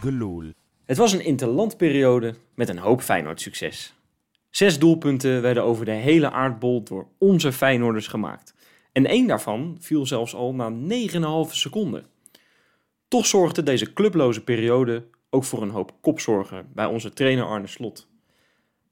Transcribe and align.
gelul. 0.00 0.42
Het 0.84 0.96
was 0.96 1.12
een 1.12 1.24
interlandperiode 1.24 2.34
met 2.54 2.68
een 2.68 2.78
hoop 2.78 3.00
Feyenoord-succes. 3.00 3.94
Zes 4.50 4.78
doelpunten 4.78 5.42
werden 5.42 5.62
over 5.62 5.84
de 5.84 5.90
hele 5.90 6.30
aardbol 6.30 6.82
door 6.82 7.06
onze 7.18 7.52
Feyenoorders 7.52 8.06
gemaakt. 8.06 8.54
En 8.92 9.06
één 9.06 9.26
daarvan 9.26 9.76
viel 9.80 10.06
zelfs 10.06 10.34
al 10.34 10.54
na 10.54 10.72
9,5 11.48 11.52
seconden. 11.52 12.06
Toch 13.08 13.26
zorgde 13.26 13.62
deze 13.62 13.92
clubloze 13.92 14.44
periode 14.44 15.04
ook 15.30 15.44
voor 15.44 15.62
een 15.62 15.70
hoop 15.70 15.92
kopzorgen 16.00 16.68
bij 16.74 16.86
onze 16.86 17.12
trainer 17.12 17.44
Arne 17.44 17.66
Slot. 17.66 18.08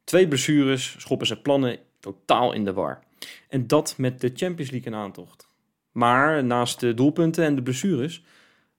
Twee 0.05 0.29
blessures 0.29 0.97
schoppen 0.99 1.27
zijn 1.27 1.43
plannen 1.43 1.79
totaal 2.01 2.53
in 2.53 2.65
de 2.65 2.73
war. 2.73 3.03
En 3.49 3.67
dat 3.67 3.95
met 3.99 4.21
de 4.21 4.31
Champions 4.35 4.71
League 4.71 4.93
in 4.93 4.99
aantocht. 4.99 5.49
Maar 5.93 6.45
naast 6.45 6.81
de 6.81 6.95
doelpunten 6.95 7.45
en 7.45 7.55
de 7.55 7.63
blessures 7.63 8.23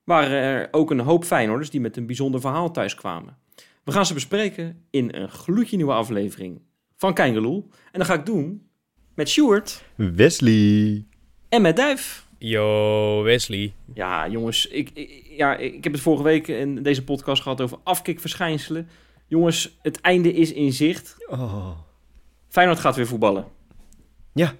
waren 0.05 0.29
er 0.41 0.67
ook 0.71 0.91
een 0.91 0.99
hoop 0.99 1.23
Feyenoorders 1.25 1.69
die 1.69 1.81
met 1.81 1.97
een 1.97 2.05
bijzonder 2.05 2.41
verhaal 2.41 2.71
thuis 2.71 2.95
kwamen. 2.95 3.37
We 3.83 3.91
gaan 3.91 4.05
ze 4.05 4.13
bespreken 4.13 4.85
in 4.89 5.15
een 5.15 5.29
gloedje 5.29 5.75
nieuwe 5.75 5.93
aflevering 5.93 6.61
van 6.97 7.13
Keingeloel. 7.13 7.69
En 7.91 7.99
dat 7.99 8.07
ga 8.07 8.13
ik 8.13 8.25
doen 8.25 8.67
met 9.13 9.29
Stuart 9.29 9.83
Wesley. 9.95 11.05
en 11.49 11.61
met 11.61 11.75
Duif. 11.75 12.27
Yo, 12.37 13.21
Wesley. 13.23 13.73
Ja, 13.93 14.27
jongens, 14.29 14.67
ik, 14.67 14.89
ik- 14.93 15.25
ja, 15.37 15.55
ik 15.57 15.83
heb 15.83 15.93
het 15.93 16.01
vorige 16.01 16.23
week 16.23 16.47
in 16.47 16.83
deze 16.83 17.03
podcast 17.03 17.41
gehad 17.41 17.61
over 17.61 17.77
afkikverschijnselen. 17.83 18.87
Jongens, 19.27 19.77
het 19.81 20.01
einde 20.01 20.33
is 20.33 20.53
in 20.53 20.73
zicht. 20.73 21.15
Oh. 21.29 21.69
Feyenoord 22.47 22.79
gaat 22.79 22.95
weer 22.95 23.07
voetballen. 23.07 23.45
Ja, 24.33 24.53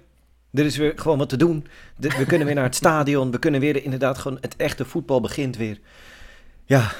er 0.58 0.64
is 0.64 0.76
weer 0.76 0.92
gewoon 0.96 1.18
wat 1.18 1.28
te 1.28 1.36
doen. 1.36 1.66
De- 1.96 2.14
we 2.18 2.24
kunnen 2.26 2.46
weer 2.46 2.54
naar 2.56 2.64
het 2.64 2.74
stadion. 2.74 3.30
We 3.30 3.38
kunnen 3.38 3.60
weer 3.60 3.84
inderdaad 3.84 4.18
gewoon... 4.18 4.38
Het 4.40 4.56
echte 4.56 4.84
voetbal 4.84 5.20
begint 5.20 5.56
weer. 5.56 5.78
Ja, 6.64 6.90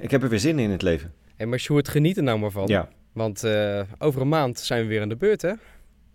ik 0.00 0.10
heb 0.10 0.22
er 0.22 0.28
weer 0.28 0.38
zin 0.38 0.58
in 0.58 0.70
het 0.70 0.82
leven. 0.82 1.12
En 1.36 1.48
maar 1.48 1.58
Sjoerd, 1.58 1.88
geniet 1.88 2.16
er 2.16 2.22
nou 2.22 2.38
maar 2.38 2.50
van. 2.50 2.66
Ja. 2.66 2.88
Want 3.12 3.44
eh, 3.44 3.80
over 3.98 4.20
een 4.20 4.28
maand 4.28 4.58
zijn 4.58 4.82
we 4.82 4.88
weer 4.88 5.00
aan 5.02 5.08
de 5.08 5.16
beurt, 5.16 5.42
hè? 5.42 5.52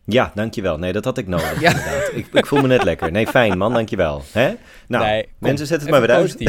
Ja, 0.05 0.31
dankjewel. 0.35 0.77
Nee, 0.77 0.91
dat 0.93 1.05
had 1.05 1.17
ik 1.17 1.27
nodig. 1.27 1.59
Ja. 1.61 1.69
Inderdaad. 1.69 2.11
Ik, 2.13 2.27
ik 2.33 2.45
voel 2.45 2.61
me 2.61 2.67
net 2.67 2.83
lekker. 2.83 3.11
Nee, 3.11 3.27
fijn 3.27 3.57
man, 3.57 3.73
dankjewel. 3.73 4.21
Hè? 4.31 4.53
Nou, 4.87 5.05
Nee, 5.05 5.27
mensen, 5.37 5.67
zet 5.67 5.81
het 5.81 5.89
maar 5.89 6.01
weer 6.01 6.11
uit. 6.11 6.39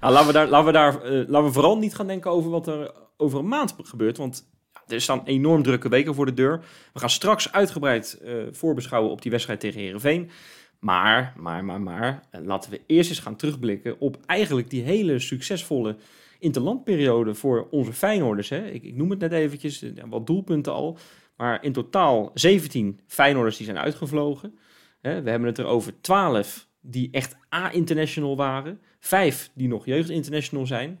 Nou, 0.00 0.12
laten 0.14 0.26
we 0.26 0.32
daar, 0.32 0.46
laten 0.48 0.66
we 0.66 0.72
daar 0.72 1.02
eh, 1.02 1.10
laten 1.28 1.44
we 1.44 1.52
vooral 1.52 1.78
niet 1.78 1.94
gaan 1.94 2.06
denken 2.06 2.30
over 2.30 2.50
wat 2.50 2.66
er 2.66 2.92
over 3.16 3.38
een 3.38 3.48
maand 3.48 3.74
gebeurt. 3.82 4.16
Want 4.16 4.44
er 4.92 5.00
staan 5.00 5.22
enorm 5.24 5.62
drukke 5.62 5.88
weken 5.88 6.14
voor 6.14 6.26
de 6.26 6.34
deur. 6.34 6.64
We 6.92 7.00
gaan 7.00 7.10
straks 7.10 7.52
uitgebreid 7.52 8.20
eh, 8.24 8.34
voorbeschouwen 8.50 9.10
op 9.10 9.22
die 9.22 9.30
wedstrijd 9.30 9.60
tegen 9.60 9.80
Herenveen. 9.80 10.30
Maar, 10.78 11.32
maar, 11.36 11.64
maar, 11.64 11.80
maar, 11.80 12.22
eh, 12.30 12.40
laten 12.44 12.70
we 12.70 12.80
eerst 12.86 13.10
eens 13.10 13.18
gaan 13.18 13.36
terugblikken 13.36 14.00
op 14.00 14.16
eigenlijk 14.26 14.70
die 14.70 14.82
hele 14.82 15.18
succesvolle 15.18 15.96
interlandperiode 16.38 17.34
voor 17.34 17.68
onze 17.70 17.92
Feyenoorders. 17.92 18.48
Hè. 18.48 18.66
Ik, 18.66 18.82
ik 18.82 18.96
noem 18.96 19.10
het 19.10 19.18
net 19.18 19.32
eventjes, 19.32 19.82
eh, 19.82 19.90
wat 20.08 20.26
doelpunten 20.26 20.72
al. 20.72 20.98
Maar 21.36 21.64
in 21.64 21.72
totaal 21.72 22.30
17 22.34 23.00
Feyenoorders 23.06 23.56
die 23.56 23.66
zijn 23.66 23.78
uitgevlogen. 23.78 24.58
We 25.00 25.08
hebben 25.08 25.44
het 25.44 25.58
er 25.58 25.66
over 25.66 26.00
12 26.00 26.66
die 26.80 27.08
echt 27.10 27.36
A-international 27.54 28.36
waren. 28.36 28.80
Vijf 28.98 29.50
die 29.54 29.68
nog 29.68 29.86
jeugd-international 29.86 30.66
zijn. 30.66 31.00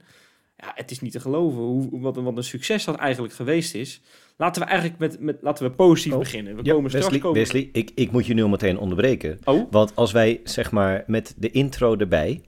Ja, 0.64 0.72
het 0.74 0.90
is 0.90 1.00
niet 1.00 1.12
te 1.12 1.20
geloven 1.20 1.58
hoe, 1.62 2.00
wat, 2.00 2.16
een- 2.16 2.24
wat 2.24 2.36
een 2.36 2.44
succes 2.44 2.84
dat 2.84 2.96
eigenlijk 2.96 3.34
geweest 3.34 3.74
is. 3.74 4.00
Laten 4.36 4.62
we 4.62 4.68
eigenlijk 4.68 4.98
met, 5.00 5.20
met 5.20 5.36
laten 5.40 5.64
we 5.64 5.70
positief 5.70 6.12
Oh, 6.12 6.18
beginnen. 6.18 6.56
We 6.56 6.60
Ja, 6.64 6.72
komen 6.72 6.90
straks 6.90 7.06
Wesley, 7.06 7.22
komen. 7.22 7.38
Wesley 7.40 7.68
ik, 7.72 7.90
ik 7.94 8.10
moet 8.10 8.26
je 8.26 8.34
nu 8.34 8.42
al 8.42 8.48
meteen 8.48 8.78
onderbreken. 8.78 9.38
Oh, 9.44 9.66
Want 9.70 9.92
als 9.96 10.12
wij, 10.12 10.40
zeg 10.44 10.70
maar, 10.70 11.04
met 11.06 11.34
de 11.36 11.50
intro 11.50 11.96
erbij... 11.96 12.40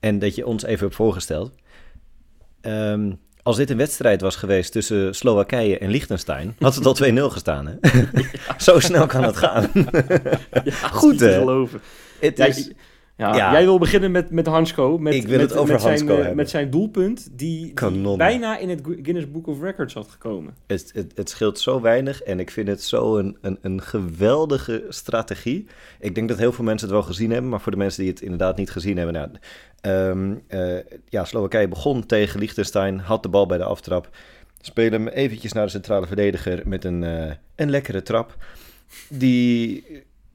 en 0.00 0.18
dat 0.18 0.34
je 0.34 0.46
ons 0.46 0.64
even 0.64 0.80
hebt 0.84 0.94
voorgesteld... 0.94 1.54
ehm, 2.60 3.12
als 3.42 3.56
dit 3.56 3.70
een 3.70 3.76
wedstrijd 3.76 4.20
was 4.20 4.36
geweest 4.36 4.72
tussen 4.72 5.14
Slowakije 5.14 5.78
en 5.78 5.90
Liechtenstein... 5.90 6.54
had 6.58 6.74
het 6.74 6.86
al 6.86 6.96
2-0 7.10 7.14
gestaan, 7.32 7.66
hè? 7.66 7.74
Zo 8.58 8.78
snel 8.80 9.06
kan 9.06 9.22
het 9.22 9.36
gaan. 9.36 9.70
ja, 10.64 10.72
Goed, 10.72 11.20
hè? 11.20 11.38
geloven. 11.38 11.80
Het 12.20 12.38
is... 12.38 12.66
ja, 12.66 12.72
Ja. 13.28 13.52
Jij 13.52 13.64
wil 13.64 13.78
beginnen 13.78 14.10
met, 14.10 14.30
met 14.30 14.46
Hansko. 14.46 14.98
Met, 14.98 15.14
Ik 15.14 15.26
wil 15.26 15.38
met, 15.38 15.50
het 15.50 15.58
over 15.58 15.72
met 15.72 15.82
zijn, 15.82 15.94
Hansko 15.94 16.12
eh, 16.12 16.18
hebben. 16.18 16.36
Met 16.36 16.50
zijn 16.50 16.70
doelpunt, 16.70 17.28
die, 17.32 17.72
bijna 18.16 18.58
in 18.58 18.68
het 18.68 18.80
Guinness 18.82 19.30
Book 19.30 19.46
of 19.46 19.60
Records 19.60 19.94
had 19.94 20.08
gekomen. 20.08 20.54
Het, 20.66 20.90
het, 20.94 21.12
het 21.14 21.30
scheelt 21.30 21.58
zo 21.58 21.80
weinig 21.80 22.22
en 22.22 22.40
ik 22.40 22.50
vind 22.50 22.68
het 22.68 22.82
zo 22.82 23.18
een, 23.18 23.36
een, 23.40 23.58
een 23.62 23.82
geweldige 23.82 24.84
strategie. 24.88 25.66
Ik 26.00 26.14
denk 26.14 26.28
dat 26.28 26.38
heel 26.38 26.52
veel 26.52 26.64
mensen 26.64 26.88
het 26.88 26.96
wel 26.96 27.06
gezien 27.06 27.30
hebben, 27.30 27.50
maar 27.50 27.60
voor 27.60 27.72
de 27.72 27.78
mensen 27.78 28.02
die 28.02 28.10
het 28.10 28.22
inderdaad 28.22 28.56
niet 28.56 28.70
gezien 28.70 28.96
hebben. 28.96 29.14
Nou, 29.14 29.28
ehm, 29.80 30.34
eh, 30.46 30.84
ja, 31.08 31.24
Slowakije 31.24 31.68
begon 31.68 32.06
tegen 32.06 32.40
Liechtenstein, 32.40 32.98
had 32.98 33.22
de 33.22 33.28
bal 33.28 33.46
bij 33.46 33.58
de 33.58 33.64
aftrap. 33.64 34.08
Spelen 34.60 34.92
hem 34.92 35.08
eventjes 35.08 35.52
naar 35.52 35.64
de 35.64 35.70
centrale 35.70 36.06
verdediger 36.06 36.62
met 36.64 36.84
een, 36.84 37.04
eh, 37.04 37.32
een 37.56 37.70
lekkere 37.70 38.02
trap. 38.02 38.36
Die 39.08 39.84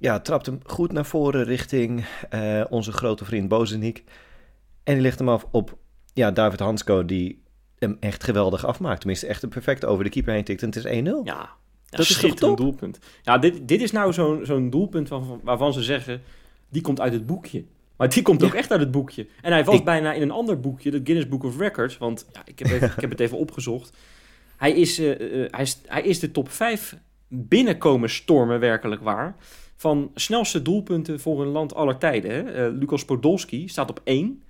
ja, 0.05 0.19
trapt 0.19 0.45
hem 0.45 0.59
goed 0.63 0.91
naar 0.91 1.05
voren 1.05 1.43
richting 1.43 2.05
eh, 2.29 2.63
onze 2.69 2.91
grote 2.91 3.25
vriend 3.25 3.47
Bozenik. 3.47 4.03
En 4.83 4.93
die 4.93 5.01
legt 5.03 5.19
hem 5.19 5.29
af 5.29 5.45
op 5.51 5.77
ja, 6.13 6.31
David 6.31 6.59
Hansko, 6.59 7.05
die 7.05 7.43
hem 7.79 7.97
echt 7.99 8.23
geweldig 8.23 8.65
afmaakt. 8.65 8.99
Tenminste, 8.99 9.27
echt 9.27 9.43
een 9.43 9.49
perfect 9.49 9.85
over 9.85 10.03
de 10.03 10.09
keeper 10.09 10.33
heen 10.33 10.43
tikt. 10.43 10.61
En 10.61 10.67
het 10.69 10.75
is 10.85 10.85
1-0. 10.85 11.23
Ja, 11.23 11.49
Dat 11.89 11.99
is 11.99 12.17
toch 12.19 12.35
top? 12.35 12.57
doelpunt. 12.57 12.99
Ja, 13.23 13.37
dit, 13.37 13.67
dit 13.67 13.81
is 13.81 13.91
nou 13.91 14.13
zo'n 14.13 14.45
zo'n 14.45 14.69
doelpunt 14.69 15.09
waarvan, 15.09 15.39
waarvan 15.43 15.73
ze 15.73 15.83
zeggen, 15.83 16.21
die 16.69 16.81
komt 16.81 16.99
uit 16.99 17.13
het 17.13 17.25
boekje. 17.25 17.63
Maar 17.97 18.09
die 18.09 18.23
komt 18.23 18.43
ook 18.43 18.53
echt 18.53 18.71
uit 18.71 18.79
het 18.79 18.91
boekje. 18.91 19.27
En 19.41 19.51
hij 19.51 19.63
was 19.63 19.75
Ik- 19.75 19.83
bijna 19.85 20.13
in 20.13 20.21
een 20.21 20.31
ander 20.31 20.59
boekje, 20.59 20.91
het 20.91 21.01
Guinness 21.03 21.29
Book 21.29 21.43
of 21.43 21.57
Records. 21.57 21.97
Want 21.97 22.25
ja, 22.33 22.41
ik, 22.45 22.59
heb 22.59 22.67
even, 22.71 22.87
ik 22.95 23.01
heb 23.01 23.09
het 23.09 23.19
even 23.19 23.37
opgezocht. 23.37 23.97
Hij 24.57 24.71
is, 24.71 24.99
eh, 24.99 25.11
eh, 25.43 25.51
hij, 25.51 25.61
is, 25.63 25.79
hij 25.85 26.01
is 26.01 26.19
de 26.19 26.31
top 26.31 26.49
5 26.51 26.95
binnenkomen 27.27 28.09
stormen, 28.09 28.59
werkelijk 28.59 29.01
waar. 29.01 29.35
Van 29.75 30.11
snelste 30.15 30.61
doelpunten 30.61 31.19
voor 31.19 31.41
een 31.41 31.47
land 31.47 31.73
aller 31.75 31.97
tijden. 31.97 32.31
Hè? 32.31 32.41
Eh, 32.67 32.73
Lucas 32.79 33.05
Podolski 33.05 33.67
staat 33.67 33.89
op 33.89 34.01
1. 34.03 34.43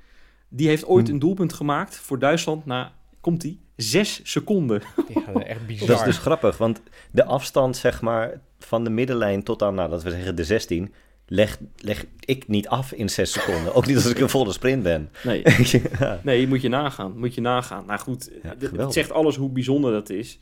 Die 0.50 0.68
heeft 0.68 0.86
ooit 0.86 1.08
Hm. 1.08 1.13
een 1.13 1.19
doelpunt 1.19 1.53
gemaakt 1.53 1.96
voor 1.96 2.19
Duitsland 2.19 2.66
na, 2.66 2.94
komt 3.22 3.41
hij, 3.44 3.58
6 3.75 4.19
seconden. 4.24 4.81
Ja, 5.14 5.34
echt 5.41 5.66
bizar. 5.68 5.88
Dat 5.88 5.97
is 6.00 6.03
dus 6.06 6.18
grappig, 6.18 6.58
want 6.58 6.81
de 7.12 7.25
afstand 7.25 7.78
zeg 7.78 8.02
maar 8.02 8.41
van 8.59 8.84
de 8.84 8.90
middenlijn 8.90 9.44
tot 9.44 9.62
aan, 9.62 9.75
nou, 9.75 9.90
laten 9.90 10.06
we 10.08 10.12
zeggen, 10.14 10.35
de 10.35 10.44
16... 10.44 10.94
Leg, 11.28 11.59
leg 11.78 12.06
ik 12.19 12.47
niet 12.47 12.68
af 12.68 12.91
in 12.91 13.09
6 13.09 13.31
seconden. 13.31 13.74
Ook 13.74 13.85
niet 13.85 13.96
als 13.96 14.06
ik 14.06 14.19
een 14.19 14.30
volle 14.30 14.52
sprint 14.52 14.84
ben. 14.84 15.09
Nee, 15.24 15.44
ja. 16.00 16.19
Nee, 16.24 16.47
moet 16.47 16.62
je 16.62 16.69
nagaan. 16.69 17.18
Moet 17.19 17.34
je 17.35 17.41
nagaan. 17.41 17.85
Nou 17.85 18.00
goed, 18.00 18.31
Ja, 18.44 18.56
het- 18.78 18.94
zegt 18.94 19.12
alles 19.12 19.35
hoe 19.35 19.50
bijzonder 19.50 19.91
dat 19.91 20.09
is. 20.09 20.40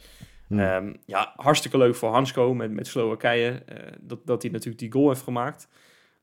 Hm. 0.47 0.59
Ehm, 0.59 0.93
ja, 1.05 1.33
hartstikke 1.35 1.77
leuk 1.77 1.95
voor 1.95 2.09
Hansko 2.11 2.53
met, 2.53 2.71
met 2.71 2.87
Slowakije. 2.87 3.49
eh, 3.65 3.75
dat, 4.01 4.19
dat 4.25 4.41
hij 4.41 4.51
natuurlijk 4.51 4.79
die 4.79 4.91
goal 4.91 5.07
heeft 5.09 5.21
gemaakt. 5.21 5.67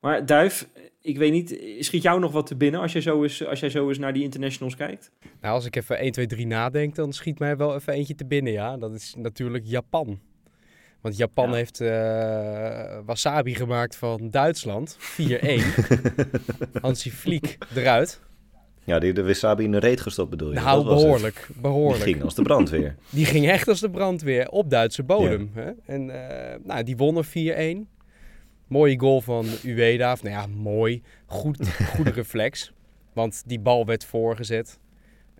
Maar 0.00 0.26
Duif, 0.26 0.69
ik 1.00 1.19
weet 1.19 1.32
niet, 1.32 1.62
schiet 1.78 2.03
jou 2.03 2.20
nog 2.20 2.32
wat 2.32 2.47
te 2.47 2.56
binnen 2.56 2.81
als 2.81 2.92
jij 2.92 3.03
zo 3.03 3.22
eens, 3.22 3.47
als 3.47 3.60
jij 3.60 3.70
zo 3.70 3.88
eens 3.88 3.98
naar 3.98 4.12
die 4.12 4.22
internationals 4.22 4.76
kijkt? 4.76 5.10
Nou, 5.41 5.54
als 5.54 5.64
ik 5.66 5.76
even 5.76 5.98
1, 5.98 6.12
2, 6.12 6.26
3 6.26 6.47
nadenk, 6.47 6.94
dan 6.94 7.12
schiet 7.12 7.38
mij 7.38 7.56
wel 7.56 7.75
even 7.75 7.92
eentje 7.92 8.14
te 8.14 8.26
binnen, 8.26 8.53
ja. 8.53 8.76
Dat 8.76 8.94
is 8.94 9.14
natuurlijk 9.19 9.64
Japan. 9.66 10.20
Want 11.00 11.16
Japan 11.16 11.48
Ja. 11.50 11.54
heeft 11.54 11.81
eh, 11.81 12.98
wasabi 13.04 13.54
gemaakt 13.54 13.97
van 13.97 14.31
Duitsland. 14.31 14.97
4-1. 14.98 15.60
Hansi 16.82 17.10
Fliek 17.10 17.58
eruit. 17.75 18.20
Ja, 18.90 18.98
die 18.98 19.12
de 19.12 19.24
wasabi 19.24 19.64
in 19.64 19.72
de 19.72 19.78
reet 19.78 20.00
gestopt 20.00 20.30
bedoel 20.30 20.48
je? 20.52 20.54
Nou, 20.54 20.76
Dat 20.76 20.84
was 20.84 20.94
het. 20.94 21.02
behoorlijk. 21.02 21.44
Die 21.52 21.60
Behoorlijk. 21.60 22.02
ging 22.02 22.22
als 22.22 22.34
de 22.34 22.42
brandweer. 22.42 22.94
Die 23.10 23.25
ging 23.25 23.48
echt 23.48 23.69
als 23.69 23.81
de 23.81 23.90
brandweer 23.90 24.48
op 24.48 24.70
Duitse 24.70 25.02
bodem. 25.02 25.50
Hè? 25.54 25.70
En 25.87 26.28
eh, 26.28 26.58
nou, 26.64 26.82
die 26.84 26.96
wonnen 26.96 27.25
4-1. 27.26 27.31
Mooie 28.69 28.98
goal 29.00 29.20
van 29.20 29.46
Ueda. 29.64 30.12
Of, 30.12 30.22
nou 30.22 30.34
ja, 30.34 30.46
mooi. 30.46 31.02
Goed, 31.26 31.69
goede 31.94 32.10
reflex. 32.10 32.72
Want 33.12 33.42
die 33.46 33.60
bal 33.60 33.87
werd 33.87 34.04
voorgezet. 34.04 34.78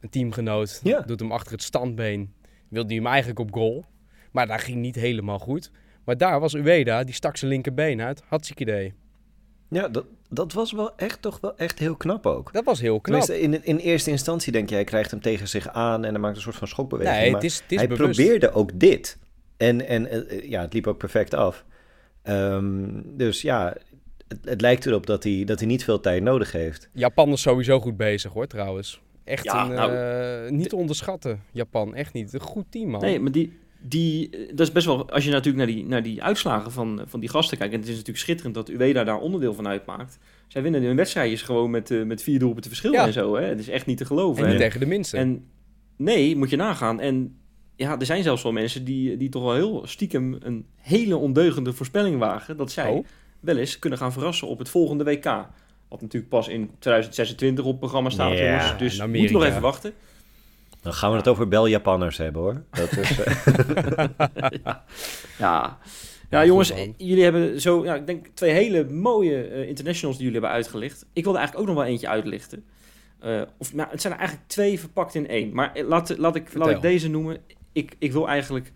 Een 0.01 0.09
teamgenoot 0.11 0.81
Ja. 0.83 1.01
doet 1.01 1.21
hem 1.21 1.33
achter 1.33 1.53
het 1.53 1.63
standbeen. 1.63 2.33
Wilde 2.69 2.89
hij 2.89 2.97
hem 2.97 3.07
eigenlijk 3.07 3.39
op 3.39 3.53
goal. 3.55 3.85
Maar 4.33 4.47
dat 4.47 4.61
ging 4.61 4.77
niet 4.81 4.95
helemaal 4.95 5.39
goed. 5.39 5.71
Maar 6.05 6.17
daar 6.17 6.41
was 6.41 6.55
Ueda, 6.55 7.05
die 7.05 7.15
stak 7.15 7.37
zijn 7.37 7.51
linkerbeen 7.51 8.01
uit. 8.03 8.23
Hartstikke 8.27 8.63
idee. 8.63 8.93
Ja, 9.71 9.89
dat, 9.89 10.05
dat 10.29 10.53
was 10.53 10.73
wel 10.73 10.97
echt 10.97 11.23
toch 11.23 11.41
wel 11.41 11.57
echt 11.57 11.79
heel 11.79 11.97
knap 11.97 12.27
ook. 12.27 12.53
Dat 12.53 12.65
was 12.65 12.81
heel 12.81 13.01
knap. 13.01 13.21
Tenminste, 13.23 13.41
in, 13.41 13.65
in 13.65 13.77
eerste 13.77 14.11
instantie 14.11 14.53
denk 14.53 14.69
je, 14.69 14.75
hij 14.75 14.85
krijgt 14.85 15.11
hem 15.11 15.21
tegen 15.21 15.49
zich 15.49 15.69
aan 15.69 16.05
en 16.05 16.11
hij 16.11 16.21
maakt 16.21 16.37
een 16.37 16.43
soort 16.43 16.57
van 16.57 16.69
schokbeweging. 16.69 17.19
Nee, 17.19 17.31
maar 17.31 17.41
het 17.41 17.51
is, 17.51 17.61
het 17.61 17.73
is 17.73 17.79
hij 17.79 17.89
bewust. 17.89 18.21
probeerde 18.21 18.53
ook 18.53 18.71
dit. 18.81 19.19
En, 19.57 19.87
en 19.87 20.07
eh, 20.07 20.39
eh, 20.39 20.49
ja, 20.49 20.61
het 20.61 20.73
liep 20.73 20.87
ook 20.87 20.99
perfect 20.99 21.35
af. 21.35 21.65
Ehm, 22.23 23.01
dus 23.05 23.43
ja, 23.43 23.77
het, 24.29 24.39
het 24.45 24.61
lijkt 24.61 24.87
erop 24.87 25.07
dat 25.07 25.25
hij, 25.25 25.45
dat 25.45 25.59
hij 25.59 25.69
niet 25.69 25.85
veel 25.85 26.01
tijd 26.01 26.23
nodig 26.23 26.53
heeft. 26.53 26.89
Japan 26.93 27.33
is 27.33 27.41
sowieso 27.41 27.81
goed 27.81 27.97
bezig 27.97 28.33
hoor, 28.33 28.47
trouwens. 28.47 29.01
Echt 29.25 29.45
Ja, 29.45 29.65
een, 29.65 29.75
nou, 29.75 29.95
eh, 29.95 30.51
niet 30.51 30.69
te 30.69 30.77
onderschatten, 30.77 31.43
Japan. 31.53 31.95
Echt 31.95 32.13
niet. 32.13 32.33
Een 32.33 32.41
goed 32.41 32.67
team, 32.71 32.89
man. 32.89 33.01
Nee, 33.01 33.21
maar 33.21 33.33
die, 33.33 33.59
die, 33.83 34.31
eh, 34.31 34.39
dat 34.49 34.61
is 34.67 34.73
best 34.73 34.87
wel, 34.87 35.11
als 35.11 35.25
je 35.25 35.31
natuurlijk 35.31 35.57
naar 35.67 35.75
die, 35.75 35.87
naar 35.87 36.03
die 36.03 36.23
uitslagen 36.23 36.73
van, 36.73 37.03
van 37.07 37.21
die 37.21 37.29
gasten 37.29 37.59
kijkt, 37.59 37.73
en 37.73 37.79
het 37.81 37.89
is 37.89 37.95
natuurlijk 37.95 38.25
schitterend 38.25 38.55
dat 38.55 38.69
Ueda 38.69 39.05
daar 39.05 39.19
onderdeel 39.19 39.55
van 39.55 39.69
uitmaakt. 39.69 40.19
Zij 40.49 40.63
winnen 40.63 40.83
hun 40.83 40.97
wedstrijdjes 40.97 41.43
gewoon 41.43 41.71
met, 41.71 41.91
uh, 41.91 42.05
met 42.05 42.23
vier 42.23 42.39
doelpunten 42.39 42.71
verschil 42.71 42.93
Ja. 42.93 43.07
en 43.07 43.13
zo. 43.13 43.37
Hè? 43.37 43.45
Het 43.45 43.59
is 43.59 43.69
echt 43.69 43.87
niet 43.87 43.97
te 43.99 44.05
geloven. 44.05 44.45
En 44.45 44.51
hè? 44.53 44.57
tegen 44.57 44.81
de 44.81 44.87
minste. 44.87 45.17
En 45.17 45.45
nee, 45.97 46.37
moet 46.37 46.51
je 46.51 46.57
nagaan. 46.57 47.01
En 47.01 47.37
ja, 47.77 47.99
er 47.99 48.07
zijn 48.07 48.23
zelfs 48.23 48.43
wel 48.43 48.53
mensen 48.53 48.85
die, 48.85 49.17
die 49.17 49.29
toch 49.29 49.43
wel 49.43 49.55
heel 49.55 49.83
stiekem 49.87 50.37
een 50.41 50.67
hele 50.77 51.17
ondeugende 51.17 51.73
voorspelling 51.73 52.19
wagen. 52.19 52.57
Dat 52.57 52.73
zij 52.73 52.91
Oh. 52.91 53.05
wel 53.41 53.57
eens 53.57 53.79
kunnen 53.79 53.99
gaan 53.99 54.13
verrassen 54.13 54.49
op 54.49 54.59
het 54.59 54.69
volgende 54.69 55.05
WK. 55.05 55.25
Wat 55.89 56.01
natuurlijk 56.01 56.31
pas 56.31 56.49
in 56.49 56.71
2026 56.79 57.65
op 57.65 57.71
het 57.71 57.81
programma 57.81 58.11
staat, 58.11 58.39
jongens. 58.39 58.79
Dus 58.79 59.07
moet 59.07 59.31
nog 59.31 59.45
even 59.45 59.61
wachten. 59.61 59.93
Dan 60.83 60.93
gaan 60.93 61.11
we 61.11 61.17
het 61.17 61.29
over 61.29 61.49
Bel-Japanners 61.49 62.17
hebben 62.17 62.43
hoor. 62.43 62.63
Dat 62.71 62.97
is, 62.97 63.21
eh, 63.21 63.45
ja. 64.65 64.85
ja. 65.39 65.79
Ja, 66.31 66.45
jongens, 66.45 66.73
jullie 66.97 67.23
hebben 67.23 67.61
zo, 67.61 67.85
ja, 67.85 67.95
ik 67.95 68.07
denk 68.07 68.27
twee 68.35 68.53
hele 68.53 68.85
mooie 68.85 69.43
eh, 69.43 69.69
internationals 69.69 70.17
die 70.17 70.27
jullie 70.27 70.41
hebben 70.41 70.59
uitgelicht. 70.59 71.07
Ik 71.13 71.25
wilde 71.25 71.39
eigenlijk 71.39 71.69
ook 71.69 71.75
nog 71.75 71.85
wel 71.85 71.93
eentje 71.93 72.09
uitlichten. 72.09 72.65
Eh, 73.21 73.43
of, 73.59 73.75
nou, 73.75 73.91
het 73.91 74.01
zijn 74.01 74.13
er 74.13 74.19
eigenlijk 74.19 74.49
twee 74.49 74.81
verpakt 74.81 75.15
in 75.15 75.29
één. 75.29 75.55
Maar 75.55 75.83
laat, 75.83 76.19
laat, 76.19 76.37
ik, 76.37 76.55
laat 76.55 76.71
ik 76.71 76.81
deze 76.81 77.09
noemen. 77.09 77.39
Ik, 77.73 77.97
ik 77.99 78.13
wil 78.13 78.29
eigenlijk 78.29 78.73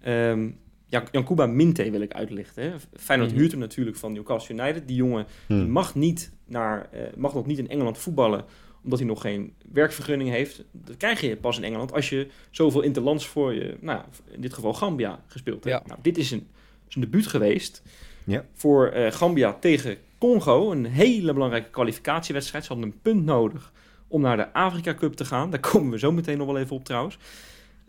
ehm 0.00 0.48
Jankuba 0.88 1.46
Minte 1.46 1.90
wil 1.90 2.00
ik 2.00 2.12
uitlichten. 2.12 2.62
Hè. 2.62 2.72
Feyenoord 2.96 3.30
Mhm. 3.30 3.38
huurt 3.40 3.50
hem 3.50 3.60
natuurlijk 3.60 3.96
van 3.96 4.12
Newcastle 4.12 4.54
United. 4.54 4.88
Die 4.88 4.96
jongen 4.96 5.26
die 5.48 5.56
hmm. 5.56 5.70
mag, 5.70 5.94
niet 5.94 6.32
naar, 6.46 6.88
eh, 6.92 7.00
mag 7.16 7.34
nog 7.34 7.46
niet 7.46 7.58
in 7.58 7.68
Engeland 7.68 7.98
voetballen 7.98 8.44
omdat 8.82 8.98
hij 9.00 9.08
nog 9.08 9.20
geen 9.20 9.52
werkvergunning 9.72 10.30
heeft. 10.30 10.64
Dat 10.72 10.96
krijg 10.96 11.20
je 11.20 11.36
pas 11.36 11.56
in 11.56 11.64
Engeland 11.64 11.92
als 11.92 12.08
je 12.08 12.26
zoveel 12.50 12.80
interlands 12.82 13.26
voor 13.26 13.54
je, 13.54 13.76
nou, 13.80 14.00
in 14.30 14.40
dit 14.40 14.54
geval 14.54 14.74
Gambia, 14.74 15.22
gespeeld 15.26 15.64
hebt. 15.64 15.76
Ja. 15.76 15.82
Nou, 15.86 15.98
dit 16.02 16.18
is 16.18 16.30
een, 16.30 16.46
zijn 16.88 17.04
debuut 17.04 17.26
geweest 17.26 17.82
Ja. 18.24 18.44
voor 18.54 18.86
eh, 18.88 19.12
Gambia 19.12 19.52
tegen 19.52 19.96
Congo. 20.18 20.72
Een 20.72 20.84
hele 20.84 21.32
belangrijke 21.32 21.70
kwalificatiewedstrijd. 21.70 22.64
Ze 22.64 22.72
hadden 22.72 22.88
een 22.90 23.00
punt 23.02 23.24
nodig 23.24 23.72
om 24.08 24.20
naar 24.20 24.36
de 24.36 24.52
Afrika 24.52 24.94
Cup 24.94 25.12
te 25.14 25.24
gaan. 25.24 25.50
Daar 25.50 25.60
komen 25.70 25.90
we 25.90 25.98
zo 25.98 26.12
meteen 26.12 26.38
nog 26.38 26.46
wel 26.46 26.58
even 26.58 26.76
op 26.76 26.84
trouwens. 26.84 27.18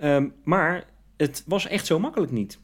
Um, 0.03 0.33
maar 0.43 0.85
het 1.17 1.43
was 1.47 1.67
echt 1.67 1.85
zo 1.85 1.99
makkelijk 1.99 2.31
niet. 2.31 2.59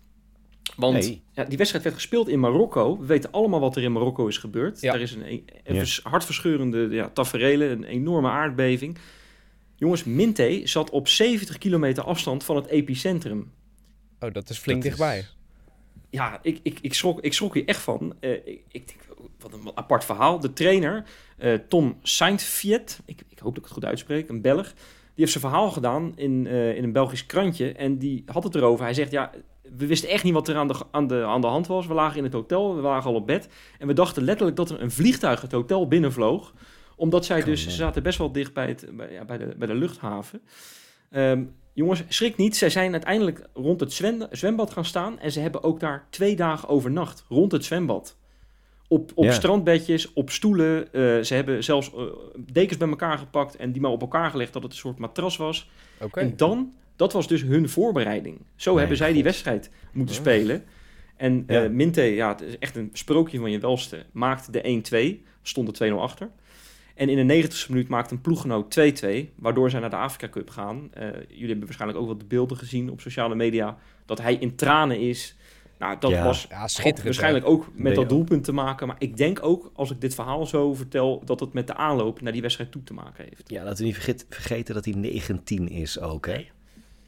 Want 0.76 1.20
ja, 1.32 1.44
die 1.44 1.58
wedstrijd 1.58 1.84
werd 1.84 1.96
gespeeld 1.96 2.28
in 2.28 2.40
Marokko. 2.40 3.00
We 3.00 3.06
weten 3.06 3.32
allemaal 3.32 3.60
wat 3.60 3.76
er 3.76 3.84
in 3.84 3.92
Marokko 3.92 4.28
is 4.28 4.38
gebeurd. 4.38 4.82
Ja. 4.82 4.94
Er 4.94 5.02
is 5.02 5.12
een, 5.12 5.32
een, 5.32 5.44
een 5.64 5.88
hartverscheurende 6.04 6.88
ja, 6.90 7.10
taferelen, 7.10 7.72
een 7.72 7.84
enorme 7.84 8.30
aardbeving. 8.30 8.98
Jongens, 9.76 10.04
Minte 10.04 10.62
zat 10.64 10.90
op 10.90 11.08
70 11.08 11.58
kilometer 11.58 12.04
afstand 12.04 12.44
van 12.44 12.56
het 12.56 12.68
epicentrum. 12.68 13.52
Oh, 14.20 14.34
dat 14.34 14.50
is 14.50 14.58
flink 14.58 14.84
Dat 14.84 14.92
is- 14.92 14.98
dichtbij. 14.98 15.26
Ja, 16.10 16.40
ik, 16.42 16.60
ik, 16.64 16.80
ik, 16.82 16.94
schrok, 16.94 17.22
ik 17.22 17.34
schrok 17.34 17.54
hier 17.54 17.66
echt 17.66 17.82
van. 17.82 18.14
Eh, 18.20 18.32
ik, 18.32 18.62
ik 18.72 18.88
denk, 18.88 19.00
wat 19.40 19.54
een 19.54 19.72
apart 19.76 20.06
verhaal. 20.06 20.40
De 20.40 20.54
trainer, 20.54 21.04
eh, 21.38 21.54
Tom 21.54 21.98
Saintfiet, 22.02 23.00
ik, 23.06 23.22
ik 23.30 23.40
hoop 23.40 23.56
dat 23.56 23.58
ik 23.58 23.64
het 23.64 23.74
goed 23.74 23.86
uitspreek, 23.86 24.30
een 24.30 24.42
Belg, 24.42 24.74
die 24.74 24.74
heeft 25.16 25.32
zijn 25.32 25.44
verhaal 25.44 25.72
gedaan 25.72 26.14
in, 26.16 26.48
eh, 26.48 26.76
in 26.76 26.84
een 26.84 26.92
Belgisch 26.92 27.26
krantje. 27.26 27.72
En 27.74 27.98
die 27.98 28.24
had 28.26 28.44
het 28.44 28.56
erover. 28.56 28.84
Hij 28.86 28.94
zegt, 28.94 29.12
ja, 29.12 29.32
we 29.78 29.88
wisten 29.88 30.10
echt 30.10 30.24
niet 30.24 30.34
wat 30.34 30.48
er 30.48 30.56
aan 30.56 30.68
de, 30.68 30.76
aan, 30.92 31.08
de, 31.08 31.24
aan 31.24 31.42
de 31.42 31.48
hand 31.48 31.68
was. 31.68 31.88
We 31.88 31.94
lagen 31.94 32.18
in 32.18 32.24
het 32.24 32.34
hotel, 32.34 32.76
we 32.76 32.82
lagen 32.82 33.10
al 33.10 33.16
op 33.16 33.28
bed. 33.28 33.48
En 33.80 33.88
we 33.88 33.94
dachten 33.94 34.24
letterlijk 34.24 34.58
dat 34.58 34.70
er 34.70 34.82
een 34.82 34.92
vliegtuig 34.92 35.42
het 35.42 35.52
hotel 35.52 35.88
binnenvloog. 35.88 36.54
Omdat 36.96 37.26
zij 37.26 37.40
Kan 37.40 37.50
dus, 37.50 37.64
ze 37.64 37.70
zaten 37.72 38.04
best 38.04 38.18
wel 38.18 38.32
dicht 38.32 38.54
bij, 38.54 38.68
het, 38.68 38.88
bij, 38.94 39.12
ja, 39.12 39.26
bij, 39.26 39.38
de, 39.38 39.54
bij 39.58 39.68
de 39.68 39.76
luchthaven. 39.76 40.42
Ehm, 41.10 41.44
jongens, 41.74 42.04
schrik 42.08 42.38
niet. 42.38 42.56
Zij 42.56 42.70
zijn 42.70 42.92
uiteindelijk 42.92 43.48
rond 43.54 43.80
het 43.80 43.94
zwem- 43.94 44.28
zwembad 44.32 44.72
gaan 44.72 44.86
staan. 44.86 45.20
En 45.20 45.32
ze 45.32 45.40
hebben 45.40 45.64
ook 45.64 45.80
daar 45.80 46.08
twee 46.10 46.36
dagen 46.36 46.70
overnacht. 46.70 47.26
Rond 47.30 47.52
het 47.52 47.66
zwembad. 47.66 48.18
Op, 48.88 49.12
op 49.16 49.32
strandbedjes, 49.32 50.14
op 50.14 50.30
stoelen. 50.30 50.94
Eh, 50.94 51.20
ze 51.24 51.34
hebben 51.34 51.64
zelfs 51.64 51.94
eh, 51.94 52.04
dekens 52.52 52.78
bij 52.78 52.90
elkaar 52.90 53.18
gepakt. 53.18 53.56
En 53.56 53.72
die 53.72 53.82
maar 53.82 53.92
op 53.92 54.02
elkaar 54.02 54.30
gelegd 54.30 54.54
dat 54.54 54.64
het 54.64 54.72
een 54.72 54.78
soort 54.78 54.98
matras 54.98 55.38
was. 55.38 55.70
Oké. 56.02 56.20
En 56.20 56.38
dan, 56.38 56.74
dat 56.96 57.14
was 57.14 57.28
dus 57.28 57.42
hun 57.42 57.70
voorbereiding. 57.70 58.38
Zo 58.56 58.78
hebben 58.78 58.98
zij 58.98 59.14
die 59.14 59.24
wedstrijd 59.24 59.70
moeten 59.92 60.16
Ja. 60.16 60.22
spelen. 60.22 60.64
En 61.18 61.44
eh 61.48 61.64
Ja. 61.64 61.70
Minte, 61.70 62.02
ja, 62.02 62.30
het 62.30 62.42
is 62.42 62.58
echt 62.60 62.76
een 62.76 62.90
sprookje 62.94 63.40
van 63.40 63.52
je 63.52 63.60
welste, 63.60 64.06
maakte 64.12 64.52
de 64.52 64.68
1-2. 64.68 65.24
Stond 65.42 65.68
er 65.68 65.74
2-0 65.74 66.02
achter. 66.02 66.30
En 66.96 67.10
in 67.10 67.28
de 67.28 67.34
90ste 67.34 67.70
minuut 67.72 67.88
maakte 67.88 68.14
een 68.14 68.22
ploeggenoot 68.22 68.72
2-2, 68.72 69.34
waardoor 69.36 69.70
zij 69.70 69.80
naar 69.80 69.90
de 69.90 69.96
Afrika 69.96 70.30
Cup 70.30 70.50
gaan. 70.50 70.90
Eh, 70.94 71.08
jullie 71.30 71.48
hebben 71.48 71.66
waarschijnlijk 71.66 72.00
ook 72.02 72.06
wel 72.08 72.18
de 72.18 72.26
beelden 72.26 72.58
gezien 72.58 72.90
op 72.92 73.02
sociale 73.02 73.36
media, 73.36 73.78
dat 74.06 74.22
hij 74.22 74.36
in 74.36 74.56
tranen 74.56 75.00
is. 75.00 75.36
Nou, 75.80 75.96
dat 76.00 76.12
Ja. 76.12 76.24
was 76.24 76.46
Ja, 76.50 76.68
schitterend. 76.68 77.04
waarschijnlijk 77.04 77.46
ook 77.46 77.68
met 77.76 77.96
dat 77.96 78.10
doelpunt 78.10 78.44
te 78.44 78.52
maken. 78.52 78.88
Maar 78.88 78.96
ik 79.00 79.18
denk 79.18 79.40
ook, 79.46 79.72
als 79.76 79.92
ik 79.92 80.02
dit 80.02 80.16
verhaal 80.16 80.46
zo 80.46 80.74
vertel, 80.74 81.22
dat 81.26 81.40
het 81.40 81.54
met 81.54 81.68
de 81.68 81.76
aanloop 81.76 82.22
naar 82.22 82.32
die 82.32 82.42
wedstrijd 82.42 82.72
toe 82.72 82.84
te 82.84 82.94
maken 82.94 83.24
heeft. 83.30 83.50
Ja, 83.50 83.64
laten 83.64 83.78
we 83.78 83.84
niet 83.84 83.94
verget- 83.94 84.26
vergeten 84.30 84.74
dat 84.76 84.86
hij 84.86 84.94
19 84.94 85.70
is 85.70 86.00
ook, 86.00 86.26
hè? 86.26 86.46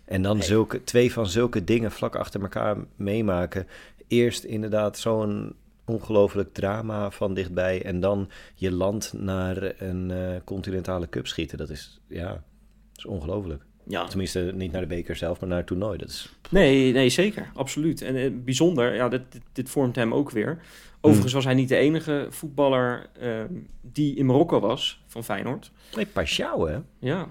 En 0.06 0.22
dan 0.22 0.38
Nee. 0.38 0.46
zulke, 0.48 0.84
twee 0.84 1.12
van 1.14 1.28
zulke 1.28 1.64
dingen 1.64 1.92
vlak 1.92 2.16
achter 2.16 2.42
elkaar 2.42 2.78
meemaken. 2.96 3.68
Eerst 4.08 4.44
inderdaad 4.44 4.98
zo'n 4.98 5.54
ongelooflijk 5.86 6.54
drama 6.54 7.12
van 7.12 7.34
dichtbij. 7.34 7.84
En 7.84 8.00
dan 8.00 8.30
je 8.56 8.72
land 8.72 9.14
naar 9.18 9.74
een 9.82 10.12
eh, 10.12 10.36
continentale 10.44 11.10
cup 11.10 11.28
schieten. 11.28 11.58
Dat 11.58 11.70
is, 11.70 12.00
ja, 12.08 12.28
dat 12.28 12.42
is 12.96 13.06
ongelooflijk. 13.06 13.64
Ja, 13.88 14.06
Tenminste, 14.08 14.52
niet 14.56 14.72
naar 14.72 14.82
de 14.82 14.88
beker 14.88 15.16
zelf, 15.16 15.40
maar 15.40 15.50
naar 15.50 15.58
het 15.58 15.68
toernooi. 15.68 15.98
Dat 15.98 16.10
is, 16.10 16.34
Nee, 16.50 16.94
nee, 16.94 17.10
zeker. 17.10 17.52
Absoluut. 17.56 18.02
En 18.02 18.16
eh, 18.16 18.32
bijzonder, 18.44 18.96
ja, 18.96 19.10
dit, 19.10 19.22
dit, 19.32 19.42
dit 19.54 19.70
vormt 19.70 19.96
hem 19.96 20.14
ook 20.14 20.32
weer. 20.32 20.60
Overigens 21.02 21.34
was 21.34 21.44
hij 21.46 21.54
niet 21.54 21.70
de 21.70 21.76
enige 21.76 22.28
voetballer 22.30 23.06
ehm, 23.20 23.54
die 23.82 24.16
in 24.16 24.26
Marokko 24.26 24.60
was 24.60 25.04
van 25.08 25.24
Feyenoord. 25.24 25.72
nee, 25.96 26.06
Pashao, 26.06 26.68
hè? 26.68 26.78
Ja, 27.00 27.28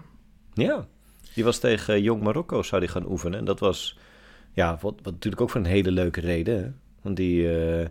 Ja, 0.53 0.87
die 1.35 1.45
was 1.45 1.59
tegen 1.59 2.03
Jong 2.03 2.23
Marokko 2.23 2.63
zou 2.63 2.81
die 2.81 2.91
gaan 2.91 3.11
oefenen. 3.11 3.39
En 3.39 3.45
dat 3.45 3.61
was, 3.61 3.99
ja, 4.53 4.79
wat, 4.81 4.95
wat 5.03 5.13
natuurlijk 5.13 5.43
ook 5.43 5.51
voor 5.51 5.61
een 5.61 5.67
hele 5.67 5.91
leuke 5.91 6.21
reden. 6.21 6.79
Want 7.03 7.17
die 7.17 7.57
eh, 7.57 7.87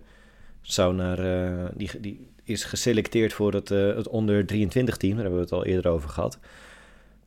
zou 0.61 0.95
naar, 0.95 1.19
eh, 1.19 1.65
die, 1.75 1.89
die 1.99 2.27
is 2.43 2.63
geselecteerd 2.63 3.33
voor 3.33 3.53
het, 3.53 3.71
eh, 3.71 3.95
het 3.95 4.07
onder 4.07 4.45
23 4.45 4.97
team. 4.97 5.13
Daar 5.13 5.21
hebben 5.21 5.39
we 5.39 5.45
het 5.45 5.53
al 5.53 5.65
eerder 5.65 5.91
over 5.91 6.09
gehad. 6.09 6.39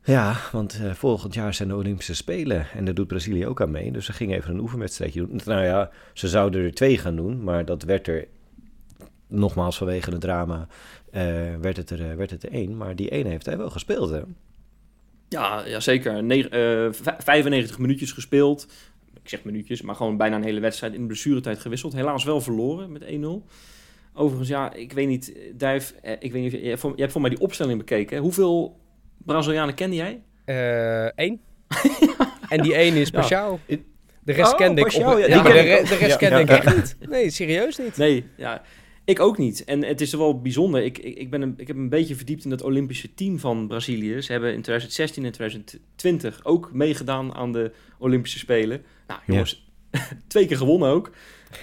Ja, 0.02 0.36
want 0.52 0.80
volgend 0.92 1.34
jaar 1.34 1.54
zijn 1.54 1.68
de 1.68 1.76
Olympische 1.76 2.14
Spelen 2.14 2.66
en 2.74 2.84
daar 2.84 2.94
doet 2.94 3.06
Brazilië 3.06 3.46
ook 3.46 3.60
aan 3.60 3.70
mee. 3.70 3.92
Dus 3.92 4.04
ze 4.04 4.12
gingen 4.12 4.36
even 4.36 4.54
een 4.54 4.60
oefenwedstrijdje 4.60 5.26
doen. 5.26 5.40
Nou 5.44 5.64
ja, 5.64 5.90
ze 6.12 6.28
zouden 6.28 6.64
er 6.64 6.74
twee 6.74 6.98
gaan 6.98 7.16
doen, 7.16 7.44
maar 7.44 7.64
dat 7.64 7.82
werd 7.82 8.08
er, 8.08 8.26
nogmaals 9.26 9.76
vanwege 9.76 10.10
het 10.10 10.20
drama, 10.20 10.66
werd, 11.60 11.76
het 11.76 11.90
er, 11.90 12.16
werd 12.16 12.30
het 12.30 12.42
er 12.42 12.50
één. 12.50 12.76
Maar 12.76 12.96
die 12.96 13.08
ene 13.08 13.28
heeft 13.28 13.46
hij 13.46 13.58
wel 13.58 13.70
gespeeld, 13.70 14.10
hè? 14.10 14.20
Ja, 15.28 15.62
ja 15.66 15.80
zeker. 15.80 16.22
Ne- 16.24 16.48
eh, 16.48 16.92
v- 16.92 17.24
95 17.24 17.78
minuutjes 17.78 18.12
gespeeld. 18.12 18.66
Ik 19.22 19.28
zeg 19.32 19.44
minuutjes, 19.44 19.82
maar 19.82 19.94
gewoon 19.94 20.16
bijna 20.16 20.36
een 20.36 20.44
hele 20.44 20.60
wedstrijd 20.60 20.92
in 20.94 21.00
de 21.00 21.06
blessuretijd 21.06 21.58
gewisseld. 21.58 21.92
Helaas 21.92 22.24
wel 22.24 22.40
verloren 22.40 22.92
met 22.92 23.02
1-0. 23.04 23.46
Overigens, 24.14 24.48
ja, 24.48 24.72
ik 24.72 24.92
weet 24.92 25.08
niet, 25.08 25.32
eh, 25.32 25.42
Duif, 25.54 25.94
eh, 26.02 26.12
ik 26.18 26.32
weet 26.32 26.42
niet 26.42 26.52
je, 26.52 26.62
je 26.62 26.68
hebt 26.68 26.80
voor, 26.80 26.92
je 26.94 27.00
hebt 27.00 27.12
voor 27.12 27.20
mij 27.20 27.30
die 27.30 27.40
opstelling 27.40 27.78
bekeken. 27.78 28.16
hè? 28.16 28.22
Hoeveel 28.22 28.80
Brazilianen 29.24 29.74
kende 29.74 29.96
jij? 29.96 30.22
Eén. 31.14 31.40
en 32.48 32.62
die 32.62 32.74
één 32.74 32.94
is 32.94 33.08
Ja. 33.10 33.20
Pashao. 33.20 33.58
De 34.24 34.32
rest 34.32 34.52
Oh, 34.52 34.58
kende 34.58 34.80
ik 34.80 34.86
op... 34.86 35.18
ja, 35.18 35.42
de, 35.42 35.50
re- 35.50 35.82
de 35.88 35.94
rest 35.96 36.00
Ja. 36.10 36.16
kende 36.16 36.36
Ja. 36.36 36.40
ik 36.58 36.64
echt 36.64 36.76
niet. 36.76 36.96
Nee, 37.10 37.30
serieus 37.30 37.78
niet. 37.78 37.96
Nee, 37.96 38.24
ja, 38.36 38.62
ik 39.06 39.20
ook 39.20 39.38
niet. 39.38 39.64
En 39.64 39.84
het 39.84 40.00
is 40.00 40.14
wel 40.14 40.40
bijzonder. 40.40 40.82
Ik, 40.82 40.98
ik, 40.98 41.16
ik, 41.16 41.30
ben 41.30 41.42
een, 41.42 41.54
ik 41.56 41.66
heb 41.66 41.76
een 41.76 41.88
beetje 41.88 42.16
verdiept 42.16 42.44
in 42.44 42.50
dat 42.50 42.62
Olympische 42.62 43.14
team 43.14 43.38
van 43.38 43.66
Brazilië. 43.66 44.22
Ze 44.22 44.32
hebben 44.32 44.54
in 44.54 44.62
2016 44.62 45.24
en 45.24 45.32
2020 45.32 46.44
ook 46.44 46.72
meegedaan 46.72 47.34
aan 47.34 47.52
de 47.52 47.72
Olympische 47.98 48.38
Spelen. 48.38 48.82
Nou, 49.06 49.20
jongens, 49.26 49.70
twee 50.26 50.46
keer 50.46 50.56
gewonnen 50.56 50.88
ook. 50.88 51.10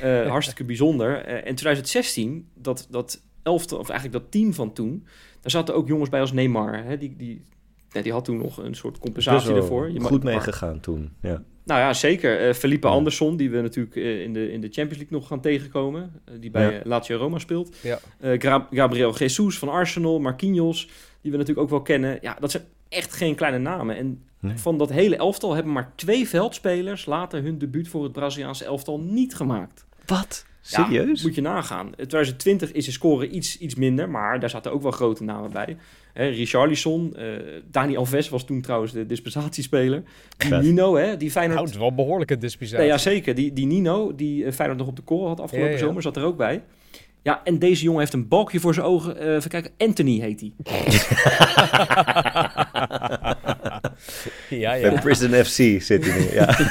Eh, 0.01 0.27
hartstikke 0.27 0.63
bijzonder. 0.63 1.25
Eh, 1.25 1.35
in 1.35 1.55
2016, 1.55 2.47
dat, 2.53 2.87
dat 2.89 3.21
elftal, 3.43 3.79
of 3.79 3.89
eigenlijk 3.89 4.21
dat 4.21 4.31
team 4.31 4.53
van 4.53 4.73
toen, 4.73 5.05
daar 5.41 5.51
zaten 5.51 5.75
ook 5.75 5.87
jongens 5.87 6.09
bij 6.09 6.19
als 6.19 6.31
Neymar. 6.31 6.83
Hè, 6.83 6.97
die, 6.97 7.15
die, 7.15 7.45
die 7.89 8.11
had 8.11 8.25
toen 8.25 8.37
nog 8.37 8.57
een 8.57 8.75
soort 8.75 8.97
compensatie 8.97 9.53
ervoor. 9.53 9.91
Je 9.91 9.99
goed 9.99 10.23
meegegaan 10.23 10.79
toen. 10.79 11.11
Ja. 11.21 11.43
Nou 11.65 11.79
ja, 11.79 11.93
zeker. 11.93 12.47
Eh, 12.47 12.53
Felipe 12.53 12.87
Ja. 12.87 12.93
Anderson, 12.93 13.37
die 13.37 13.49
we 13.49 13.61
natuurlijk 13.61 13.95
eh, 13.95 14.21
in, 14.21 14.33
de, 14.33 14.51
in 14.51 14.61
de 14.61 14.67
Champions 14.71 14.97
League 14.97 15.17
nog 15.17 15.27
gaan 15.27 15.41
tegenkomen. 15.41 16.21
eh, 16.25 16.33
die 16.39 16.51
bij 16.51 16.73
Ja. 16.73 16.81
Lazio 16.83 17.17
Roma 17.17 17.39
speelt. 17.39 17.75
Ja. 17.81 17.99
Gra- 18.37 18.67
Gabriel 18.71 19.13
Jesus 19.17 19.57
van 19.57 19.69
Arsenal, 19.69 20.19
Marquinhos, 20.19 20.89
die 21.21 21.31
we 21.31 21.37
natuurlijk 21.37 21.63
ook 21.65 21.69
wel 21.71 21.81
kennen. 21.81 22.17
Ja, 22.21 22.37
dat 22.39 22.51
zijn 22.51 22.63
echt 22.89 23.13
geen 23.13 23.35
kleine 23.35 23.57
namen. 23.59 23.95
En 23.97 24.23
Nee. 24.39 24.57
van 24.57 24.77
dat 24.77 24.89
hele 24.91 25.15
elftal 25.15 25.53
hebben 25.53 25.73
maar 25.73 25.91
twee 25.95 26.27
veldspelers 26.27 27.05
later 27.05 27.43
hun 27.43 27.57
debuut 27.57 27.87
voor 27.87 28.03
het 28.03 28.11
Braziliaanse 28.11 28.65
elftal 28.65 28.99
niet 28.99 29.35
gemaakt. 29.35 29.85
Wat? 30.05 30.45
Ja, 30.65 30.85
Serieus? 30.85 31.23
moet 31.23 31.35
je 31.35 31.41
nagaan. 31.41 31.85
In 31.85 31.93
2020 32.07 32.71
is 32.71 32.85
de 32.85 32.91
score 32.91 33.29
iets, 33.29 33.57
iets 33.57 33.75
minder, 33.75 34.09
maar 34.09 34.39
daar 34.39 34.49
zaten 34.49 34.71
ook 34.71 34.81
wel 34.81 34.91
grote 34.91 35.23
namen 35.23 35.51
bij. 35.51 35.77
Hè, 36.13 36.27
Richarlison, 36.27 37.15
eh 37.15 37.25
Dani 37.71 37.97
Alves 37.97 38.29
was 38.29 38.45
toen 38.45 38.61
trouwens 38.61 38.91
de 38.91 39.05
dispensatiespeler. 39.05 40.03
Die 40.37 40.49
Vet. 40.49 40.61
Nino, 40.61 40.95
hè, 40.95 41.17
die 41.17 41.31
Feyenoord... 41.31 41.59
Het 41.59 41.69
is 41.69 41.77
wel 41.77 41.95
behoorlijk 41.95 42.31
een 42.31 42.39
dispensatie. 42.39 42.83
Nee, 42.83 42.91
ja, 42.93 42.97
zeker. 42.97 43.35
Die, 43.35 43.53
die 43.53 43.65
Nino, 43.65 44.15
die 44.15 44.45
eh, 44.45 44.51
Feyenoord 44.51 44.79
nog 44.79 44.87
op 44.87 44.95
de 44.95 45.01
koren 45.01 45.27
had 45.27 45.39
afgelopen 45.39 45.71
Ja, 45.71 45.77
ja. 45.77 45.83
zomer, 45.83 46.01
zat 46.01 46.17
er 46.17 46.23
ook 46.23 46.37
bij. 46.37 46.63
Ja, 47.21 47.41
en 47.43 47.59
deze 47.59 47.83
jongen 47.83 47.99
heeft 47.99 48.13
een 48.13 48.27
balkje 48.27 48.59
voor 48.59 48.73
zijn 48.73 48.85
ogen. 48.85 49.17
Eh 49.17 49.35
even 49.35 49.49
kijken, 49.49 49.71
Anthony 49.77 50.19
heet 50.19 50.39
hij. 50.39 50.51
ja, 54.49 54.71
Bij 54.71 54.91
ja. 54.91 54.99
Prison 55.01 55.29
FC 55.29 55.81
zit 55.81 56.05
hij 56.05 56.19
nu. 56.19 56.33
Ja. 56.33 56.57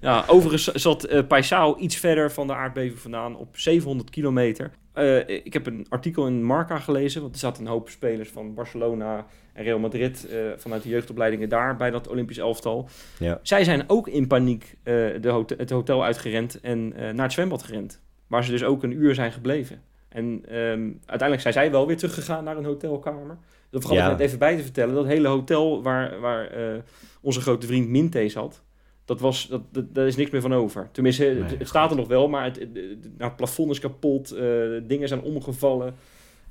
Ja, 0.00 0.24
overigens 0.26 0.64
zat 0.64 1.04
eh 1.04 1.26
Paisao 1.26 1.76
iets 1.78 1.96
verder 1.96 2.32
van 2.32 2.46
de 2.46 2.54
aardbeving 2.54 2.98
vandaan, 2.98 3.36
op 3.36 3.56
700 3.58 4.10
kilometer. 4.10 4.70
Eh, 4.92 5.28
ik 5.28 5.52
heb 5.52 5.66
een 5.66 5.86
artikel 5.88 6.26
in 6.26 6.44
Marca 6.44 6.78
gelezen, 6.78 7.20
want 7.20 7.32
er 7.34 7.40
zaten 7.40 7.62
een 7.64 7.70
hoop 7.70 7.88
spelers 7.88 8.28
van 8.28 8.54
Barcelona 8.54 9.26
en 9.52 9.64
Real 9.64 9.78
Madrid 9.78 10.26
eh, 10.30 10.36
vanuit 10.56 10.82
de 10.82 10.88
jeugdopleidingen 10.88 11.48
daar 11.48 11.76
bij 11.76 11.90
dat 11.90 12.08
Olympisch 12.08 12.38
elftal. 12.38 12.88
Ja. 13.18 13.38
Zij 13.42 13.64
zijn 13.64 13.84
ook 13.86 14.08
in 14.08 14.26
paniek 14.26 14.74
eh, 14.82 14.94
de 15.20 15.28
hot- 15.28 15.54
het 15.56 15.70
hotel 15.70 16.04
uitgerend 16.04 16.60
en 16.60 16.92
eh, 16.96 17.10
naar 17.10 17.24
het 17.24 17.32
zwembad 17.32 17.62
gerend, 17.62 18.00
waar 18.26 18.44
ze 18.44 18.50
dus 18.50 18.64
ook 18.64 18.82
een 18.82 18.92
uur 19.02 19.14
zijn 19.14 19.32
gebleven. 19.32 19.82
En 20.08 20.40
ehm, 20.48 20.90
uiteindelijk 20.96 21.40
zijn 21.40 21.54
zij 21.54 21.70
wel 21.70 21.86
weer 21.86 21.96
teruggegaan 21.96 22.44
naar 22.44 22.56
een 22.56 22.64
hotelkamer. 22.64 23.38
Dat 23.74 23.82
vergat 23.82 23.98
Ja. 24.04 24.10
ik 24.12 24.18
net 24.18 24.26
even 24.26 24.38
bij 24.38 24.56
te 24.56 24.62
vertellen. 24.62 24.94
Dat 24.94 25.06
hele 25.06 25.28
hotel 25.28 25.82
waar, 25.82 26.20
waar 26.20 26.46
eh, 26.46 26.78
onze 27.20 27.40
grote 27.40 27.66
vriend 27.66 27.88
Minte 27.88 28.28
zat, 28.28 28.62
dat 29.04 29.20
was, 29.20 29.46
dat, 29.46 29.62
dat, 29.72 29.94
daar 29.94 30.06
is 30.06 30.16
niks 30.16 30.30
meer 30.30 30.40
van 30.40 30.54
over. 30.54 30.88
Tenminste, 30.92 31.24
het, 31.24 31.38
Nee, 31.38 31.58
het 31.58 31.68
staat 31.68 31.90
er 31.90 31.96
nog 31.96 32.08
wel, 32.08 32.28
maar 32.28 32.44
het, 32.44 32.58
het, 32.58 32.74
nou, 32.74 32.94
het 33.18 33.36
plafond 33.36 33.70
is 33.70 33.78
kapot, 33.78 34.30
eh, 34.30 34.42
dingen 34.82 35.08
zijn 35.08 35.20
omgevallen. 35.22 35.94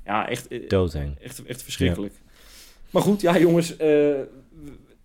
Ja, 0.04 0.28
echt, 0.28 0.48
eh, 0.48 0.68
Doodeng. 0.68 1.18
echt, 1.20 1.44
echt 1.44 1.62
verschrikkelijk. 1.62 2.14
Maar 2.90 3.02
goed, 3.02 3.20
ja 3.20 3.38
jongens, 3.38 3.76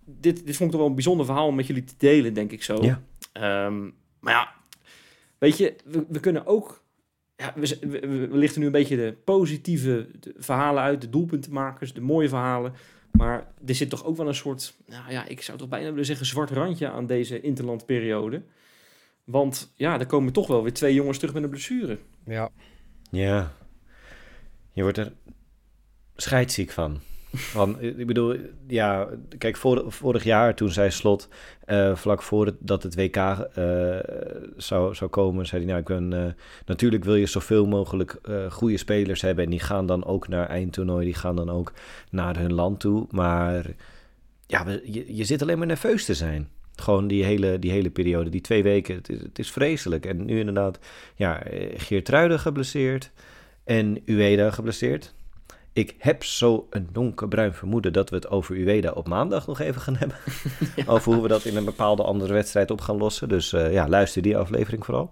dit, 0.05 0.45
dit 0.45 0.55
vond 0.55 0.59
ik 0.59 0.69
toch 0.69 0.79
wel 0.79 0.85
een 0.85 0.95
bijzonder 0.95 1.25
verhaal 1.25 1.47
om 1.47 1.55
met 1.55 1.67
jullie 1.67 1.83
te 1.83 1.93
delen, 1.97 2.33
denk 2.33 2.51
ik 2.51 2.63
zo. 2.63 2.83
Ja. 2.83 3.01
Ehm, 3.31 3.81
maar 4.19 4.33
ja, 4.33 4.51
weet 5.38 5.57
je, 5.57 5.75
we, 5.85 6.05
we 6.07 6.19
kunnen 6.19 6.45
ook... 6.45 6.78
Ja, 7.39 7.53
we, 7.55 8.27
lichten 8.31 8.60
nu 8.60 8.65
een 8.65 8.72
beetje 8.72 8.96
de 8.96 9.15
positieve 9.24 10.08
verhalen 10.38 10.84
uit, 10.84 11.01
de 11.01 11.10
doelpuntenmakers, 11.10 11.93
de 11.93 12.01
mooie 12.01 12.29
verhalen. 12.29 12.74
Maar 13.12 13.48
er 13.65 13.75
zit 13.75 13.89
toch 13.89 14.05
ook 14.05 14.17
wel 14.17 14.27
een 14.27 14.36
soort, 14.36 14.75
nou 14.88 15.12
ja, 15.12 15.25
ik 15.27 15.41
zou 15.41 15.58
toch 15.58 15.67
bijna 15.67 15.89
willen 15.89 16.05
zeggen, 16.05 16.25
zwart 16.25 16.50
randje 16.50 16.89
aan 16.89 17.05
deze 17.05 17.41
interlandperiode. 17.41 18.41
Want 19.24 19.72
ja, 19.75 20.00
er 20.00 20.05
komen 20.05 20.34
toch 20.34 20.48
wel 20.48 20.63
weer 20.63 20.74
twee 20.74 20.93
jongens 20.93 21.17
terug 21.17 21.34
met 21.34 21.43
een 21.43 21.50
blessure. 21.50 21.98
ja. 22.25 22.50
Ja. 23.12 23.51
Je 24.72 24.81
wordt 24.81 24.98
er 24.98 25.13
scheidsziek 26.15 26.72
van. 26.72 27.00
Van. 27.33 27.81
Ik 27.81 28.07
bedoel, 28.07 28.36
ja, 28.67 29.07
kijk, 29.38 29.57
vor- 29.57 29.83
vorig 29.88 30.24
jaar 30.24 30.55
toen 30.55 30.69
zei 30.69 30.91
Slot, 30.91 31.27
eh, 31.65 31.95
vlak 31.95 32.21
voordat 32.21 32.83
het 32.83 32.95
WK 32.95 33.15
eh, 33.15 33.98
zou, 34.57 34.95
zou 34.95 35.09
komen, 35.09 35.45
zei 35.45 35.62
hij, 35.65 35.69
nou, 35.71 35.81
ik 35.81 35.88
ben, 35.88 36.25
eh, 36.25 36.33
natuurlijk 36.65 37.03
wil 37.03 37.15
je 37.15 37.25
zoveel 37.25 37.65
mogelijk 37.67 38.17
eh, 38.24 38.51
goede 38.51 38.77
spelers 38.77 39.21
hebben 39.21 39.43
en 39.43 39.50
die 39.50 39.59
gaan 39.59 39.86
dan 39.86 40.05
ook 40.05 40.27
naar 40.27 40.48
eindtoernooi, 40.48 41.05
die 41.05 41.13
gaan 41.15 41.36
dan 41.36 41.50
ook 41.50 41.74
naar 42.12 42.38
hun 42.38 42.53
land 42.53 42.79
toe, 42.79 43.05
maar 43.09 43.65
ja, 44.48 44.65
je, 44.83 45.15
je 45.15 45.24
zit 45.24 45.41
alleen 45.41 45.57
maar 45.57 45.67
nerveus 45.67 46.05
te 46.05 46.13
zijn. 46.13 46.50
Gewoon 46.75 47.07
die 47.07 47.24
hele, 47.24 47.59
die 47.59 47.71
hele 47.71 47.89
periode, 47.89 48.29
die 48.29 48.41
twee 48.41 48.63
weken, 48.63 48.95
het 48.95 49.09
is, 49.09 49.21
het 49.21 49.39
is 49.39 49.51
vreselijk. 49.51 50.05
En 50.05 50.25
nu 50.25 50.39
inderdaad, 50.39 50.79
ja, 51.15 51.43
eh, 51.43 51.79
Geertruiden 51.79 52.39
geblesseerd 52.39 53.12
en 53.63 54.01
Ueda 54.05 54.51
geblesseerd. 54.51 55.13
Ik 55.79 55.95
heb 55.98 56.24
zo 56.24 56.67
een 56.69 56.88
donkerbruin 56.91 57.53
vermoeden 57.53 57.93
dat 57.93 58.09
we 58.09 58.15
het 58.15 58.27
over 58.29 58.55
Ueda 58.55 58.91
op 58.91 59.07
maandag 59.07 59.48
nog 59.48 59.59
even 59.59 59.81
gaan 59.81 59.95
hebben. 59.95 60.17
Over 60.93 61.13
hoe 61.13 61.21
we 61.21 61.27
dat 61.27 61.45
in 61.45 61.55
een 61.55 61.65
bepaalde 61.65 62.03
andere 62.03 62.33
wedstrijd 62.33 62.71
op 62.71 62.81
gaan 62.81 62.98
lossen. 62.98 63.29
Dus 63.29 63.53
eh, 63.53 63.74
ja, 63.74 63.88
luister 63.88 64.21
die 64.21 64.38
aflevering 64.38 64.86
vooral. 64.86 65.12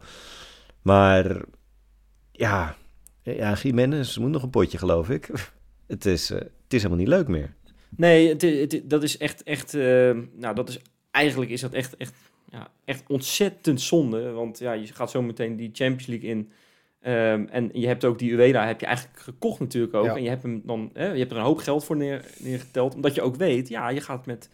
Maar 0.82 1.42
ja, 2.32 2.76
ja 3.22 3.54
Jiménez 3.54 4.18
moet 4.18 4.30
nog 4.32 4.44
een 4.44 4.50
potje, 4.50 4.78
geloof 4.78 5.10
ik. 5.10 5.30
Het 5.88 6.06
is, 6.06 6.30
eh, 6.32 6.38
het 6.40 6.74
is 6.74 6.82
helemaal 6.82 6.98
niet 7.04 7.14
leuk 7.14 7.28
meer. 7.28 7.54
Nee, 7.90 8.30
het, 8.30 8.42
het- 8.42 8.82
dat 8.90 9.04
is 9.04 9.18
echt, 9.18 9.44
echt 9.44 9.74
eh, 9.74 10.18
nou, 10.34 10.56
dat 10.56 10.70
is, 10.70 10.80
eigenlijk 11.12 11.52
is 11.52 11.62
dat 11.62 11.74
echt, 11.74 11.98
echt, 11.98 12.14
ja, 12.50 12.68
echt 12.86 13.04
ontzettend 13.08 13.82
zonde. 13.82 14.32
Want 14.32 14.60
ja, 14.60 14.72
je 14.74 14.88
gaat 14.94 15.12
zo 15.12 15.22
meteen 15.22 15.56
die 15.56 15.70
Champions 15.74 16.06
League 16.06 16.30
in. 16.30 16.52
Ehm, 17.08 17.46
en 17.50 17.70
je 17.74 17.88
hebt 17.88 18.06
ook 18.06 18.20
die 18.20 18.32
Ueda, 18.32 18.66
heb 18.66 18.80
je 18.80 18.86
eigenlijk 18.86 19.20
gekocht 19.20 19.60
natuurlijk 19.60 19.94
ook. 19.94 20.06
Ja. 20.06 20.16
En 20.16 20.24
je 20.24 20.30
hebt, 20.30 20.44
hem 20.44 20.62
dan, 20.66 20.90
hè, 20.94 21.12
je 21.12 21.20
hebt 21.20 21.32
er 21.32 21.38
een 21.38 21.44
hoop 21.44 21.58
geld 21.58 21.84
voor 21.84 21.98
neer, 21.98 22.26
neergeteld. 22.38 22.96
Omdat 22.96 23.16
je 23.16 23.22
ook 23.22 23.36
weet, 23.36 23.68
ja, 23.68 23.90
je 23.90 24.02
gaat 24.02 24.26
met, 24.26 24.50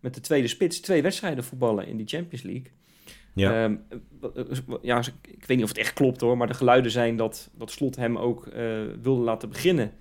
met 0.00 0.14
de 0.14 0.20
tweede 0.20 0.48
spits 0.48 0.80
twee 0.80 1.02
wedstrijden 1.02 1.44
voetballen 1.44 1.86
in 1.86 1.96
die 1.96 2.06
Champions 2.06 2.42
League. 2.42 2.70
Ja, 3.34 3.64
Ehm, 3.64 3.76
ja, 4.82 4.98
ik 5.22 5.44
weet 5.46 5.56
niet 5.56 5.62
of 5.62 5.68
het 5.68 5.78
echt 5.78 5.92
klopt 5.92 6.20
hoor, 6.20 6.36
maar 6.36 6.46
de 6.46 6.54
geluiden 6.54 6.90
zijn 6.90 7.16
dat, 7.16 7.50
dat 7.54 7.70
Slot 7.70 7.96
hem 7.96 8.18
ook 8.18 8.46
eh, 8.46 8.62
wilde 9.02 9.22
laten 9.22 9.48
beginnen 9.48 9.92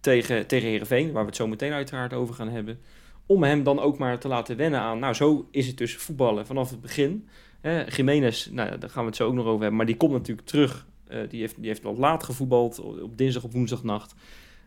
tegen, 0.00 0.46
tegen 0.46 0.68
Heerenveen, 0.68 1.12
waar 1.12 1.22
we 1.22 1.28
het 1.28 1.36
zo 1.36 1.46
meteen 1.46 1.72
uiteraard 1.72 2.12
over 2.12 2.34
gaan 2.34 2.50
hebben. 2.50 2.78
Om 3.26 3.42
hem 3.42 3.62
dan 3.62 3.80
ook 3.80 3.98
maar 3.98 4.18
te 4.18 4.28
laten 4.28 4.56
wennen 4.56 4.80
aan, 4.80 4.98
nou 4.98 5.14
zo 5.14 5.48
is 5.50 5.66
het 5.66 5.78
dus 5.78 5.96
voetballen 5.96 6.46
vanaf 6.46 6.70
het 6.70 6.80
begin. 6.80 7.28
Hè, 7.60 7.84
Jiménez, 7.84 8.46
nou, 8.46 8.78
daar 8.78 8.90
gaan 8.90 9.02
we 9.02 9.08
het 9.08 9.16
zo 9.16 9.26
ook 9.26 9.34
nog 9.34 9.44
over 9.44 9.60
hebben, 9.60 9.76
maar 9.76 9.86
die 9.86 9.96
komt 9.96 10.12
natuurlijk 10.12 10.46
terug. 10.46 10.86
Eh, 11.08 11.20
die, 11.28 11.40
heeft, 11.40 11.54
die 11.58 11.66
heeft 11.66 11.82
wat 11.82 11.98
laat 11.98 12.22
gevoetbald, 12.24 12.80
op 12.80 13.02
op 13.02 13.18
dinsdag 13.18 13.44
of 13.44 13.52
woensdagnacht. 13.52 14.14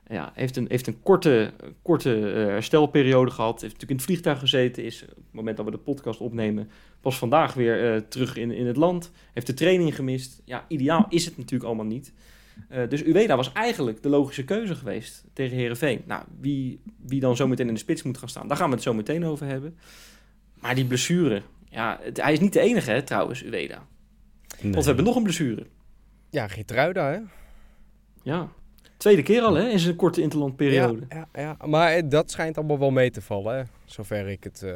Ja, 0.08 0.32
heeft 0.36 0.58
een, 0.58 0.66
heeft 0.70 0.88
een 0.88 1.02
korte, 1.04 1.52
korte 1.82 2.32
eh, 2.32 2.34
herstelperiode 2.46 3.32
gehad. 3.32 3.52
Heeft 3.62 3.64
natuurlijk 3.74 3.90
in 3.90 3.96
het 3.96 4.06
vliegtuig 4.06 4.40
gezeten. 4.40 4.84
Is 4.84 5.02
op 5.04 5.08
het 5.16 5.18
moment 5.32 5.58
dat 5.58 5.66
we 5.66 5.72
de 5.72 5.78
podcast 5.78 6.20
opnemen 6.20 6.70
pas 7.02 7.18
vandaag 7.18 7.54
weer 7.54 7.94
eh, 7.94 8.02
terug 8.02 8.36
in, 8.36 8.52
in 8.52 8.68
het 8.68 8.78
land. 8.78 9.12
Heeft 9.34 9.48
de 9.48 9.54
training 9.54 9.96
gemist. 9.96 10.42
Ja, 10.46 10.66
ideaal 10.68 11.06
is 11.10 11.26
het 11.26 11.38
natuurlijk 11.38 11.64
allemaal 11.64 11.86
niet. 11.86 12.14
Dus 12.90 13.04
Ueda 13.04 13.36
was 13.36 13.54
eigenlijk 13.54 14.04
de 14.04 14.10
logische 14.10 14.44
keuze 14.44 14.76
geweest 14.76 15.24
tegen 15.34 15.58
Herenveen. 15.58 16.02
Nou, 16.06 16.24
wie, 16.40 16.80
wie 17.06 17.20
dan 17.20 17.36
zometeen 17.36 17.68
in 17.68 17.74
de 17.74 17.80
spits 17.80 18.04
moet 18.04 18.18
gaan 18.18 18.30
staan, 18.30 18.48
daar 18.48 18.58
gaan 18.58 18.70
we 18.70 18.74
het 18.76 18.84
zo 18.84 18.94
meteen 18.94 19.26
over 19.26 19.46
hebben. 19.48 19.78
Maar 20.54 20.76
die 20.76 20.86
blessure, 20.86 21.42
ja, 21.70 22.00
het- 22.02 22.22
hij 22.22 22.34
is 22.34 22.40
niet 22.40 22.54
de 22.54 22.60
enige 22.60 22.92
hè, 22.92 23.02
trouwens, 23.02 23.44
Ueda. 23.44 23.86
Want 24.62 24.76
we 24.76 24.82
hebben 24.84 25.04
nog 25.06 25.16
een 25.16 25.24
blessure. 25.24 25.66
Ja, 26.30 26.48
Geertruida, 26.48 27.12
hè? 27.12 27.20
Ja, 28.24 28.50
tweede 29.00 29.24
keer 29.24 29.42
al 29.42 29.56
hè, 29.56 29.70
in 29.70 29.80
zijn 29.80 29.96
korte 29.96 30.22
interlandperiode. 30.22 31.06
Ja, 31.10 31.28
ja, 31.34 31.42
ja, 31.42 31.68
maar 31.68 31.94
eh, 31.94 32.04
dat 32.06 32.32
schijnt 32.32 32.58
allemaal 32.58 32.80
wel 32.80 32.92
mee 32.92 33.12
te 33.12 33.22
vallen, 33.22 33.58
hè? 33.58 33.64
zover 33.86 34.28
ik 34.28 34.44
het 34.44 34.64
eh, 34.64 34.72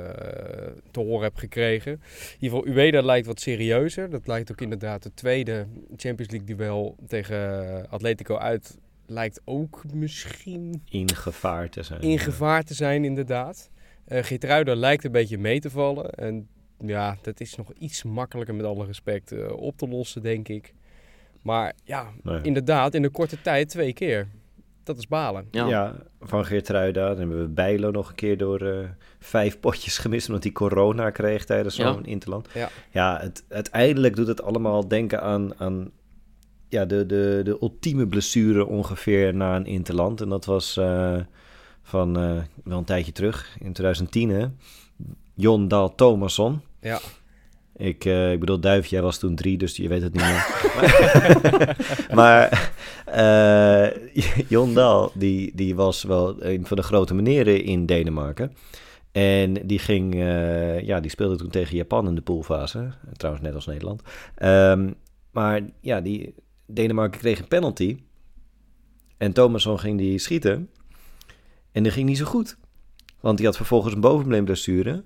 te 0.92 1.00
horen 1.00 1.24
heb 1.24 1.36
gekregen. 1.36 1.92
In 1.92 2.38
ieder 2.40 2.58
geval, 2.58 2.76
Ueda 2.76 3.02
lijkt 3.02 3.28
wat 3.28 3.40
serieuzer. 3.40 4.10
Dat 4.10 4.28
lijkt 4.28 4.52
ook 4.52 4.62
inderdaad 4.62 5.04
de 5.04 5.14
tweede 5.14 5.68
Champions 5.96 6.32
League 6.32 6.56
duel 6.56 6.96
tegen 7.08 7.68
eh, 7.84 7.92
Atletico 7.92 8.38
uit. 8.38 8.78
Lijkt 9.06 9.42
ook 9.46 9.84
misschien 9.94 10.82
in 10.90 11.16
gevaar 11.16 11.70
te 11.70 11.84
zijn. 11.84 12.02
in 12.02 12.20
gevaar 12.20 12.64
te 12.64 12.74
zijn, 12.74 13.06
inderdaad. 13.06 13.70
Eh 14.06 14.24
Geertruida 14.24 14.76
lijkt 14.76 15.04
een 15.04 15.12
beetje 15.12 15.38
mee 15.38 15.60
te 15.60 15.70
vallen. 15.70 16.10
En 16.10 16.48
ja, 16.78 17.18
dat 17.22 17.40
is 17.40 17.56
nog 17.56 17.74
iets 17.78 18.04
makkelijker 18.04 18.56
met 18.56 18.66
alle 18.66 18.86
respect 18.86 19.52
op 19.52 19.78
te 19.78 19.88
lossen, 19.88 20.22
denk 20.22 20.48
ik. 20.48 20.74
Maar 21.44 21.74
ja, 21.84 22.08
Nee. 22.24 22.40
inderdaad, 22.42 22.94
in 22.94 23.02
de 23.02 23.10
korte 23.10 23.42
tijd 23.42 23.70
twee 23.70 23.94
keer. 23.94 24.28
Dat 24.84 24.98
is 24.98 25.08
balen. 25.08 25.48
Ja. 25.52 25.68
Ja. 25.68 25.96
van 26.22 26.46
Geertruida. 26.46 27.08
Dan 27.08 27.18
hebben 27.18 27.40
we 27.40 27.48
Bijlo 27.48 27.92
nog 27.92 28.10
een 28.10 28.16
keer 28.16 28.38
door 28.38 28.62
eh, 28.62 28.90
vijf 29.20 29.60
potjes 29.60 29.98
gemist... 29.98 30.28
omdat 30.28 30.44
hij 30.44 30.52
corona 30.52 31.10
kreeg 31.10 31.46
tijdens 31.46 31.76
Ja. 31.76 31.94
zo'n 31.94 32.06
interland. 32.06 32.48
Ja. 32.54 32.70
Ja, 32.92 33.18
het, 33.22 33.46
uiteindelijk 33.50 34.16
doet 34.16 34.28
het 34.28 34.42
allemaal 34.44 34.88
denken 34.88 35.22
aan... 35.22 35.60
aan 35.60 35.92
ja, 36.70 36.86
de, 36.86 37.06
de, 37.06 37.42
de 37.44 37.58
ultieme 37.62 38.08
blessure 38.08 38.66
ongeveer 38.66 39.34
na 39.36 39.56
een 39.56 39.66
interland. 39.66 40.22
En 40.22 40.30
dat 40.30 40.46
was 40.46 40.78
eh, 40.78 41.16
van 41.82 42.18
eh, 42.18 42.42
wel 42.64 42.78
een 42.78 42.84
tijdje 42.84 43.12
terug, 43.12 43.56
in 43.60 43.74
2010 43.74 44.30
hè. 44.30 44.46
Jon 45.34 45.68
Dahl 45.68 45.96
Thomasson. 45.96 46.62
Ja. 46.82 47.00
Ik, 47.76 48.06
eh, 48.06 48.32
ik 48.32 48.40
bedoel, 48.40 48.60
Duif, 48.60 48.86
jij 48.86 49.02
was 49.02 49.18
toen 49.18 49.36
drie, 49.36 49.58
dus 49.58 49.76
je 49.76 49.88
weet 49.88 50.02
het 50.02 50.14
niet 50.14 50.24
meer. 50.24 50.46
maar 52.20 52.72
eh 53.06 53.88
Jon 54.48 54.74
Dahl, 54.74 55.10
die, 55.14 55.52
die 55.56 55.76
was 55.76 56.04
wel 56.04 56.44
een 56.44 56.66
van 56.66 56.78
de 56.78 56.84
grote 56.84 57.14
meneren 57.14 57.64
in 57.64 57.86
Denemarken. 57.86 58.54
En 59.12 59.54
die 59.54 59.80
ging, 59.80 60.14
eh, 60.14 60.82
ja, 60.82 61.00
die 61.00 61.12
speelde 61.12 61.36
toen 61.36 61.50
tegen 61.50 61.76
Japan 61.76 62.08
in 62.08 62.16
de 62.16 62.22
poolfase. 62.22 62.94
Trouwens, 63.18 63.46
net 63.46 63.56
als 63.56 63.66
Nederland. 63.66 64.02
Ehm, 64.36 64.92
maar 65.32 65.62
ja, 65.80 66.02
die 66.02 66.34
Denemarken 66.66 67.20
kreeg 67.20 67.40
een 67.40 67.48
penalty. 67.48 67.98
En 69.18 69.34
Thomasson 69.34 69.80
ging 69.80 69.98
die 69.98 70.18
schieten. 70.18 70.70
En 71.72 71.84
die 71.84 71.92
ging 71.92 72.08
niet 72.08 72.18
zo 72.18 72.26
goed. 72.26 72.58
Want 73.20 73.38
die 73.38 73.46
had 73.46 73.56
vervolgens 73.56 73.94
een 73.94 74.02
bovenbeenblessure. 74.02 75.04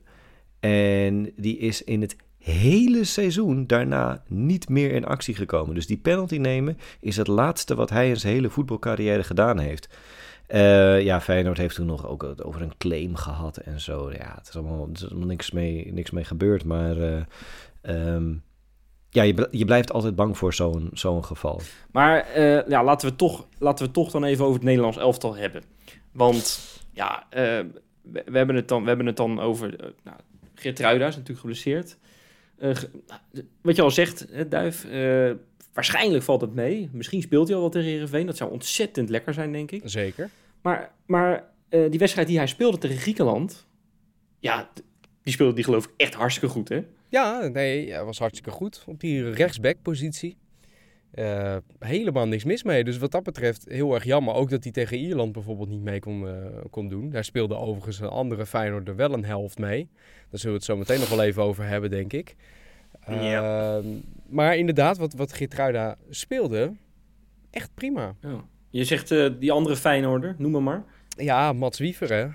En 0.60 1.32
die 1.36 1.58
is 1.58 1.84
in 1.84 2.02
het 2.02 2.16
hele 2.52 3.04
seizoen 3.04 3.68
daarna 3.68 4.24
niet 4.28 4.70
meer 4.70 4.92
in 4.92 5.06
actie 5.06 5.36
gekomen. 5.36 5.76
Dus 5.76 5.88
die 5.88 5.98
penalty 5.98 6.38
nemen 6.38 6.78
is 7.00 7.18
het 7.18 7.28
laatste 7.28 7.76
wat 7.76 7.90
hij 7.90 8.10
in 8.10 8.18
zijn 8.18 8.34
hele 8.34 8.50
voetbalcarrière 8.50 9.24
gedaan 9.24 9.60
heeft. 9.60 9.90
Uh, 10.50 11.02
ja, 11.02 11.22
Feyenoord 11.22 11.58
heeft 11.58 11.76
toen 11.76 11.86
nog 11.86 12.08
ook 12.08 12.34
over 12.44 12.62
een 12.62 12.78
claim 12.78 13.16
gehad 13.16 13.58
en 13.58 13.80
zo. 13.80 14.12
Ja, 14.12 14.36
het 14.38 14.48
is 14.48 14.56
allemaal, 14.56 14.90
is 14.94 15.06
niks, 15.10 15.52
mee, 15.52 15.94
niks 15.94 16.12
mee 16.12 16.24
gebeurd. 16.24 16.64
Maar 16.64 16.98
uh, 16.98 17.22
um, 17.82 18.44
ja, 19.10 19.24
je, 19.24 19.48
je 19.52 19.66
blijft 19.66 19.92
altijd 19.92 20.16
bang 20.16 20.38
voor 20.38 20.54
zo'n 20.54 20.90
zo'n 20.94 21.26
geval. 21.26 21.62
Maar 21.92 22.28
uh, 22.38 22.68
ja, 22.68 22.84
laten, 22.84 23.10
we 23.10 23.16
toch, 23.16 23.48
laten 23.58 23.86
we 23.86 23.92
toch 23.92 24.12
dan 24.12 24.24
even 24.24 24.44
over 24.44 24.56
het 24.56 24.66
Nederlands 24.66 24.98
elftal 24.98 25.36
hebben. 25.36 25.64
Want 26.12 26.60
ja, 26.92 27.24
we, 27.30 27.72
we, 28.26 28.38
hebben 28.38 28.56
het 28.56 28.68
dan, 28.68 28.82
we 28.82 28.88
hebben 28.88 29.06
het 29.06 29.18
dan 29.18 29.40
over... 29.40 29.94
nou, 30.04 30.18
Geertruida 30.56 31.08
is 31.08 31.14
natuurlijk 31.16 31.40
geblesseerd. 31.40 31.98
Wat 33.62 33.76
je 33.76 33.82
al 33.82 33.92
zegt, 33.92 34.26
hè, 34.32 34.48
Duif... 34.48 34.88
Waarschijnlijk 35.74 36.24
valt 36.24 36.42
het 36.42 36.54
mee. 36.54 36.90
Misschien 36.92 37.22
speelt 37.22 37.48
hij 37.48 37.56
al 37.56 37.62
wat 37.62 37.72
tegen 37.72 37.90
Heerenveen. 37.90 38.26
Dat 38.26 38.38
zou 38.38 38.52
ontzettend 38.52 39.10
lekker 39.10 39.34
zijn, 39.34 39.52
denk 39.52 39.72
ik. 39.72 39.82
Zeker. 39.86 40.30
Maar, 40.62 40.92
maar 41.06 41.50
uh, 41.70 41.90
die 41.90 42.00
wedstrijd 42.00 42.28
die 42.28 42.38
hij 42.38 42.48
speelde 42.48 42.78
tegen 42.78 42.98
Griekenland... 42.98 43.68
Ja, 44.40 44.70
die 45.22 45.34
speelde 45.34 45.54
die 45.54 45.64
geloof 45.64 45.86
ik 45.86 45.92
echt 45.98 46.14
hartstikke 46.14 46.50
goed, 46.50 46.70
hè? 46.70 46.84
Ja, 47.10 47.48
nee, 47.48 47.92
hij 47.92 48.04
was 48.04 48.20
hartstikke 48.20 48.52
goed 48.52 48.84
op 48.88 49.00
die 49.00 49.32
rechtsback-positie. 49.32 50.38
Uh, 51.16 51.56
helemaal 51.80 52.28
niks 52.28 52.44
mis 52.44 52.64
mee. 52.64 52.84
Dus 52.84 52.98
wat 52.98 53.12
dat 53.12 53.24
betreft 53.24 53.66
heel 53.70 53.94
erg 53.94 54.04
jammer. 54.04 54.34
Ook 54.34 54.50
dat 54.50 54.64
hij 54.64 54.72
tegen 54.72 54.98
Ierland 54.98 55.32
bijvoorbeeld 55.32 55.70
niet 55.70 55.82
mee 55.82 56.00
kon, 56.00 56.24
uh, 56.24 56.34
kon 56.70 56.88
doen. 56.88 57.10
Daar 57.10 57.24
speelde 57.24 57.56
overigens 57.56 58.00
een 58.00 58.08
andere 58.08 58.46
Feyenoord 58.46 58.88
er 58.88 58.96
wel 58.96 59.14
een 59.14 59.26
helft 59.26 59.58
mee. 59.58 59.90
Daar 60.30 60.40
zullen 60.40 60.56
we 60.56 60.64
het 60.64 60.64
zo 60.64 60.78
meteen 60.78 61.00
nog 61.00 61.10
wel 61.10 61.24
even 61.24 61.44
over 61.44 61.66
hebben, 61.66 61.90
denk 61.90 62.14
ik. 62.14 62.36
Ja. 63.08 63.78
Uh, 63.78 63.86
maar 64.30 64.58
inderdaad, 64.58 64.98
wat, 64.98 65.14
wat 65.14 65.34
Geertruida 65.34 65.98
speelde, 66.10 66.74
echt 67.52 67.70
prima. 67.74 68.16
Ja. 68.22 68.44
Je 68.70 68.84
zegt 68.84 69.12
uh, 69.12 69.30
die 69.40 69.52
andere 69.52 69.76
Feyenoorder, 69.76 70.36
noem 70.38 70.52
maar 70.52 70.62
maar. 70.62 70.84
Ja, 71.10 71.54
Mats 71.54 71.80
Wiever, 71.80 72.14
hè. 72.14 72.28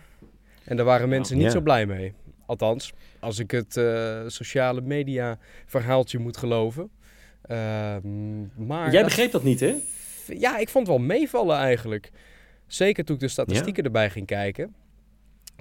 En 0.65 0.77
daar 0.77 0.85
waren 0.85 1.09
mensen 1.09 1.39
niet 1.39 1.51
zo 1.51 1.61
blij 1.61 1.87
mee. 1.87 2.13
Althans, 2.47 2.93
als 3.21 3.39
ik 3.39 3.51
het 3.51 3.77
uh, 3.77 4.21
sociale 4.27 4.81
media 4.81 5.39
verhaaltje 5.67 6.19
moet 6.19 6.37
geloven. 6.37 6.91
Uh, 7.51 7.97
maar 8.57 8.93
Jij 8.93 9.05
begreep 9.05 9.31
dat 9.31 9.43
niet, 9.43 9.61
hè? 9.61 9.75
Ja, 10.27 10.59
ik 10.59 10.69
vond 10.69 10.87
het 10.87 10.97
wel 10.97 11.07
meevallen 11.07 11.57
eigenlijk. 11.57 12.11
Zeker 12.67 13.05
toen 13.05 13.15
ik 13.15 13.21
de 13.21 13.29
statistieken 13.29 13.83
ja? 13.83 13.89
erbij 13.89 14.11
ging 14.11 14.27
kijken. 14.27 14.75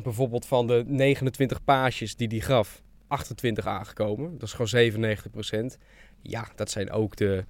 Bijvoorbeeld 0.04 0.46
van 0.46 0.68
de 0.68 0.84
29 0.88 1.64
paasjes 1.64 2.16
die 2.16 2.28
hij 2.28 2.40
gaf, 2.40 2.82
28 3.08 3.68
aangekomen. 3.68 4.32
Dat 4.34 4.44
is 4.44 4.52
gewoon 4.52 4.68
97 4.68 5.32
procent. 5.32 5.78
Ja, 6.22 6.48
dat 6.56 6.72
zijn 6.72 6.92
ook 6.92 7.16
de 7.16 7.46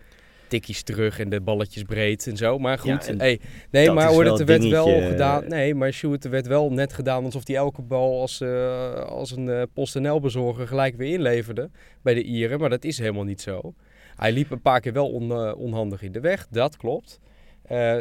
tikkies 0.51 0.83
terug 0.83 1.19
en 1.19 1.29
de 1.29 1.41
balletjes 1.41 1.83
breed 1.83 2.27
en 2.27 2.37
zo. 2.37 2.59
Maar 2.59 2.79
goed, 2.79 3.05
ja, 3.05 3.15
hey, 3.17 3.39
nee, 3.69 3.91
maar 3.91 4.07
hoor, 4.07 4.25
het 4.25 4.43
werd 4.43 4.67
wel 4.67 5.01
gedaan. 5.01 5.47
Nee, 5.47 5.75
maar 5.75 5.91
Sjoerd, 5.91 6.29
werd 6.29 6.47
wel 6.47 6.71
net 6.71 6.93
gedaan 6.93 7.25
alsof 7.25 7.47
hij 7.47 7.55
elke 7.55 7.81
bal 7.81 8.21
als, 8.21 8.41
uh, 8.41 8.93
als 8.93 9.31
een 9.31 9.47
uh, 9.47 9.61
PostNL-bezorger 9.73 10.67
gelijk 10.67 10.95
weer 10.95 11.13
inleverde 11.13 11.69
bij 12.01 12.13
de 12.13 12.23
Ieren. 12.23 12.59
Maar 12.59 12.69
dat 12.69 12.83
is 12.83 12.97
helemaal 12.97 13.23
niet 13.23 13.41
zo. 13.41 13.73
Hij 14.15 14.31
liep 14.31 14.51
een 14.51 14.61
paar 14.61 14.79
keer 14.79 14.93
wel 14.93 15.09
on, 15.09 15.31
uh, 15.31 15.51
onhandig 15.57 16.01
in 16.01 16.11
de 16.11 16.19
weg, 16.19 16.47
dat 16.49 16.77
klopt. 16.77 17.19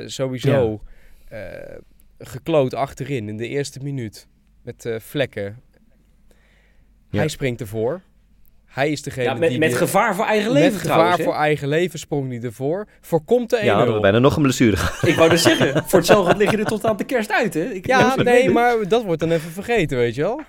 sowieso 0.07 0.81
ja. 1.31 1.79
gekloot 2.19 2.75
achterin 2.75 3.29
in 3.29 3.37
de 3.37 3.49
eerste 3.49 3.81
minuut 3.83 4.29
met 4.63 4.91
vlekken. 4.99 5.63
Ja. 7.11 7.19
Hij 7.19 7.29
springt 7.29 7.61
ervoor. 7.61 8.01
Hij 8.71 8.91
is 8.91 9.03
degene 9.03 9.25
ja, 9.25 9.35
met, 9.35 9.49
die... 9.49 9.59
Met 9.59 9.75
gevaar 9.75 10.15
voor 10.15 10.25
eigen 10.25 10.53
leven 10.53 10.73
Met 10.73 10.83
trouwens, 10.83 11.11
gevaar 11.11 11.25
voor 11.25 11.43
eigen 11.43 11.69
leven 11.69 11.99
sprong 11.99 12.29
hij 12.31 12.41
ervoor. 12.41 12.87
Voorkomt 13.01 13.51
de 13.51 13.59
1-0. 13.59 13.65
Ja, 13.65 13.77
hadden 13.77 13.95
we 13.95 14.01
bijna 14.01 14.19
nog 14.19 14.37
een 14.37 14.43
blessure 14.43 14.77
Ik 15.01 15.15
wou 15.15 15.31
dus 15.31 15.43
zeggen, 15.43 15.85
voor 15.87 15.99
hetzelfde 15.99 16.37
lig 16.37 16.51
je 16.51 16.57
er 16.57 16.65
tot 16.65 16.85
aan 16.85 16.97
de 16.97 17.05
kerst 17.05 17.33
uit, 17.33 17.55
hè? 17.55 17.65
Ik, 17.65 17.87
ja, 17.87 18.15
nee, 18.15 18.51
maar 18.59 18.89
dat 18.89 19.05
wordt 19.05 19.21
dan 19.21 19.31
even 19.31 19.51
vergeten, 19.51 19.99
weet 19.99 20.15
je 20.15 20.23
wel. 20.23 20.41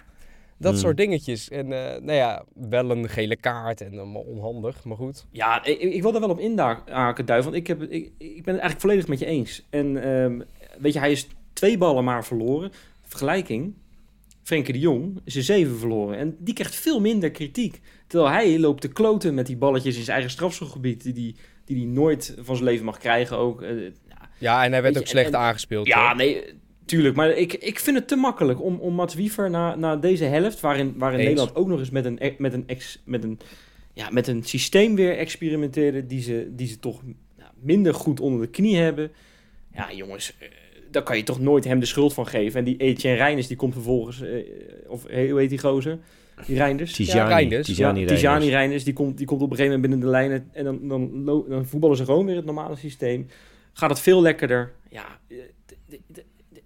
Dat 0.61 0.71
hmm. 0.71 0.81
soort 0.81 0.97
dingetjes. 0.97 1.49
En 1.49 1.65
uh, 1.65 1.79
nou 1.79 2.11
ja, 2.11 2.45
wel 2.53 2.91
een 2.91 3.09
gele 3.09 3.35
kaart 3.35 3.81
en 3.81 3.93
uh, 3.93 4.15
onhandig, 4.15 4.83
maar 4.83 4.97
goed. 4.97 5.25
Ja, 5.31 5.65
ik, 5.65 5.79
ik 5.79 6.01
wil 6.01 6.11
daar 6.11 6.21
wel 6.21 6.29
op 6.29 6.39
inhaken, 6.39 7.25
Duif. 7.25 7.43
Want 7.43 7.55
ik, 7.55 7.67
heb, 7.67 7.81
ik, 7.81 8.11
ik 8.17 8.43
ben 8.43 8.53
het 8.53 8.61
eigenlijk 8.61 8.79
volledig 8.79 9.07
met 9.07 9.19
je 9.19 9.25
eens. 9.25 9.65
En 9.69 10.07
um, 10.07 10.43
weet 10.79 10.93
je, 10.93 10.99
hij 10.99 11.11
is 11.11 11.27
twee 11.53 11.77
ballen 11.77 12.03
maar 12.03 12.25
verloren. 12.25 12.71
Vergelijking, 13.01 13.73
Frenkie 14.43 14.73
de 14.73 14.79
Jong 14.79 15.19
is 15.23 15.35
er 15.35 15.43
zeven 15.43 15.77
verloren. 15.77 16.17
En 16.17 16.35
die 16.39 16.53
krijgt 16.53 16.75
veel 16.75 16.99
minder 16.99 17.31
kritiek. 17.31 17.81
Terwijl 18.07 18.31
hij 18.31 18.59
loopt 18.59 18.81
te 18.81 18.87
kloten 18.87 19.33
met 19.33 19.45
die 19.45 19.57
balletjes 19.57 19.95
in 19.95 20.03
zijn 20.03 20.15
eigen 20.15 20.31
strafschopgebied. 20.31 21.03
Die 21.03 21.13
hij 21.13 21.21
die, 21.65 21.77
die 21.77 21.87
nooit 21.87 22.35
van 22.39 22.55
zijn 22.55 22.67
leven 22.67 22.85
mag 22.85 22.97
krijgen 22.97 23.37
ook. 23.37 23.61
Uh, 23.61 23.91
ja, 24.37 24.63
en 24.63 24.71
hij 24.71 24.81
werd 24.81 24.97
ook 24.97 25.03
je, 25.03 25.09
slecht 25.09 25.33
en, 25.33 25.39
aangespeeld. 25.39 25.87
Ja, 25.87 26.07
hoor. 26.07 26.15
nee, 26.15 26.43
tuurlijk. 26.91 27.15
Maar 27.15 27.29
ik, 27.29 27.53
ik 27.53 27.79
vind 27.79 27.97
het 27.97 28.07
te 28.07 28.15
makkelijk 28.15 28.61
om, 28.61 28.79
om 28.79 28.93
Mats 28.93 29.15
Wiever 29.15 29.49
na, 29.49 29.75
na 29.75 29.95
deze 29.95 30.23
helft... 30.23 30.59
waarin, 30.59 30.93
waarin 30.97 31.19
Nederland 31.19 31.55
ook 31.55 31.67
nog 31.67 31.79
eens 31.79 31.89
met 31.89 32.05
een, 32.05 32.19
met 32.37 32.53
een, 32.53 32.63
ex, 32.67 33.01
met 33.03 33.23
een, 33.23 33.39
ja, 33.93 34.09
met 34.09 34.27
een 34.27 34.43
systeem 34.43 34.95
weer 34.95 35.17
experimenteerde... 35.17 36.07
die 36.07 36.21
ze, 36.21 36.49
die 36.51 36.67
ze 36.67 36.79
toch 36.79 37.01
nou, 37.37 37.49
minder 37.59 37.93
goed 37.93 38.19
onder 38.19 38.41
de 38.41 38.47
knie 38.47 38.77
hebben. 38.77 39.11
Ja, 39.73 39.93
jongens... 39.93 40.33
Uh, 40.41 40.47
daar 40.91 41.03
kan 41.03 41.17
je 41.17 41.23
toch 41.23 41.39
nooit 41.39 41.63
hem 41.63 41.79
de 41.79 41.85
schuld 41.85 42.13
van 42.13 42.27
geven. 42.27 42.59
En 42.59 42.65
die 42.65 42.77
Etienne 42.77 43.17
Reinders, 43.17 43.47
die 43.47 43.57
komt 43.57 43.73
vervolgens... 43.73 44.21
Uh, 44.21 44.45
of 44.87 45.03
hoe 45.03 45.39
heet 45.39 45.49
die 45.49 45.59
gozer? 45.59 45.99
Die 46.45 46.57
Reinders. 46.57 46.93
Tijani, 46.93 47.29
ja, 47.29 47.35
Reinders. 47.35 47.67
Tijani, 47.67 47.99
ja, 47.99 48.07
Tijani 48.07 48.49
Reinders. 48.49 48.83
Die 48.83 48.93
komt, 48.93 49.17
die 49.17 49.25
komt 49.25 49.41
op 49.41 49.49
een 49.49 49.55
gegeven 49.55 49.79
moment 49.79 49.91
binnen 49.91 50.09
de 50.09 50.17
lijnen. 50.17 50.49
En 50.51 50.63
dan, 50.63 50.87
dan, 50.87 51.25
dan, 51.25 51.45
dan 51.49 51.65
voetballen 51.65 51.97
ze 51.97 52.05
gewoon 52.05 52.25
weer 52.25 52.35
het 52.35 52.45
normale 52.45 52.75
systeem. 52.75 53.27
Gaat 53.73 53.89
het 53.89 53.99
veel 53.99 54.21
lekkerder. 54.21 54.71
Ja, 54.89 55.19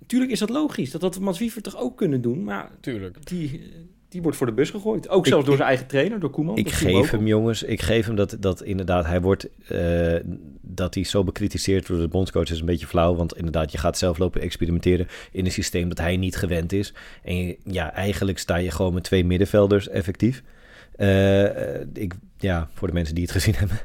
tuurlijk 0.06 0.32
is 0.32 0.40
dat 0.40 0.50
logisch. 0.50 0.92
Dat 0.92 1.02
dat 1.02 1.20
Mats 1.20 1.40
Wiever 1.40 1.62
toch 1.62 1.78
ook 1.78 1.98
kunnen 1.98 2.22
doen. 2.22 2.44
Maar 2.44 2.72
tuurlijk. 2.80 3.28
Die, 3.28 3.72
die 4.10 4.22
wordt 4.22 4.38
voor 4.38 4.48
de 4.48 4.54
bus 4.54 4.70
gegooid. 4.70 5.10
Ook 5.10 5.28
zelfs 5.28 5.42
ik, 5.42 5.48
door 5.48 5.58
zijn 5.58 5.70
eigen 5.70 5.88
trainer, 5.88 6.20
door 6.20 6.30
Koeman. 6.30 6.58
Ik 6.58 6.72
geef 6.72 7.10
hem, 7.10 7.28
jongens, 7.28 7.64
ik 7.64 7.82
geef 7.82 8.06
hem 8.06 8.16
dat, 8.16 8.38
dat 8.40 8.64
inderdaad, 8.64 9.06
hij 9.06 9.22
wordt, 9.22 9.50
uh, 9.72 10.16
dat 10.62 10.94
hij 10.94 11.04
zo 11.04 11.24
bekritiseerd 11.24 11.88
door 11.88 12.00
de 12.00 12.08
bondscoach 12.08 12.50
is 12.50 12.60
een 12.60 12.66
beetje 12.66 12.88
flauw. 12.88 13.16
Want 13.16 13.38
inderdaad, 13.38 13.72
je 13.72 13.78
gaat 13.78 13.98
zelf 13.98 14.18
lopen 14.18 14.42
experimenteren 14.42 15.08
in 15.32 15.46
een 15.46 15.52
systeem 15.52 15.90
dat 15.90 15.98
hij 15.98 16.18
niet 16.18 16.36
gewend 16.36 16.74
is. 16.74 16.94
En 17.24 17.38
je, 17.38 17.58
ja, 17.64 17.94
eigenlijk 17.94 18.40
sta 18.40 18.56
je 18.56 18.72
gewoon 18.72 18.94
met 18.94 19.04
twee 19.04 19.26
middenvelders 19.26 19.88
effectief. 19.88 20.44
Uh, 20.98 21.80
ik, 21.94 22.14
ja, 22.38 22.70
voor 22.74 22.88
de 22.88 22.94
mensen 22.94 23.16
die 23.16 23.24
het 23.24 23.34
gezien 23.34 23.56
hebben. 23.64 23.80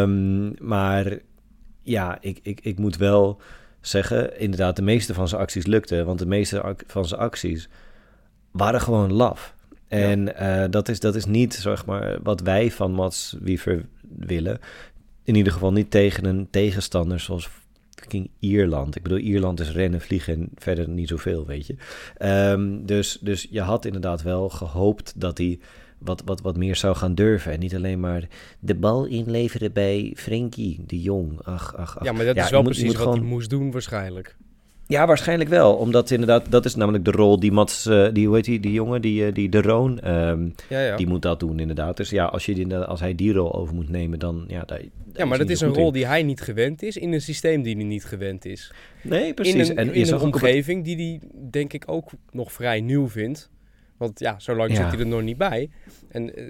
Um, 0.00 0.54
maar 0.68 1.18
ja, 1.82 2.18
ik, 2.20 2.38
ik, 2.42 2.60
ik 2.62 2.78
moet 2.78 2.96
wel 2.96 3.40
zeggen, 3.82 4.38
inderdaad, 4.38 4.76
de 4.76 4.82
meeste 4.82 5.14
van 5.14 5.28
zijn 5.28 5.40
acties 5.40 5.66
lukten. 5.66 6.06
Want 6.06 6.18
de 6.18 6.26
meeste 6.26 6.76
van 6.86 7.04
zijn 7.04 7.20
acties 7.20 7.68
waren 8.50 8.80
gewoon 8.80 9.12
laf. 9.12 9.54
En 9.88 10.24
ja. 10.24 10.64
uh, 10.64 10.70
dat, 10.70 10.88
is, 10.88 11.00
dat 11.00 11.14
is 11.14 11.24
niet 11.24 11.54
zeg 11.54 11.86
maar, 11.86 12.18
wat 12.22 12.40
wij 12.40 12.70
van 12.70 12.92
Mats 12.92 13.36
Wiever 13.40 13.86
willen. 14.18 14.58
In 15.24 15.34
ieder 15.34 15.52
geval 15.52 15.72
niet 15.72 15.90
tegen 15.90 16.24
een 16.24 16.48
tegenstander 16.50 17.20
zoals 17.20 17.48
fucking 17.94 18.30
Ierland. 18.38 18.96
Ik 18.96 19.02
bedoel, 19.02 19.18
Ierland 19.18 19.60
is 19.60 19.70
rennen, 19.70 20.00
vliegen 20.00 20.34
en 20.34 20.48
verder 20.54 20.88
niet 20.88 21.08
zoveel, 21.08 21.46
weet 21.46 21.66
je. 21.66 21.76
Um, 22.50 22.86
dus, 22.86 23.18
dus 23.20 23.46
je 23.50 23.60
had 23.60 23.84
inderdaad 23.84 24.22
wel 24.22 24.48
gehoopt 24.48 25.12
dat 25.16 25.38
hij 25.38 25.58
wat, 26.04 26.22
wat, 26.24 26.40
wat 26.40 26.56
meer 26.56 26.76
zou 26.76 26.96
gaan 26.96 27.14
durven. 27.14 27.52
En 27.52 27.60
niet 27.60 27.74
alleen 27.74 28.00
maar 28.00 28.28
de 28.58 28.74
bal 28.74 29.04
inleveren 29.04 29.72
bij 29.72 30.12
Frenkie 30.16 30.84
de 30.86 31.00
Jong. 31.00 31.40
Ach, 31.42 31.76
ach, 31.76 31.98
ach. 31.98 32.04
Ja, 32.04 32.12
maar 32.12 32.24
dat 32.24 32.36
ja, 32.36 32.44
is 32.44 32.50
wel 32.50 32.62
precies 32.62 32.84
moet 32.84 32.92
wat 32.92 33.02
gewoon... 33.02 33.18
hij 33.18 33.28
moest 33.28 33.50
doen 33.50 33.70
waarschijnlijk. 33.70 34.36
Ja, 34.86 35.06
waarschijnlijk 35.06 35.50
wel. 35.50 35.74
Omdat 35.74 36.10
inderdaad, 36.10 36.50
dat 36.50 36.64
is 36.64 36.74
namelijk 36.74 37.04
de 37.04 37.10
rol 37.10 37.40
die 37.40 37.52
Mats, 37.52 37.86
uh, 37.86 38.08
die, 38.12 38.26
hoe 38.26 38.36
heet 38.36 38.44
die, 38.44 38.60
die 38.60 38.72
jongen, 38.72 39.02
die, 39.02 39.26
uh, 39.26 39.34
die 39.34 39.48
De 39.48 39.62
Roon, 39.62 40.10
um, 40.10 40.54
ja, 40.68 40.80
ja. 40.80 40.96
die 40.96 41.06
moet 41.06 41.22
dat 41.22 41.40
doen 41.40 41.58
inderdaad. 41.58 41.96
Dus 41.96 42.10
ja, 42.10 42.24
als, 42.24 42.46
je 42.46 42.54
die, 42.54 42.76
als 42.76 43.00
hij 43.00 43.14
die 43.14 43.32
rol 43.32 43.54
over 43.54 43.74
moet 43.74 43.88
nemen, 43.88 44.18
dan 44.18 44.44
ja, 44.48 44.64
daar, 44.64 44.80
Ja, 45.12 45.24
maar 45.24 45.38
dat 45.38 45.48
is 45.48 45.60
een 45.60 45.74
rol 45.74 45.86
in. 45.86 45.92
die 45.92 46.06
hij 46.06 46.22
niet 46.22 46.40
gewend 46.40 46.82
is, 46.82 46.96
in 46.96 47.12
een 47.12 47.20
systeem 47.20 47.62
die 47.62 47.76
hij 47.76 47.84
niet 47.84 48.04
gewend 48.04 48.44
is. 48.44 48.72
Nee, 49.02 49.34
precies. 49.34 49.54
In 49.54 49.60
een, 49.60 49.76
en 49.76 49.94
in 49.94 50.12
een 50.12 50.20
omgeving 50.20 50.86
het... 50.86 50.96
die 50.96 50.96
hij, 50.96 51.30
denk 51.50 51.72
ik, 51.72 51.84
ook 51.86 52.10
nog 52.30 52.52
vrij 52.52 52.80
nieuw 52.80 53.08
vindt. 53.08 53.50
Want 54.02 54.20
ja, 54.20 54.38
zo 54.38 54.56
lang 54.56 54.70
ja. 54.70 54.76
zit 54.76 54.86
hij 54.86 54.98
er 54.98 55.06
nog 55.06 55.22
niet 55.22 55.36
bij. 55.36 55.70
En 56.08 56.40
uh, 56.40 56.46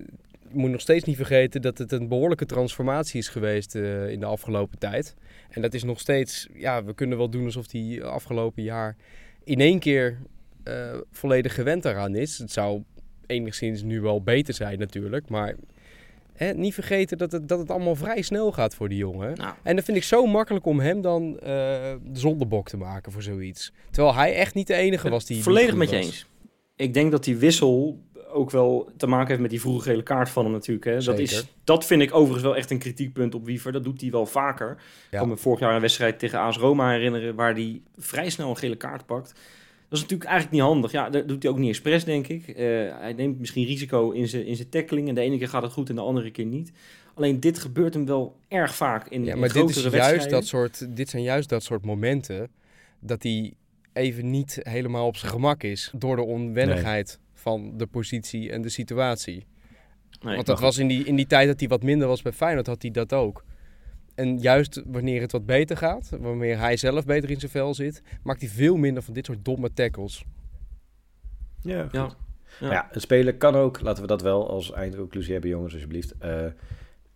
je 0.49 0.59
moet 0.59 0.71
nog 0.71 0.81
steeds 0.81 1.05
niet 1.05 1.17
vergeten 1.17 1.63
dat 1.63 1.79
het 1.79 1.93
een 1.93 2.09
behoorlijke 2.09 2.47
transformatie 2.47 3.19
is 3.19 3.29
geweest 3.29 3.75
uh, 3.75 4.09
in 4.09 4.21
de 4.21 4.27
afgelopen 4.27 4.79
tijd. 4.79 5.15
En 5.51 5.63
dat 5.63 5.75
is 5.75 5.83
nog 5.83 6.01
steeds, 6.01 6.49
ja, 6.55 6.85
we 6.85 6.95
kunnen 6.95 7.19
wel 7.19 7.31
doen 7.31 7.45
alsof 7.45 7.67
die 7.67 8.05
afgelopen 8.05 8.63
jaar 8.63 8.97
in 9.45 9.61
één 9.61 9.79
keer 9.79 10.19
uh, 10.65 10.95
volledig 11.11 11.55
gewend 11.55 11.85
eraan 11.85 12.15
is. 12.15 12.39
Het 12.39 12.53
zou 12.53 12.83
enigszins 13.27 13.83
nu 13.83 14.01
wel 14.01 14.23
beter 14.23 14.55
zijn 14.55 14.79
natuurlijk, 14.79 15.29
maar 15.29 15.55
hè, 16.33 16.53
niet 16.55 16.75
vergeten 16.75 17.19
dat 17.19 17.33
het, 17.33 17.49
dat 17.49 17.59
het 17.59 17.71
allemaal 17.71 17.97
vrij 17.97 18.23
snel 18.23 18.53
gaat 18.53 18.75
voor 18.75 18.89
die 18.89 18.99
jongen. 18.99 19.37
Nou. 19.37 19.55
En 19.63 19.75
dan 19.75 19.85
vind 19.85 19.97
ik 19.97 20.05
zo 20.05 20.27
makkelijk 20.27 20.67
om 20.67 20.81
hem 20.81 21.01
dan 21.01 21.33
uh, 21.33 21.41
de 21.41 21.99
zondebok 22.13 22.69
te 22.69 22.77
maken 22.77 23.13
voor 23.13 23.23
zoiets. 23.23 23.73
Terwijl 23.91 24.15
hij 24.15 24.35
echt 24.35 24.55
niet 24.55 24.67
de 24.67 24.75
enige 24.75 25.11
was 25.11 25.27
die... 25.27 25.43
Volledig 25.43 25.75
met 25.75 25.91
je 25.91 25.97
eens. 25.97 26.27
Ik 26.77 26.95
denk 26.95 27.11
dat 27.11 27.25
die 27.25 27.37
wissel 27.37 28.03
ook 28.33 28.51
wel 28.51 28.91
te 28.97 29.07
maken 29.07 29.29
heeft 29.29 29.41
met 29.41 29.51
die 29.51 29.61
vroege 29.61 29.83
gele 29.83 30.03
kaart 30.03 30.29
van 30.29 30.45
hem 30.45 30.53
natuurlijk. 30.53 30.87
Hè. 30.87 31.03
Dat, 31.03 31.19
is, 31.19 31.47
dat 31.65 31.87
vind 31.87 32.03
ik 32.03 32.15
overigens 32.15 32.43
wel 32.43 32.57
echt 32.57 32.71
een 32.71 32.79
kritiekpunt 32.79 33.35
op 33.35 33.45
Wiever. 33.45 33.73
Dat 33.73 33.85
doet 33.85 34.01
hij 34.01 34.11
wel 34.11 34.27
vaker. 34.27 34.71
Ik 35.11 35.19
kan 35.19 35.29
me 35.29 35.37
vorig 35.37 35.61
jaar 35.61 35.75
een 35.75 35.81
wedstrijd 35.81 36.19
tegen 36.19 36.39
AS 36.39 36.57
Roma 36.57 36.91
herinneren... 36.91 37.35
waar 37.35 37.53
hij 37.53 37.83
vrij 37.97 38.31
snel 38.31 38.49
een 38.49 38.57
gele 38.57 38.77
kaart 38.77 39.07
pakt. 39.07 39.29
Dat 39.89 40.01
is 40.01 40.01
natuurlijk 40.01 40.31
eigenlijk 40.31 40.61
niet 40.61 40.73
handig. 40.73 40.93
Ja, 40.93 41.11
dat 41.11 41.29
doet 41.29 41.43
hij 41.43 41.53
ook 41.53 41.59
niet 41.59 41.69
expres, 41.69 42.05
denk 42.05 42.29
ik. 42.29 42.49
Eh, 42.49 42.57
hij 42.99 43.13
neemt 43.17 43.39
misschien 43.39 43.67
risico 43.67 44.11
in 44.11 44.29
zijn, 44.29 44.47
in 44.47 44.57
zijn 44.57 44.69
tackling. 44.69 45.09
En 45.09 45.15
de 45.15 45.21
ene 45.21 45.39
keer 45.39 45.49
gaat 45.49 45.63
het 45.63 45.73
goed 45.73 45.89
en 45.89 45.95
de 45.95 46.01
andere 46.01 46.31
keer 46.31 46.45
niet. 46.45 46.73
Alleen 47.15 47.41
dit 47.41 47.59
gebeurt 47.59 47.95
hem 47.95 48.07
wel 48.07 48.37
erg 48.49 48.75
vaak 48.75 49.09
in, 49.09 49.25
Ja, 49.25 49.33
in 49.33 49.39
maar 49.39 49.53
dit, 49.53 49.77
is 49.77 49.83
juist 49.83 50.31
dat 50.31 50.47
soort, 50.47 50.97
dit 50.97 51.09
zijn 51.09 51.23
juist 51.23 51.49
dat 51.49 51.63
soort 51.63 51.85
momenten 51.85 52.51
dat 53.01 53.23
hij 53.23 53.55
even 53.93 54.31
niet 54.31 54.59
helemaal 54.63 55.07
op 55.07 55.17
zijn 55.17 55.33
gemak 55.33 55.63
is 55.63 55.91
door 55.97 56.17
de 56.17 56.23
onwennigheid 56.23 57.21
van 57.33 57.77
de 57.77 57.87
positie 57.87 58.51
en 58.53 58.63
de 58.63 58.69
situatie. 58.69 59.47
Nee, 60.21 60.35
Want 60.35 60.47
dat 60.47 60.61
was 60.61 60.79
in 60.79 60.87
die, 60.87 61.05
in 61.05 61.17
die 61.17 61.27
tijd 61.27 61.49
dat 61.49 61.61
hij 61.61 61.69
wat 61.69 61.83
minder 61.83 62.09
was 62.09 62.23
bij 62.23 62.33
Feyenoord, 62.33 62.67
had 62.67 62.83
hij 62.83 62.91
dat 62.91 63.13
ook. 63.13 63.45
En 64.15 64.39
juist 64.39 64.83
wanneer 64.87 65.21
het 65.21 65.33
wat 65.33 65.47
beter 65.47 65.77
gaat, 65.77 66.11
wanneer 66.21 66.59
hij 66.59 66.77
zelf 66.77 67.05
beter 67.05 67.31
in 67.31 67.39
zijn 67.41 67.51
vel 67.51 67.75
zit, 67.75 68.03
maakt 68.23 68.41
hij 68.41 68.51
veel 68.51 68.77
minder 68.77 69.03
van 69.03 69.15
dit 69.15 69.27
soort 69.27 69.45
domme 69.45 69.73
tackles. 69.73 70.25
Ja, 71.63 71.89
Ja. 71.93 72.17
Ja. 72.61 72.71
ja, 72.71 72.89
een 72.93 73.01
speler 73.01 73.35
kan 73.37 73.55
ook, 73.55 73.81
laten 73.81 74.03
we 74.03 74.09
dat 74.09 74.23
wel 74.23 74.51
als 74.51 74.73
eindconclusie 74.73 75.33
hebben, 75.33 75.51
jongens, 75.51 75.73
alsjeblieft. 75.73 76.15
Eh, 76.19 76.47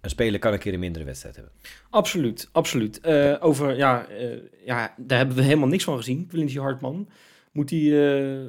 een 0.07 0.13
speler 0.13 0.41
kan 0.41 0.53
een 0.53 0.59
keer 0.59 0.75
een 0.75 0.81
mindere 0.81 1.05
wedstrijd 1.05 1.35
hebben. 1.35 1.53
Absoluut, 1.91 2.49
absoluut. 2.53 3.01
Eh, 3.01 3.35
over, 3.41 3.77
ja, 3.77 4.07
eh, 4.07 4.29
ja, 4.65 4.95
daar 4.97 5.19
hebben 5.19 5.37
we 5.37 5.43
helemaal 5.43 5.69
niks 5.69 5.85
van 5.85 5.97
gezien. 5.97 6.27
Quincy 6.27 6.59
Hartman. 6.59 7.09
Moet 7.53 7.71
hij, 7.71 8.15
eh, 8.15 8.49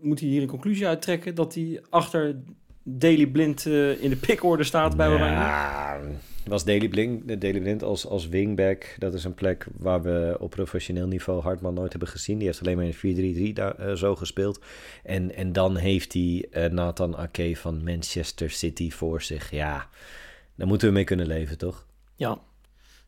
moet 0.00 0.20
hij 0.20 0.28
hier 0.28 0.42
een 0.42 0.48
conclusie 0.48 0.86
uittrekken 0.86 1.34
dat 1.34 1.54
hij 1.54 1.82
achter 1.90 2.36
Daily 2.82 3.26
Blind 3.26 3.66
in 4.00 4.10
de 4.10 4.18
pickorde 4.20 4.64
staat 4.64 4.96
bij 4.96 5.08
Oranje? 5.08 5.34
Ja, 5.34 6.00
was 6.46 6.64
Daily 6.64 6.88
Blind, 6.88 7.28
de 7.28 7.38
Daily 7.38 7.60
Blind 7.60 7.82
als, 7.82 8.06
als 8.06 8.28
wingback. 8.28 8.96
Dat 8.98 9.14
is 9.14 9.24
een 9.24 9.34
plek 9.34 9.66
waar 9.78 10.02
we 10.02 10.36
op 10.38 10.50
professioneel 10.50 11.06
niveau 11.06 11.42
Hartman 11.42 11.74
nooit 11.74 11.90
hebben 11.90 12.08
gezien. 12.08 12.38
Die 12.38 12.46
heeft 12.46 12.60
alleen 12.60 12.76
maar 12.76 12.86
in 13.02 13.50
4-3-3 13.50 13.52
daar, 13.52 13.78
eh, 13.78 13.94
zo 13.94 14.16
gespeeld. 14.16 14.60
En, 15.02 15.34
en 15.34 15.52
dan 15.52 15.76
heeft 15.76 16.12
hij 16.12 16.48
Nathan 16.70 17.16
Ake 17.16 17.56
van 17.56 17.84
Manchester 17.84 18.50
City 18.50 18.90
voor 18.90 19.22
zich. 19.22 19.50
Ja, 19.50 19.88
daar 20.56 20.66
moeten 20.66 20.88
we 20.88 20.94
mee 20.94 21.04
kunnen 21.04 21.26
leven, 21.26 21.58
toch? 21.58 21.86
Ja. 22.16 22.38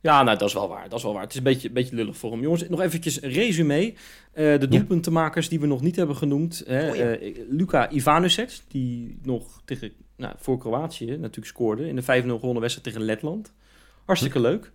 Ja, 0.00 0.22
nou, 0.22 0.38
dat 0.38 0.48
is 0.48 0.54
wel 0.54 0.68
waar. 0.68 0.88
Dat 0.88 0.98
is 0.98 1.04
wel 1.04 1.12
waar. 1.12 1.22
Het 1.22 1.30
is 1.30 1.36
een 1.38 1.42
beetje, 1.44 1.70
beetje 1.70 1.94
lullig 1.96 2.16
voor 2.16 2.30
hem. 2.32 2.40
Jongens, 2.40 2.68
nog 2.68 2.80
eventjes 2.80 3.22
een 3.22 3.30
resume. 3.30 3.94
Eh, 4.32 4.58
de 4.58 4.68
doelpuntenmakers 4.68 5.48
die 5.48 5.60
we 5.60 5.66
nog 5.66 5.80
niet 5.80 5.96
hebben 5.96 6.16
genoemd. 6.16 6.62
Hè, 6.66 6.90
Oh 6.90 6.96
ja. 6.96 7.04
eh, 7.04 7.38
Luka 7.48 7.90
Ivanovic, 7.90 8.60
die 8.68 9.18
nog 9.22 9.62
tegen, 9.64 9.92
nou, 10.16 10.34
voor 10.38 10.58
Kroatië 10.58 11.06
natuurlijk 11.06 11.46
scoorde. 11.46 11.88
In 11.88 11.96
de 11.96 12.02
5-0 12.02 12.04
gewonnen 12.06 12.60
wedstrijd 12.60 12.82
tegen 12.82 13.02
Letland. 13.02 13.52
Hartstikke 14.04 14.40
leuk. 14.40 14.72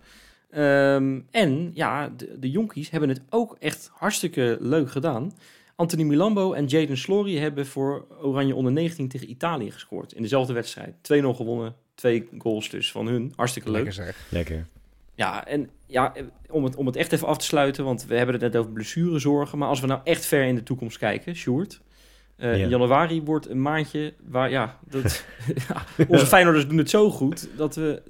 Ehm, 0.50 1.20
en 1.32 1.72
ja, 1.74 2.10
de, 2.18 2.40
de 2.40 2.50
jonkies 2.52 2.90
hebben 2.90 3.10
het 3.10 3.22
ook 3.30 3.56
echt 3.60 3.90
hartstikke 3.94 4.58
leuk 4.60 4.92
gedaan. 4.92 5.32
Anthony 5.76 6.04
Milambo 6.04 6.54
en 6.54 6.66
Jaden 6.66 6.98
Slory 6.98 7.38
hebben 7.38 7.66
voor 7.66 8.08
Oranje 8.22 8.56
onder 8.56 8.72
19 8.72 9.08
tegen 9.08 9.30
Italië 9.30 9.72
gescoord. 9.72 10.14
In 10.14 10.22
dezelfde 10.22 10.54
wedstrijd. 10.54 10.96
2-0 10.96 11.36
gewonnen. 11.36 11.76
Twee 12.02 12.30
goals 12.38 12.70
dus 12.70 12.92
van 12.92 13.08
hun. 13.08 13.34
Hartstikke 13.36 13.72
leuk. 13.72 13.84
Lekker 13.84 14.04
zeg. 14.06 14.26
Lekker. 14.30 14.66
Ja, 15.16 15.48
en 15.48 15.70
ja, 15.86 16.14
om 16.50 16.64
het, 16.64 16.76
om 16.76 16.86
het 16.86 16.96
echt 16.96 17.12
even 17.12 17.28
af 17.28 17.38
te 17.38 17.46
sluiten, 17.46 17.84
want 17.84 18.06
we 18.06 18.16
hebben 18.16 18.36
het 18.36 18.44
net 18.44 18.56
over 18.56 18.72
blessurezorgen. 18.72 19.58
Maar 19.58 19.68
als 19.68 19.80
we 19.80 19.88
nou 19.88 20.00
echt 20.04 20.26
ver 20.26 20.44
in 20.44 20.56
de 20.56 20.64
toekomst 20.64 20.98
kijken, 20.98 21.36
Sjoerd. 21.36 21.82
eh, 22.38 22.60
Ja. 22.60 22.68
Januari 22.68 23.22
wordt 23.22 23.50
een 23.50 23.62
maandje 23.62 24.14
waar, 24.28 24.50
ja, 24.50 24.80
dat, 24.90 25.26
ja, 25.68 25.86
onze 26.08 26.26
Feyenoorders 26.26 26.68
doen 26.68 26.78
het 26.78 26.90
zo 26.90 27.10
goed 27.12 27.48
dat 27.58 27.76
we, 27.76 28.02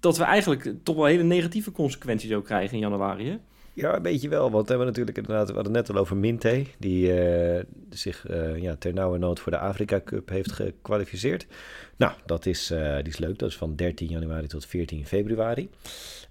dat 0.00 0.16
we 0.16 0.24
eigenlijk 0.24 0.72
toch 0.82 0.96
wel 0.96 1.04
hele 1.04 1.22
negatieve 1.22 1.72
consequenties 1.72 2.32
ook 2.32 2.44
krijgen 2.44 2.74
in 2.74 2.80
januari. 2.82 3.28
Hè? 3.30 3.36
Ja, 3.78 3.96
een 3.96 4.02
beetje 4.02 4.28
wel. 4.28 4.50
Want 4.50 4.62
we 4.62 4.68
hebben 4.68 4.86
natuurlijk 4.86 5.16
inderdaad, 5.16 5.48
we 5.48 5.54
hadden 5.54 5.74
het 5.74 5.86
net 5.86 5.96
al 5.96 6.02
over 6.02 6.16
Minte, 6.16 6.64
die 6.78 7.20
eh, 7.20 7.64
zich 7.90 8.26
eh, 8.26 8.56
ja, 8.56 8.76
ter 8.76 8.92
nauwe 8.92 9.18
nood 9.18 9.40
voor 9.40 9.52
de 9.52 9.58
Afrika 9.58 10.00
Cup 10.04 10.28
heeft 10.28 10.52
gekwalificeerd. 10.52 11.46
Nou, 11.96 12.12
dat 12.26 12.46
is, 12.46 12.70
eh, 12.70 12.96
die 12.96 13.06
is 13.06 13.18
leuk. 13.18 13.38
Dat 13.38 13.48
is 13.48 13.56
van 13.56 13.76
13 13.76 14.08
januari 14.08 14.46
tot 14.46 14.66
14 14.66 15.06
februari. 15.06 15.68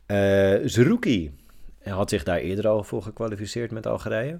Eh 0.05 0.55
Zerouki 0.63 1.31
had 1.83 2.09
zich 2.09 2.23
daar 2.23 2.37
eerder 2.37 2.67
al 2.67 2.83
voor 2.83 3.01
gekwalificeerd 3.01 3.71
met 3.71 3.85
Algerije. 3.85 4.39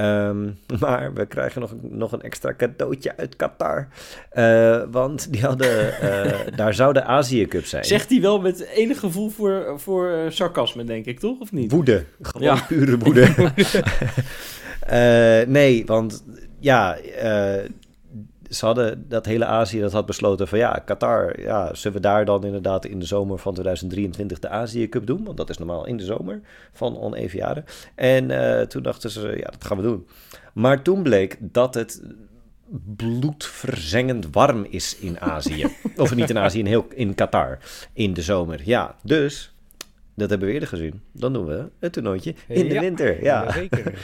Ehm, 0.00 0.50
maar 0.80 1.12
we 1.14 1.26
krijgen 1.26 1.60
nog, 1.60 1.74
nog 1.82 2.12
een 2.12 2.22
extra 2.22 2.54
cadeautje 2.56 3.16
uit 3.16 3.36
Qatar. 3.36 3.88
Eh, 4.30 4.82
want 4.90 5.32
die 5.32 5.42
hadden, 5.44 6.00
eh, 6.00 6.38
daar 6.56 6.74
zou 6.74 6.92
de 6.92 7.02
Azië 7.02 7.46
Cup 7.46 7.64
zijn. 7.64 7.84
Zegt 7.84 8.10
hij 8.10 8.20
wel 8.20 8.40
met 8.40 8.60
enig 8.60 8.98
gevoel 8.98 9.30
voor, 9.30 9.74
voor 9.76 10.10
eh, 10.10 10.30
sarcasme, 10.30 10.84
denk 10.84 11.04
ik, 11.06 11.18
toch? 11.20 11.40
Of 11.40 11.52
niet? 11.52 11.70
Woede. 11.72 12.04
Gewoon 12.22 12.46
Ja. 12.56 12.64
pure 12.68 12.98
woede. 12.98 13.28
Nee, 15.46 15.86
want 15.86 16.24
ja, 16.58 16.96
ze 18.50 18.64
hadden 18.66 19.08
dat 19.08 19.26
hele 19.26 19.44
Azië 19.44 19.80
dat 19.80 19.92
had 19.92 20.06
besloten 20.06 20.48
van 20.48 20.58
ja, 20.58 20.82
Qatar, 20.84 21.40
ja, 21.40 21.74
zullen 21.74 21.96
we 21.96 22.02
daar 22.02 22.24
dan 22.24 22.44
inderdaad 22.44 22.84
in 22.84 22.98
de 22.98 23.06
zomer 23.06 23.38
van 23.38 23.52
2023 23.52 24.38
de 24.38 24.48
Azië 24.48 24.88
Cup 24.88 25.06
doen? 25.06 25.24
Want 25.24 25.36
dat 25.36 25.50
is 25.50 25.58
normaal 25.58 25.86
in 25.86 25.96
de 25.96 26.04
zomer 26.04 26.40
van 26.72 26.98
oneven 26.98 27.38
jaren. 27.38 27.64
En 27.94 28.30
eh, 28.30 28.66
toen 28.66 28.82
dachten 28.82 29.10
ze, 29.10 29.20
ja, 29.36 29.50
dat 29.50 29.64
gaan 29.64 29.76
we 29.76 29.82
doen. 29.82 30.06
Maar 30.52 30.82
toen 30.82 31.02
bleek 31.02 31.36
dat 31.40 31.74
het 31.74 32.02
bloedverzengend 32.96 34.26
warm 34.30 34.66
is 34.70 34.96
in 34.98 35.20
Azië. 35.20 35.66
of 35.96 36.14
niet 36.14 36.30
in 36.30 36.38
Azië, 36.38 36.58
in, 36.58 36.66
heel, 36.66 36.86
in 36.94 37.14
Qatar, 37.14 37.58
in 37.92 38.12
de 38.14 38.22
zomer. 38.22 38.60
Ja, 38.64 38.94
dus 39.02 39.54
dat 40.14 40.30
hebben 40.30 40.48
we 40.48 40.54
eerder 40.54 40.68
gezien. 40.68 41.00
Dan 41.12 41.32
doen 41.32 41.46
we 41.46 41.68
het 41.78 41.92
toernooitje 41.92 42.34
in 42.48 42.68
de 42.68 42.74
Ja. 42.74 42.80
winter. 42.80 43.22
Ja. 43.22 43.52
Zeker. 43.52 43.98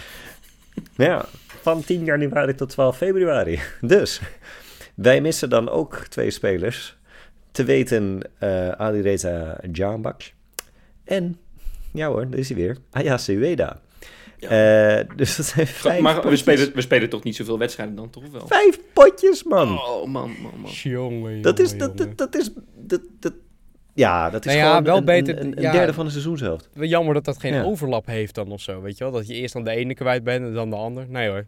ja, 0.96 1.24
van 1.66 1.84
10 1.84 2.04
januari 2.04 2.54
tot 2.54 2.68
12 2.68 2.96
februari. 2.96 3.60
Dus 3.80 4.20
wij 4.94 5.20
missen 5.20 5.50
dan 5.50 5.68
ook 5.68 5.96
twee 6.08 6.30
spelers. 6.30 6.96
Te 7.50 7.64
weten 7.64 8.22
uh, 8.42 8.68
Alireza 8.68 9.58
Djambak 9.70 10.32
en, 11.04 11.38
ja 11.92 12.08
hoor, 12.08 12.30
daar 12.30 12.38
is 12.38 12.48
hij 12.48 12.56
weer, 12.56 12.76
Ayase 12.90 13.32
Ueda. 13.32 13.80
Ja. 14.38 14.98
Uh, 14.98 15.04
dus 15.16 15.36
dat 15.36 15.46
zijn 15.46 15.66
vijf 15.66 16.00
maar 16.00 16.28
we 16.28 16.36
spelen, 16.36 16.74
we 16.74 16.80
spelen 16.80 17.08
toch 17.08 17.22
niet 17.22 17.36
zoveel 17.36 17.58
wedstrijden 17.58 17.96
dan, 17.96 18.10
toch 18.10 18.22
wel? 18.32 18.46
Vijf 18.46 18.78
potjes, 18.92 19.42
man. 19.44 19.78
Oh, 19.78 20.06
man, 20.06 20.30
man, 20.42 20.52
man. 20.60 20.70
Jongen, 20.70 21.42
dat 21.42 21.58
is, 21.58 21.78
dat, 21.78 21.96
dat, 21.96 22.18
dat 22.18 22.36
is, 22.36 22.50
dat, 22.74 23.00
dat, 23.20 23.32
ja, 23.94 24.30
dat 24.30 24.46
is 24.46 24.52
Nou 24.52 24.64
ja, 24.64 24.68
gewoon 24.68 24.84
wel 24.84 24.96
een, 24.96 25.04
beter- 25.04 25.40
een, 25.40 25.56
een 25.56 25.62
ja. 25.62 25.72
derde 25.72 25.92
van 25.92 26.04
de 26.04 26.10
seizoenshelft. 26.10 26.68
Wel 26.72 26.88
Jammer 26.88 27.14
dat 27.14 27.24
dat 27.24 27.38
geen 27.38 27.54
Ja. 27.54 27.62
overlap 27.62 28.06
heeft 28.06 28.34
dan 28.34 28.52
of 28.52 28.60
zo, 28.60 28.80
weet 28.80 28.98
je 28.98 29.04
wel? 29.04 29.12
Dat 29.12 29.26
je 29.26 29.34
eerst 29.34 29.52
dan 29.52 29.64
de 29.64 29.70
ene 29.70 29.94
kwijt 29.94 30.24
bent 30.24 30.44
en 30.44 30.52
dan 30.52 30.70
de 30.70 30.76
ander. 30.76 31.06
Nee 31.08 31.28
hoor. 31.28 31.46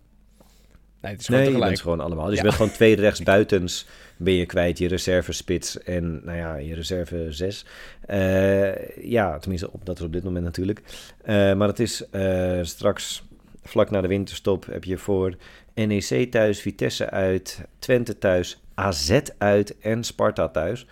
Nee, 1.00 1.12
het 1.12 1.20
is 1.20 1.26
gewoon 1.26 1.42
Nee, 1.42 1.52
je 1.52 1.58
bent 1.58 1.80
gewoon 1.80 2.00
allemaal. 2.00 2.24
Dus 2.26 2.34
Ja. 2.34 2.40
je 2.40 2.46
bent 2.46 2.54
gewoon 2.54 2.72
twee 2.72 2.96
rechtsbuitens 3.06 3.86
ben 4.16 4.32
je 4.32 4.46
kwijt. 4.46 4.78
Je 4.78 4.88
reserve 4.88 5.32
spits 5.32 5.82
en 5.82 6.20
nou 6.24 6.38
ja, 6.38 6.56
je 6.56 6.74
reserve 6.74 7.26
zes. 7.30 7.64
Eh, 8.06 8.96
ja, 8.96 9.38
tenminste, 9.38 9.72
op, 9.72 9.84
dat 9.84 9.98
is 9.98 10.04
op 10.04 10.12
dit 10.12 10.24
moment 10.24 10.44
natuurlijk. 10.44 10.82
Eh, 11.22 11.54
maar 11.54 11.68
het 11.68 11.80
is 11.80 12.08
eh, 12.10 12.58
straks, 12.62 13.22
vlak 13.62 13.90
na 13.90 14.00
de 14.00 14.08
winterstop, 14.08 14.66
heb 14.66 14.84
je 14.84 14.98
voor 14.98 15.36
NEC 15.74 16.30
thuis, 16.30 16.60
Vitesse 16.60 17.10
uit, 17.10 17.60
Twente 17.78 18.18
thuis, 18.18 18.60
AZ 18.74 19.20
uit 19.38 19.78
en 19.78 20.04
Sparta 20.04 20.48
thuis. 20.48 20.86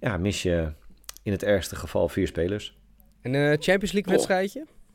Ja, 0.00 0.16
mis 0.16 0.42
je 0.42 0.72
in 1.22 1.32
het 1.32 1.42
ergste 1.42 1.76
geval 1.76 2.08
vier 2.08 2.26
spelers. 2.26 2.76
Een 3.22 3.34
eh, 3.34 3.56
Champions 3.58 3.92
League 3.92 4.16
Oh. 4.16 4.20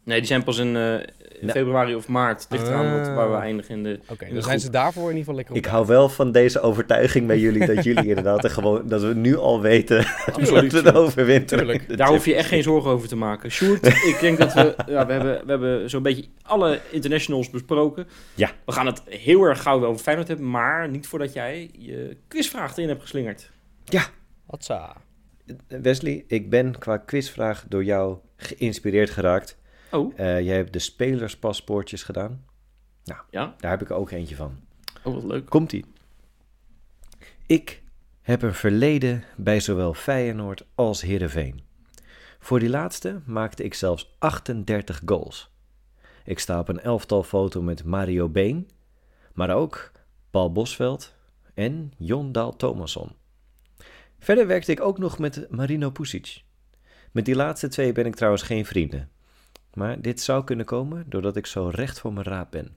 Nee, 0.07 0.17
die 0.17 0.27
zijn 0.27 0.43
pas 0.43 0.57
in, 0.57 0.75
eh, 0.75 0.93
in 1.39 1.49
februari 1.49 1.95
of 1.95 2.07
maart. 2.07 2.41
Het 2.41 2.51
ligt 2.51 2.67
eraan 2.67 2.99
wat, 2.99 3.07
Ah. 3.07 3.15
waar 3.15 3.31
we 3.31 3.37
eindigen 3.37 3.75
in 3.75 3.83
de... 3.83 3.99
Oké, 4.09 4.25
de 4.25 4.33
dan 4.33 4.43
zijn 4.43 4.59
ze 4.59 4.69
daarvoor 4.69 5.01
in 5.11 5.17
ieder 5.17 5.19
geval 5.19 5.35
lekker 5.35 5.53
op. 5.53 5.59
Ik 5.59 5.65
hou 5.65 5.85
wel 5.85 6.09
van 6.09 6.31
deze 6.31 6.59
overtuiging 6.59 7.27
bij 7.27 7.39
jullie, 7.39 7.65
dat 7.65 7.83
jullie 7.83 8.07
inderdaad 8.15 8.43
er 8.43 8.49
gewoon, 8.49 8.87
dat 8.87 9.01
we 9.01 9.13
nu 9.13 9.37
al 9.37 9.61
weten 9.61 9.97
dat 10.25 10.49
we 10.71 10.81
de 10.81 10.93
overwinteren. 10.93 11.81
De 11.87 11.95
Daar 11.95 12.07
hoef 12.07 12.25
je 12.25 12.35
echt 12.35 12.47
geen 12.47 12.63
zorgen 12.63 12.91
over 12.91 13.07
te 13.07 13.15
maken. 13.15 13.51
Sjoerd, 13.51 13.85
ik 14.11 14.17
denk 14.21 14.37
dat 14.37 14.53
we... 14.53 14.75
Ja, 14.87 15.05
we 15.05 15.13
hebben, 15.13 15.45
we 15.45 15.51
hebben 15.51 15.89
zo'n 15.89 16.03
beetje 16.03 16.25
alle 16.41 16.79
internationals 16.89 17.49
besproken. 17.49 18.07
Ja. 18.35 18.51
We 18.65 18.71
gaan 18.71 18.85
het 18.85 19.01
heel 19.05 19.43
erg 19.43 19.61
gauw 19.61 19.85
over 19.85 20.01
Feyenoord 20.01 20.27
hebben, 20.27 20.49
maar 20.49 20.89
niet 20.89 21.07
voordat 21.07 21.33
jij 21.33 21.69
je 21.77 22.17
quizvraag 22.27 22.77
erin 22.77 22.89
hebt 22.89 23.01
geslingerd. 23.01 23.51
Hatsa. 24.45 24.95
Wesley, 25.67 26.23
ik 26.27 26.49
ben 26.49 26.77
qua 26.79 26.97
quizvraag 26.97 27.65
door 27.69 27.83
jou 27.83 28.17
geïnspireerd 28.37 29.09
geraakt. 29.09 29.56
Oh, 29.91 30.13
Eh, 30.19 30.41
jij 30.41 30.55
hebt 30.55 30.73
de 30.73 30.79
spelerspaspoortjes 30.79 32.03
gedaan. 32.03 32.45
ja? 33.29 33.55
Daar 33.57 33.71
heb 33.71 33.81
ik 33.81 33.91
ook 33.91 34.11
eentje 34.11 34.35
van. 34.35 34.59
Oh, 35.03 35.13
wat 35.13 35.23
leuk. 35.23 35.49
Komt-ie. 35.49 35.85
Ik 37.45 37.81
heb 38.21 38.41
een 38.41 38.53
verleden 38.53 39.23
bij 39.37 39.59
zowel 39.59 39.93
Feyenoord 39.93 40.65
als 40.75 41.01
Heerenveen. 41.01 41.61
Voor 42.39 42.59
die 42.59 42.69
laatste 42.69 43.21
maakte 43.25 43.63
ik 43.63 43.73
zelfs 43.73 44.15
38 44.19 45.01
goals. 45.05 45.51
Ik 46.23 46.39
sta 46.39 46.59
op 46.59 46.67
een 46.69 46.79
elftal 46.79 47.23
foto 47.23 47.61
met 47.61 47.83
Mario 47.83 48.29
Been, 48.29 48.69
maar 49.33 49.55
ook 49.55 49.91
Paul 50.29 50.51
Bosveld, 50.51 51.15
en 51.53 51.93
Jon 51.97 52.31
Dahl 52.31 52.55
Thomasson. 52.55 53.11
Verder 54.19 54.47
werkte 54.47 54.71
ik 54.71 54.81
ook 54.81 54.97
nog 54.97 55.19
met 55.19 55.47
Marino 55.49 55.89
Pusic. 55.89 56.43
Met 57.11 57.25
die 57.25 57.35
laatste 57.35 57.67
twee 57.67 57.91
ben 57.91 58.05
ik 58.05 58.15
trouwens 58.15 58.43
geen 58.43 58.65
vrienden. 58.65 59.09
Maar 59.77 60.01
dit 60.01 60.21
zou 60.21 60.43
kunnen 60.43 60.65
komen 60.65 61.05
doordat 61.09 61.35
ik 61.35 61.45
zo 61.45 61.67
recht 61.73 61.99
voor 61.99 62.13
mijn 62.13 62.25
raap 62.25 62.51
ben. 62.51 62.75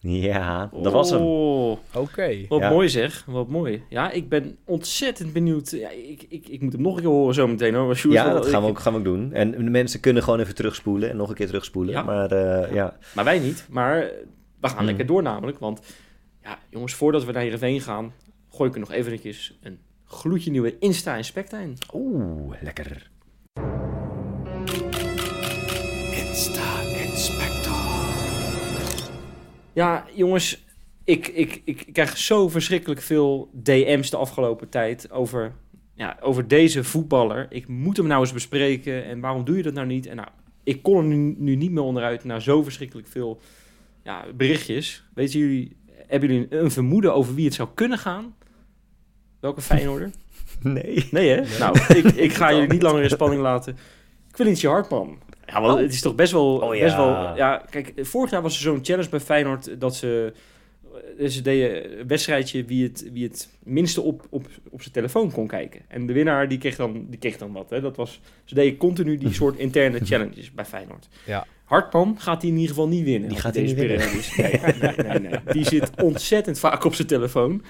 Ja, 0.00 0.70
dat 0.82 0.92
was 0.92 1.10
hem. 1.10 1.20
Oh, 1.22 1.78
Oké. 1.94 2.46
Wat 2.48 2.60
Ja. 2.60 2.70
mooi 2.70 2.88
zeg, 2.88 3.24
wat 3.26 3.48
mooi. 3.48 3.82
Ja, 3.88 4.10
ik 4.10 4.28
ben 4.28 4.58
ontzettend 4.64 5.32
benieuwd. 5.32 5.70
Ja, 5.70 5.88
ik, 5.90 6.22
ik, 6.28 6.48
ik 6.48 6.60
moet 6.62 6.72
hem 6.72 6.82
nog 6.82 6.94
een 6.96 7.00
keer 7.02 7.10
horen 7.10 7.34
zo 7.34 7.46
meteen 7.46 7.74
hoor. 7.74 7.96
Sjoerd, 7.96 8.14
Ja, 8.14 8.32
dat 8.32 8.46
gaan 8.46 8.62
we, 8.62 8.68
ook, 8.68 8.78
gaan 8.78 8.92
we 8.92 8.98
ook 8.98 9.04
doen. 9.04 9.32
En 9.32 9.50
de 9.50 9.70
mensen 9.70 10.00
kunnen 10.00 10.22
gewoon 10.22 10.40
even 10.40 10.54
terugspoelen 10.54 11.10
en 11.10 11.16
nog 11.16 11.28
een 11.28 11.34
keer 11.34 11.46
terugspoelen. 11.46 11.92
Ja. 11.94 12.02
Maar 12.02 12.30
eh, 12.32 12.72
ja, 12.74 12.96
Maar 13.14 13.24
wij 13.24 13.38
niet. 13.38 13.66
Maar 13.70 14.00
we 14.60 14.68
gaan 14.68 14.76
Hmm. 14.76 14.86
lekker 14.86 15.06
door 15.06 15.22
namelijk. 15.22 15.58
Want 15.58 15.80
ja, 16.42 16.58
jongens, 16.70 16.94
voordat 16.94 17.24
we 17.24 17.32
naar 17.32 17.42
Heerenveen 17.42 17.80
gaan, 17.80 18.12
gooi 18.50 18.68
ik 18.68 18.74
er 18.74 18.80
nog 18.80 18.92
eventjes 18.92 19.58
een 19.62 19.78
gloedje 20.04 20.50
nieuwe 20.50 20.78
Insta 20.78 21.16
in. 21.16 21.76
oeh, 21.94 22.54
lekker. 22.62 23.10
Ja, 29.76 30.06
jongens, 30.14 30.64
ik, 31.04 31.28
ik, 31.28 31.62
ik, 31.64 31.82
ik 31.82 31.92
krijg 31.92 32.18
zo 32.18 32.48
verschrikkelijk 32.48 33.02
veel 33.02 33.50
DM's 33.52 34.10
de 34.10 34.16
afgelopen 34.16 34.68
tijd 34.68 35.10
over, 35.10 35.52
ja, 35.94 36.16
over 36.20 36.48
deze 36.48 36.84
voetballer. 36.84 37.46
Ik 37.48 37.68
moet 37.68 37.96
hem 37.96 38.06
nou 38.06 38.20
eens 38.20 38.32
bespreken 38.32 39.04
en 39.04 39.20
waarom 39.20 39.44
doe 39.44 39.56
je 39.56 39.62
dat 39.62 39.74
nou 39.74 39.86
niet? 39.86 40.06
En 40.06 40.16
nou, 40.16 40.28
ik 40.64 40.82
kon 40.82 40.96
er 40.96 41.04
nu, 41.04 41.34
nu 41.38 41.56
niet 41.56 41.70
meer 41.70 41.82
onderuit 41.82 42.24
na 42.24 42.38
zo 42.38 42.62
verschrikkelijk 42.62 43.08
veel 43.08 43.40
ja, 44.02 44.24
berichtjes. 44.34 45.04
Weten 45.14 45.38
jullie, 45.38 45.76
hebben 46.06 46.28
jullie 46.28 46.46
een, 46.50 46.64
een 46.64 46.70
vermoeden 46.70 47.14
over 47.14 47.34
wie 47.34 47.44
het 47.44 47.54
zou 47.54 47.68
kunnen 47.74 47.98
gaan? 47.98 48.34
Welke 49.40 49.60
Feyenoorder? 49.60 50.10
Nee. 50.62 51.08
Nee 51.10 51.28
hè? 51.28 51.58
Nou, 51.58 51.78
ik, 51.94 52.04
ik 52.04 52.32
ga 52.32 52.52
jullie 52.52 52.68
niet 52.68 52.82
langer 52.82 53.02
in 53.02 53.10
spanning 53.10 53.42
laten. 53.42 53.76
Quincy 54.30 54.66
Hartman. 54.66 55.18
Ja, 55.46 55.60
want 55.60 55.74
Oh. 55.74 55.80
het 55.80 55.92
is 55.92 56.00
toch 56.00 56.14
best 56.14 56.32
wel... 56.32 56.54
Oh, 56.58 56.70
best 56.70 56.96
wel 56.96 57.36
ja, 57.36 57.64
kijk, 57.70 57.92
vorig 57.96 58.30
jaar 58.30 58.42
was 58.42 58.54
er 58.54 58.60
zo'n 58.62 58.78
challenge 58.82 59.08
bij 59.08 59.20
Feyenoord 59.20 59.80
dat 59.80 59.96
ze... 59.96 60.32
eh, 61.18 61.28
Ze 61.28 61.42
deden 61.42 62.00
een 62.00 62.06
wedstrijdje 62.08 62.64
wie 62.64 62.82
het, 62.84 63.10
wie 63.12 63.24
het 63.24 63.48
minste 63.62 64.00
op, 64.00 64.26
op, 64.30 64.46
op 64.70 64.80
zijn 64.82 64.94
telefoon 64.94 65.30
kon 65.32 65.46
kijken. 65.46 65.80
En 65.88 66.06
de 66.06 66.12
winnaar 66.12 66.48
die 66.48 66.58
kreeg 66.58 66.76
dan, 66.76 67.06
die 67.08 67.18
kreeg 67.18 67.36
dan 67.38 67.52
wat. 67.52 67.70
Hè? 67.70 67.80
Dat 67.80 67.96
was, 67.96 68.20
ze 68.44 68.54
deden 68.54 68.76
continu 68.76 69.16
die 69.18 69.32
soort 69.42 69.56
interne 69.58 69.98
challenges 70.04 70.52
bij 70.52 70.64
Feyenoord. 70.64 71.08
Ja. 71.26 71.46
Hartman 71.64 72.14
gaat 72.18 72.40
die 72.40 72.50
in 72.50 72.56
ieder 72.56 72.74
geval 72.74 72.88
niet 72.88 73.04
winnen. 73.04 73.28
Die 73.28 73.38
gaat 73.38 73.54
hij 73.54 73.64
hij 73.64 73.74
deze 73.74 74.14
niet. 74.14 74.36
Nee, 74.36 74.60
nee, 74.80 75.18
nee, 75.18 75.18
nee. 75.30 75.40
Die 75.54 75.64
zit 75.64 75.90
ontzettend 76.02 76.58
vaak 76.58 76.84
op 76.84 76.94
zijn 76.94 77.08
telefoon. 77.08 77.62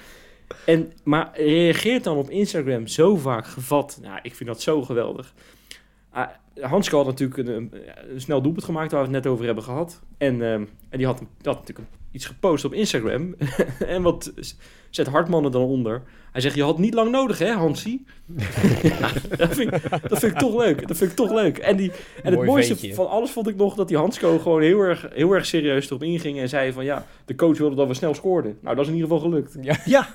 En, 0.65 0.91
maar 1.03 1.29
reageert 1.33 2.03
dan 2.03 2.17
op 2.17 2.29
Instagram 2.29 2.87
zo 2.87 3.15
vaak 3.15 3.47
gevat. 3.47 3.99
Nou, 4.01 4.19
ik 4.21 4.35
vind 4.35 4.49
dat 4.49 4.61
zo 4.61 4.81
geweldig. 4.81 5.33
Ah, 6.09 6.27
Hansko 6.61 6.97
had 6.97 7.05
natuurlijk 7.05 7.39
een, 7.39 7.55
een, 7.55 7.73
een 8.09 8.21
snel 8.21 8.41
doelpunt 8.41 8.65
gemaakt 8.65 8.91
waar 8.91 9.01
we 9.01 9.07
het 9.13 9.23
net 9.23 9.33
over 9.33 9.45
hebben 9.45 9.63
gehad. 9.63 10.01
En, 10.17 10.41
ehm, 10.41 10.65
en 10.89 10.97
die 10.97 11.05
had, 11.05 11.21
had 11.41 11.59
natuurlijk 11.59 11.87
iets 12.11 12.25
gepost 12.25 12.65
op 12.65 12.73
Instagram. 12.73 13.35
en 13.87 14.01
wat 14.01 14.33
zet 14.89 15.07
Hartman 15.07 15.45
er 15.45 15.51
dan 15.51 15.61
onder? 15.61 16.03
Hij 16.31 16.41
zegt, 16.41 16.55
je 16.55 16.63
had 16.63 16.77
niet 16.77 16.93
lang 16.93 17.11
nodig 17.11 17.39
hè, 17.39 17.51
Hansie? 17.51 18.05
ja, 18.81 19.11
dat, 19.37 19.55
vind 19.55 19.73
ik, 19.73 19.89
dat 20.09 20.19
vind 20.19 20.31
ik 20.31 20.37
toch 20.37 20.57
leuk. 20.57 20.87
Dat 20.87 20.97
vind 20.97 21.09
ik 21.09 21.15
toch 21.15 21.31
leuk. 21.31 21.57
En, 21.57 21.77
die, 21.77 21.91
en 21.91 21.97
het 22.23 22.35
Mooi 22.35 22.47
mooiste 22.47 22.75
ventje. 22.75 22.95
van 22.95 23.09
alles 23.09 23.31
vond 23.31 23.47
ik 23.47 23.55
nog 23.55 23.75
dat 23.75 23.87
die 23.87 23.97
Hansko 23.97 24.39
gewoon 24.39 24.61
heel 24.61 24.79
erg, 24.79 25.07
heel 25.13 25.31
erg 25.31 25.45
serieus 25.45 25.87
erop 25.87 26.03
inging. 26.03 26.39
En 26.39 26.49
zei 26.49 26.71
van 26.71 26.83
ja, 26.83 27.05
de 27.25 27.35
coach 27.35 27.57
wilde 27.57 27.75
dat 27.75 27.87
we 27.87 27.93
snel 27.93 28.13
scoorden. 28.13 28.57
Nou, 28.61 28.75
dat 28.75 28.85
is 28.85 28.91
in 28.91 28.97
ieder 28.97 29.09
geval 29.09 29.29
gelukt. 29.29 29.57
Ja. 29.61 29.77
Ja, 29.85 30.07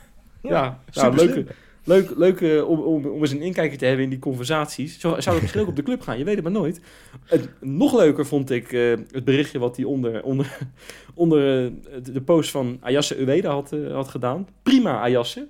Ja, 0.42 0.78
nou, 0.92 1.14
leuke, 1.14 1.46
leuk, 1.84 2.12
leuk 2.16 2.40
eh, 2.40 2.68
om, 2.68 2.80
om, 2.80 3.06
om 3.06 3.20
eens 3.20 3.30
een 3.30 3.40
inkijkje 3.42 3.78
te 3.78 3.84
hebben 3.84 4.04
in 4.04 4.10
die 4.10 4.18
conversaties. 4.18 4.98
Zo 5.00 5.08
zou 5.20 5.30
het 5.34 5.40
misschien 5.40 5.62
ook 5.62 5.68
op 5.68 5.76
de 5.76 5.82
club 5.82 6.00
gaan, 6.00 6.18
je 6.18 6.24
weet 6.24 6.34
het 6.34 6.44
maar 6.44 6.52
nooit. 6.52 6.80
Het, 7.24 7.48
nog 7.60 7.96
leuker 7.96 8.26
vond 8.26 8.50
ik 8.50 8.72
eh, 8.72 8.90
het 9.10 9.24
berichtje 9.24 9.58
wat 9.58 9.76
hij 9.76 9.84
onder, 9.84 10.22
onder, 10.22 10.58
onder 11.14 11.64
eh, 11.66 11.72
de, 12.12 12.22
post 12.22 12.50
van 12.50 12.78
Ayasse 12.80 13.16
Ueda 13.18 13.50
had, 13.50 13.74
had 13.92 14.08
gedaan. 14.08 14.48
Prima, 14.62 15.00
Ayasse. 15.00 15.46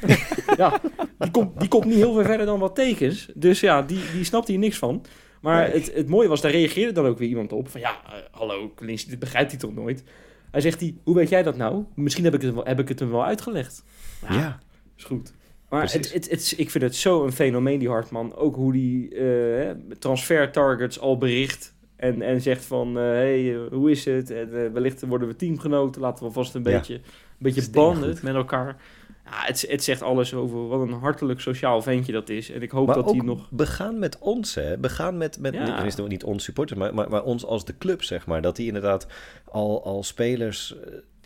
ja, 0.56 0.80
die 1.18 1.30
komt, 1.30 1.60
die 1.60 1.68
komt 1.68 1.84
niet 1.84 1.94
heel 1.94 2.12
veel 2.14 2.24
verder 2.24 2.46
dan 2.46 2.58
wat 2.58 2.74
tekens. 2.74 3.28
Dus 3.34 3.60
ja, 3.60 3.82
die, 3.82 4.00
die 4.14 4.24
snapt 4.24 4.48
hier 4.48 4.58
niks 4.58 4.78
van. 4.78 5.04
Maar 5.40 5.68
Nee. 5.68 5.80
het, 5.80 5.94
het 5.94 6.08
mooie 6.08 6.28
was, 6.28 6.40
daar 6.40 6.50
reageerde 6.50 6.92
dan 6.92 7.06
ook 7.06 7.18
weer 7.18 7.28
iemand 7.28 7.52
op. 7.52 7.68
Van 7.68 7.80
ja, 7.80 8.00
hallo, 8.30 8.72
Clint, 8.76 9.08
dit 9.10 9.18
begrijpt 9.18 9.50
hij 9.50 9.60
toch 9.60 9.74
nooit? 9.74 10.04
Hij 10.50 10.60
zegt, 10.60 10.80
hij, 10.80 10.94
hoe 11.04 11.14
weet 11.14 11.28
jij 11.28 11.42
dat 11.42 11.56
nou? 11.56 11.84
Misschien 11.94 12.24
heb 12.24 12.34
ik 12.34 12.42
het, 12.42 12.54
wel- 12.54 12.64
heb 12.64 12.78
ik 12.80 12.88
het 12.88 12.98
hem 12.98 13.10
wel 13.10 13.24
uitgelegd. 13.24 13.84
ja. 14.28 14.58
Is 14.96 15.04
goed. 15.04 15.32
Maar 15.70 15.92
het, 15.92 16.12
het, 16.12 16.30
het, 16.30 16.54
ik 16.56 16.70
vind 16.70 16.84
het 16.84 16.96
zo 16.96 17.24
een 17.24 17.32
fenomeen, 17.32 17.78
die 17.78 17.88
Hartman. 17.88 18.34
Ook 18.34 18.54
hoe 18.54 18.72
die 18.72 19.14
eh, 19.14 19.70
transfer 19.98 20.50
targets 20.50 21.00
al 21.00 21.18
bericht. 21.18 21.74
En, 21.96 22.22
en 22.22 22.40
zegt 22.40 22.64
van, 22.64 22.98
eh, 22.98 23.04
hey, 23.04 23.54
eh, 23.54 23.60
hoe 23.70 23.90
is 23.90 24.04
het? 24.04 24.30
En, 24.30 24.72
wellicht 24.72 25.06
worden 25.06 25.28
we 25.28 25.36
teamgenoten. 25.36 26.00
Laten 26.00 26.26
we 26.26 26.32
vast 26.32 26.54
een 26.54 26.62
Ja. 26.64 26.70
beetje, 26.70 26.94
een 26.94 27.00
beetje 27.38 27.70
banden 27.70 28.18
met 28.22 28.34
elkaar. 28.34 28.76
Ja, 29.24 29.46
het, 29.46 29.64
het 29.68 29.84
zegt 29.84 30.02
alles 30.02 30.34
over 30.34 30.68
wat 30.68 30.80
een 30.80 30.92
hartelijk 30.92 31.40
sociaal 31.40 31.82
ventje 31.82 32.12
dat 32.12 32.28
is. 32.28 32.50
En 32.50 32.62
ik 32.62 32.70
hoop 32.70 32.86
Maar 32.86 32.96
dat 32.96 33.10
hij 33.10 33.20
nog... 33.20 33.50
begaan 33.50 33.98
met 33.98 34.18
ons, 34.18 34.54
hè. 34.54 34.78
Begaan 34.78 35.16
met, 35.16 35.38
met 35.40 35.54
Ja. 35.54 35.82
niet, 35.82 36.08
niet 36.08 36.24
ons 36.24 36.44
supporters, 36.44 36.78
maar, 36.78 36.94
maar, 36.94 37.10
maar 37.10 37.24
ons 37.24 37.44
als 37.44 37.64
de 37.64 37.78
club, 37.78 38.02
zeg 38.02 38.26
maar. 38.26 38.42
Dat 38.42 38.56
hij 38.56 38.66
inderdaad 38.66 39.06
al, 39.44 39.84
al 39.84 40.02
spelers, 40.02 40.76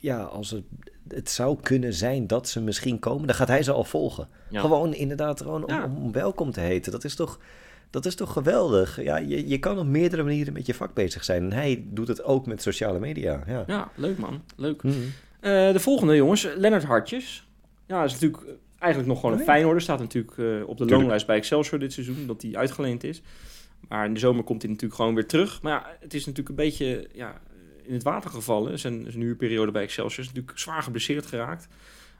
ja, 0.00 0.22
als 0.22 0.50
het, 0.50 0.64
het 1.08 1.30
zou 1.30 1.58
kunnen 1.62 1.92
zijn 1.92 2.26
dat 2.26 2.48
ze 2.48 2.60
misschien 2.60 2.98
komen, 2.98 3.26
dan 3.26 3.36
gaat 3.36 3.48
hij 3.48 3.62
ze 3.62 3.72
al 3.72 3.84
volgen. 3.84 4.28
Ja. 4.50 4.60
Gewoon 4.60 4.94
inderdaad, 4.94 5.40
gewoon 5.40 5.84
om, 5.84 6.12
welkom 6.12 6.50
te 6.50 6.60
heten. 6.60 6.92
Dat 6.92 7.04
is 7.04 7.14
toch, 7.14 7.38
dat 7.90 8.06
is 8.06 8.14
toch 8.14 8.32
geweldig. 8.32 9.02
Ja, 9.02 9.16
je, 9.16 9.48
je 9.48 9.58
kan 9.58 9.78
op 9.78 9.86
meerdere 9.86 10.22
manieren 10.22 10.52
met 10.52 10.66
je 10.66 10.74
vak 10.74 10.94
bezig 10.94 11.24
zijn. 11.24 11.42
En 11.42 11.52
hij 11.52 11.84
doet 11.86 12.08
het 12.08 12.22
ook 12.22 12.46
met 12.46 12.62
sociale 12.62 12.98
media. 12.98 13.42
Ja. 13.46 13.64
Ja, 13.66 13.90
leuk 13.94 14.18
man. 14.18 14.42
Leuk. 14.56 14.82
Mhm. 14.82 14.94
Eh, 15.40 15.72
de 15.72 15.80
volgende 15.80 16.16
jongens, 16.16 16.48
Lennart 16.56 16.84
Hartjes. 16.84 17.46
Ja, 17.86 18.04
is 18.04 18.12
natuurlijk 18.12 18.42
eigenlijk 18.78 19.12
nog 19.12 19.20
gewoon 19.20 19.38
een. 19.38 19.44
Feyenoorder. 19.44 19.82
Staat 19.82 19.98
natuurlijk 19.98 20.38
eh, 20.38 20.44
op 20.44 20.50
de 20.50 20.74
Tuurlijk. 20.74 20.90
loonlijst 20.90 21.26
bij 21.26 21.36
Excelsior 21.36 21.78
dit 21.78 21.92
seizoen, 21.92 22.26
dat 22.26 22.42
hij 22.42 22.56
uitgeleend 22.56 23.04
is. 23.04 23.22
Maar 23.88 24.06
in 24.06 24.14
de 24.14 24.20
zomer 24.20 24.44
komt 24.44 24.62
hij 24.62 24.70
natuurlijk 24.70 25.00
gewoon 25.00 25.14
weer 25.14 25.26
terug. 25.26 25.62
Maar 25.62 25.72
ja, 25.72 25.96
het 26.00 26.14
is 26.14 26.26
natuurlijk 26.26 26.48
een 26.48 26.64
beetje 26.64 27.08
ja, 27.12 27.40
in 27.86 27.92
het 27.94 28.02
water 28.02 28.30
gevallen. 28.30 28.78
Zijn, 28.78 29.04
zijn 29.10 29.22
huurperiode 29.22 29.72
bij 29.72 29.82
Excelsior 29.82 30.20
is 30.20 30.26
natuurlijk 30.32 30.58
zwaar 30.58 30.82
geblesseerd 30.82 31.26
geraakt 31.26 31.68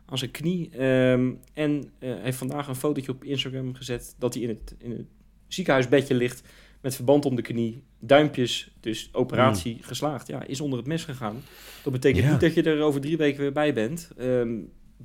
aan 0.07 0.19
zijn 0.19 0.31
knie. 0.31 0.71
Ehm, 0.71 1.33
en 1.53 1.91
hij 1.99 2.19
heeft 2.23 2.39
vandaag 2.39 2.69
een 2.69 2.75
fotootje 2.75 3.13
op 3.13 3.25
Instagram 3.25 3.75
gezet 3.75 4.15
dat 4.19 4.35
hij 4.35 4.43
in 4.43 4.49
het, 4.49 4.75
in 4.79 4.91
het 4.91 5.07
ziekenhuisbedje 5.49 6.15
ligt 6.15 6.43
met 6.81 6.95
verband 6.95 7.25
om 7.25 7.35
de 7.37 7.43
knie, 7.43 7.83
duimpjes, 7.99 8.75
dus 8.81 9.09
operatie 9.13 9.79
geslaagd. 9.81 10.27
Ja, 10.27 10.43
is 10.47 10.61
onder 10.61 10.79
het 10.79 10.89
mes 10.89 11.05
gegaan. 11.05 11.43
Dat 11.83 11.93
betekent 11.93 12.25
Ja. 12.25 12.31
niet 12.31 12.41
dat 12.41 12.55
je 12.55 12.63
er 12.63 12.81
over 12.83 13.01
drie 13.01 13.17
weken 13.17 13.41
weer 13.41 13.53
bij 13.53 13.75
bent. 13.75 14.11
Ehm, 14.17 14.55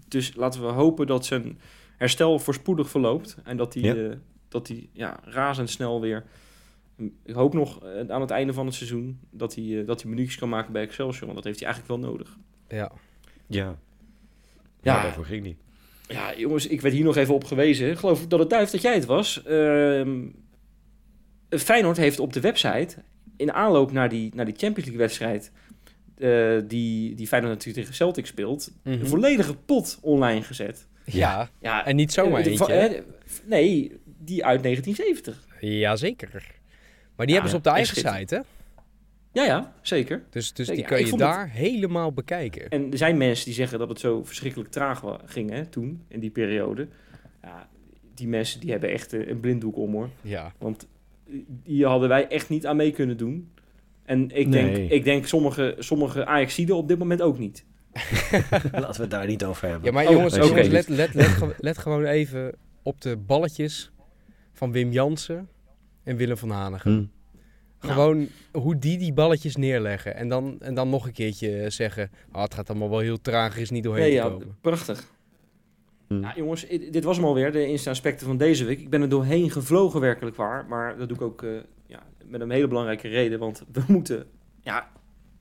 dus 0.07 0.35
laten 0.35 0.61
we 0.61 0.67
hopen 0.67 1.07
dat 1.07 1.25
zijn 1.25 1.59
herstel 1.97 2.39
voorspoedig 2.39 2.89
verloopt 2.89 3.37
en 3.43 3.57
dat 3.57 3.73
hij, 3.73 3.83
Ja. 3.83 3.95
eh, 3.95 4.15
dat 4.49 4.67
hij 4.67 4.89
ja, 4.91 5.19
razendsnel 5.23 6.01
weer. 6.01 6.25
Ik 7.25 7.33
hoop 7.33 7.53
nog 7.53 7.83
eh, 7.83 8.09
aan 8.09 8.21
het 8.21 8.31
einde 8.31 8.53
van 8.53 8.65
het 8.65 8.75
seizoen 8.75 9.19
dat 9.31 9.55
hij, 9.55 9.79
eh, 9.79 9.85
dat 9.87 10.01
hij 10.01 10.09
minuutjes 10.09 10.37
kan 10.37 10.49
maken 10.49 10.73
bij 10.73 10.81
Excelsior, 10.81 11.23
want 11.25 11.35
dat 11.35 11.43
heeft 11.43 11.59
hij 11.59 11.67
eigenlijk 11.69 12.01
wel 12.01 12.11
nodig. 12.11 12.37
Ja. 12.67 12.77
Ja. 13.47 13.65
Ja. 14.81 14.93
Ja, 14.95 15.01
daarvoor 15.03 15.25
ging 15.25 15.43
niet. 15.43 15.57
Ja, 16.07 16.35
jongens, 16.37 16.67
ik 16.67 16.81
werd 16.81 16.93
hier 16.93 17.03
nog 17.03 17.15
even 17.15 17.33
op 17.33 17.43
gewezen. 17.43 17.89
Ik 17.91 17.97
geloof 17.97 18.27
dat 18.27 18.39
het 18.39 18.49
duif 18.49 18.69
dat 18.69 18.81
jij 18.81 18.93
het 18.93 19.05
was. 19.05 19.43
Ehm 19.43 20.25
Feyenoord 21.49 21.97
heeft 21.97 22.19
op 22.19 22.33
de 22.33 22.39
website, 22.39 22.95
in 23.37 23.53
aanloop 23.53 23.91
naar 23.91 24.09
die, 24.09 24.31
naar 24.35 24.45
die 24.45 24.55
Champions 24.57 24.89
League 24.89 24.97
wedstrijd, 24.97 25.51
eh, 26.17 26.57
die, 26.67 27.15
die 27.15 27.27
Feyenoord 27.27 27.53
natuurlijk 27.53 27.77
tegen 27.85 27.93
Celtic 27.95 28.25
speelt, 28.25 28.71
Mhm. 28.83 28.99
een 28.99 29.07
volledige 29.07 29.55
pot 29.55 29.97
online 30.01 30.41
gezet. 30.41 30.87
Ja. 31.05 31.49
Ja, 31.61 31.85
En 31.85 31.95
niet 31.95 32.13
zomaar 32.13 32.43
de- 32.43 32.49
eentje, 32.49 32.73
hè? 32.73 32.89
Nee, 33.45 33.91
die 34.17 34.45
uit 34.45 34.61
1970. 34.63 35.47
Jazeker. 35.59 36.58
Maar 37.19 37.27
die 37.27 37.35
Ja, 37.37 37.41
hebben 37.41 37.49
ze 37.49 37.55
op 37.57 37.63
de 37.63 37.69
eigen 37.79 37.95
site, 37.95 38.35
hè? 38.35 38.41
Ja, 39.31 39.43
ja, 39.45 39.73
zeker. 39.81 40.23
Dus, 40.29 40.53
dus 40.53 40.67
Zeker. 40.67 40.87
die 40.87 40.97
ik 40.97 41.03
je 41.05 41.09
het- 41.11 41.19
daar 41.19 41.49
helemaal 41.49 42.13
bekijken. 42.13 42.69
En 42.69 42.91
er 42.91 42.97
zijn 42.97 43.17
mensen 43.17 43.45
die 43.45 43.53
zeggen 43.53 43.79
dat 43.79 43.89
het 43.89 43.99
zo 43.99 44.23
verschrikkelijk 44.23 44.69
traag 44.71 45.03
ging 45.25 45.49
hè, 45.49 45.65
toen, 45.65 46.01
in 46.07 46.19
die 46.19 46.29
periode. 46.29 46.87
Ja, 47.41 47.69
die 48.13 48.27
mensen 48.27 48.59
die 48.59 48.71
hebben 48.71 48.89
echt 48.89 49.13
eh, 49.13 49.27
een 49.27 49.39
blinddoek 49.39 49.77
om 49.77 49.91
hoor. 49.91 50.09
Ja. 50.21 50.53
Want 50.57 50.87
hier 51.63 51.87
hadden 51.87 52.09
wij 52.09 52.27
echt 52.27 52.49
niet 52.49 52.65
aan 52.67 52.75
mee 52.75 52.91
kunnen 52.91 53.17
doen. 53.17 53.51
En 54.05 54.21
ik 54.31 54.47
Nee. 54.47 54.73
denk, 54.73 54.91
ik 54.91 55.03
denk 55.03 55.25
sommige, 55.27 55.75
sommige 55.79 56.25
Ajaxiden 56.25 56.75
op 56.75 56.87
dit 56.87 56.97
moment 56.97 57.21
ook 57.21 57.37
niet. 57.39 57.65
Laten 58.71 58.95
we 58.95 59.01
het 59.01 59.09
daar 59.09 59.27
niet 59.27 59.43
over 59.45 59.67
hebben. 59.67 59.85
Ja, 59.85 59.91
maar 59.91 60.05
Oh, 60.07 60.11
jongens, 60.11 60.35
oké. 60.37 60.45
jongens 60.45 60.67
let, 60.67 60.87
let, 60.87 61.13
let, 61.13 61.53
let 61.57 61.77
gewoon 61.77 62.05
even 62.05 62.55
op 62.83 63.01
de 63.01 63.17
balletjes 63.17 63.91
van 64.53 64.71
Wim 64.71 64.91
Jansen 64.91 65.49
en 66.09 66.15
Willem 66.15 66.37
van 66.37 66.49
Hanegem. 66.49 67.11
Hm. 67.79 67.87
Gewoon 67.87 68.27
hoe 68.51 68.79
die 68.79 68.97
die 68.97 69.13
balletjes 69.13 69.55
neerleggen. 69.55 70.15
En 70.15 70.27
dan, 70.27 70.57
en 70.59 70.73
dan 70.73 70.89
nog 70.89 71.05
een 71.05 71.13
keertje 71.13 71.69
zeggen, 71.69 72.11
ah, 72.31 72.43
het 72.43 72.53
gaat 72.53 72.69
allemaal 72.69 72.89
wel 72.89 72.99
heel 72.99 73.21
traag, 73.21 73.55
er 73.55 73.61
is 73.61 73.69
niet 73.69 73.83
doorheen 73.83 74.03
Nee, 74.03 74.11
te 74.11 74.23
ja, 74.23 74.29
komen. 74.29 74.57
prachtig. 74.61 75.07
Ja, 76.07 76.33
jongens, 76.35 76.67
dit 76.67 77.03
was 77.03 77.15
hem 77.17 77.25
alweer, 77.25 77.51
de 77.51 77.67
Insta-aspecten 77.67 78.27
van 78.27 78.37
deze 78.37 78.65
week. 78.65 78.79
Ik 78.79 78.89
ben 78.89 79.01
er 79.01 79.09
doorheen 79.09 79.51
gevlogen, 79.51 79.99
werkelijk 79.99 80.35
waar. 80.35 80.65
Maar 80.65 80.97
dat 80.97 81.07
doe 81.07 81.17
ik 81.17 81.23
ook 81.23 81.43
eh, 81.43 81.49
ja, 81.87 82.03
met 82.25 82.41
een 82.41 82.49
hele 82.49 82.67
belangrijke 82.67 83.07
reden. 83.07 83.39
Want 83.39 83.63
we 83.71 83.81
moeten... 83.87 84.25
Ja, 84.61 84.89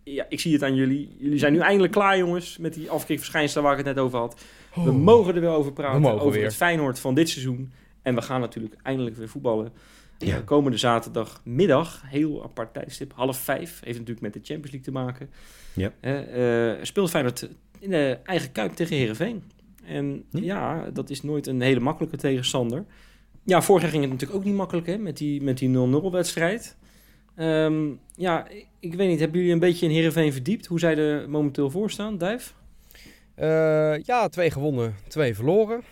ja, 0.02 0.26
ik 0.28 0.40
zie 0.40 0.52
het 0.52 0.62
aan 0.62 0.74
jullie. 0.74 1.16
Jullie 1.18 1.38
zijn 1.38 1.52
nu 1.52 1.58
eindelijk 1.58 1.92
klaar, 1.92 2.18
jongens, 2.18 2.58
met 2.58 2.74
die 2.74 2.90
afkikverschijnselen 2.90 3.64
waar 3.64 3.78
ik 3.78 3.84
het 3.86 3.94
net 3.94 4.04
over 4.04 4.18
had. 4.18 4.44
We 4.74 4.92
mogen 4.92 5.34
er 5.34 5.40
weer 5.40 5.50
over 5.50 5.72
praten, 5.72 6.20
over 6.20 6.30
weer. 6.32 6.44
het 6.44 6.54
Feyenoord 6.54 6.98
van 6.98 7.14
dit 7.14 7.28
seizoen. 7.28 7.72
En 8.02 8.14
we 8.14 8.22
gaan 8.22 8.40
natuurlijk 8.40 8.74
eindelijk 8.82 9.16
weer 9.16 9.28
voetballen. 9.28 9.72
Ja. 10.18 10.36
Eh, 10.36 10.44
komende 10.44 10.76
zaterdagmiddag, 10.78 12.02
heel 12.06 12.42
apart 12.42 12.72
tijdstip, 12.74 13.12
half 13.14 13.38
vijf. 13.38 13.80
Heeft 13.84 13.98
natuurlijk 13.98 14.20
met 14.20 14.32
de 14.32 14.40
Champions 14.42 14.70
League 14.72 14.80
te 14.80 14.90
maken. 14.92 15.30
Ja. 15.72 15.92
Eh, 16.00 16.84
speelt 16.84 17.10
Feyenoord 17.10 17.48
in 17.78 17.90
de 17.90 18.18
eigen 18.24 18.52
kuip 18.52 18.72
tegen 18.72 18.96
Herenveen. 18.96 19.42
En 19.84 20.24
Hm. 20.30 20.38
ja, 20.42 20.90
dat 20.92 21.10
is 21.10 21.22
nooit 21.22 21.46
een 21.46 21.60
hele 21.60 21.80
makkelijke 21.80 22.16
tegenstander. 22.16 22.84
Ja, 23.42 23.62
vorig 23.62 23.82
jaar 23.82 23.90
ging 23.90 24.02
het 24.02 24.12
natuurlijk 24.12 24.38
ook 24.38 24.44
niet 24.46 24.54
makkelijk 24.54 24.86
hè, 24.86 24.98
met 24.98 25.16
die, 25.16 25.42
met 25.42 25.58
die 25.58 25.68
0-0 25.68 26.10
wedstrijd. 26.10 26.76
Ehm, 27.34 27.86
ja, 28.16 28.46
ik, 28.80 28.94
weet 28.94 29.08
niet, 29.08 29.20
hebben 29.20 29.38
jullie 29.38 29.52
een 29.52 29.58
beetje 29.60 29.86
in 29.86 29.92
Herenveen 29.92 30.32
verdiept? 30.32 30.66
Hoe 30.66 30.78
zij 30.78 30.96
er 30.96 31.30
momenteel 31.30 31.70
voor 31.70 31.90
staan, 31.90 32.18
Duif? 32.18 32.54
Eh, 33.34 34.02
ja, 34.02 34.28
twee 34.28 34.50
gewonnen, 34.50 34.94
twee 35.08 35.34
verloren. 35.34 35.82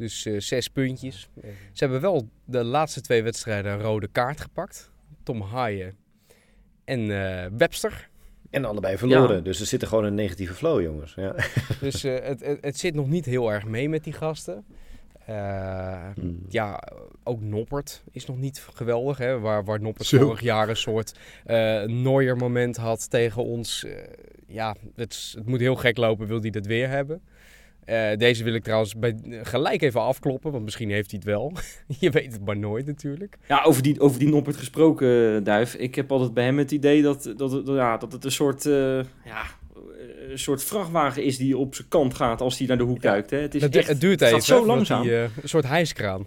Dus 0.00 0.26
eh, 0.26 0.34
zes 0.38 0.68
puntjes. 0.68 1.28
Ze 1.72 1.84
hebben 1.84 2.00
wel 2.00 2.28
de 2.44 2.64
laatste 2.64 3.00
twee 3.00 3.22
wedstrijden 3.22 3.72
een 3.72 3.80
rode 3.80 4.08
kaart 4.08 4.40
gepakt. 4.40 4.90
Tom 5.22 5.40
Haaien 5.40 5.94
en 6.84 7.10
eh, 7.10 7.46
Webster. 7.56 8.08
En 8.50 8.64
allebei 8.64 8.98
verloren. 8.98 9.36
Ja. 9.36 9.42
Dus 9.42 9.60
er 9.60 9.66
zit 9.66 9.82
er 9.82 9.88
gewoon 9.88 10.04
een 10.04 10.14
negatieve 10.14 10.54
flow, 10.54 10.80
jongens. 10.82 11.14
Ja. 11.14 11.34
Dus 11.80 12.04
eh, 12.04 12.18
het, 12.22 12.40
het, 12.44 12.58
het 12.60 12.78
zit 12.78 12.94
nog 12.94 13.08
niet 13.08 13.24
heel 13.24 13.52
erg 13.52 13.64
mee 13.64 13.88
met 13.88 14.04
die 14.04 14.12
gasten. 14.12 14.64
Eh, 15.26 16.08
Hmm. 16.14 16.44
ja, 16.48 16.82
ook 17.24 17.40
Noppert 17.40 18.02
is 18.12 18.26
nog 18.26 18.38
niet 18.38 18.66
geweldig. 18.74 19.18
Hè? 19.18 19.38
Waar, 19.38 19.64
waar 19.64 19.80
Noppert 19.80 20.08
Zo. 20.08 20.18
vorig 20.18 20.40
jaar 20.40 20.68
een 20.68 20.76
soort 20.76 21.18
eh 21.44 21.82
Neuer 21.82 22.36
moment 22.36 22.76
had 22.76 23.10
tegen 23.10 23.44
ons. 23.44 23.84
Eh, 23.84 23.92
ja, 24.46 24.76
het, 24.94 25.32
het 25.36 25.46
moet 25.46 25.60
heel 25.60 25.76
gek 25.76 25.96
lopen, 25.96 26.26
wil 26.26 26.40
hij 26.40 26.50
dat 26.50 26.66
weer 26.66 26.88
hebben. 26.88 27.22
Eh, 27.84 28.16
deze 28.16 28.44
wil 28.44 28.54
ik 28.54 28.62
trouwens 28.62 28.94
bij, 28.96 29.16
gelijk 29.42 29.82
even 29.82 30.00
afkloppen, 30.00 30.52
want 30.52 30.64
misschien 30.64 30.90
heeft 30.90 31.10
hij 31.10 31.20
het 31.22 31.28
wel. 31.32 31.52
Je 32.00 32.10
weet 32.10 32.32
het 32.32 32.44
maar 32.44 32.56
nooit 32.58 32.86
natuurlijk. 32.86 33.36
Ja, 33.48 33.62
over 33.62 33.82
die, 33.82 34.00
over 34.00 34.18
die 34.18 34.28
Noppert 34.28 34.56
gesproken, 34.56 35.36
eh, 35.36 35.44
Duif. 35.44 35.74
Ik 35.74 35.94
heb 35.94 36.12
altijd 36.12 36.34
bij 36.34 36.44
hem 36.44 36.58
het 36.58 36.70
idee 36.70 37.02
dat, 37.02 37.32
dat, 37.36 37.52
het- 37.52 37.66
ja, 37.66 37.96
dat 37.96 38.12
het 38.12 38.24
een 38.24 38.32
soort, 38.32 38.66
eh, 38.66 38.96
ja, 39.24 39.42
een 40.30 40.38
soort 40.38 40.64
vrachtwagen 40.64 41.24
is 41.24 41.36
die 41.36 41.56
op 41.58 41.74
zijn 41.74 41.88
kant 41.88 42.14
gaat 42.14 42.40
als 42.40 42.58
hij 42.58 42.66
naar 42.66 42.78
de 42.78 42.84
hoek 42.84 43.02
duikt. 43.02 43.30
Hè. 43.30 43.38
Het, 43.38 43.54
is 43.54 43.68
echt, 43.68 43.88
het 43.88 44.00
duurt 44.00 44.12
het 44.20 44.28
even. 44.28 44.34
gaat 44.34 44.46
zo 44.46 44.66
langzaam. 44.66 45.08
een 45.08 45.28
soort 45.44 45.64
hijskraan. 45.66 46.26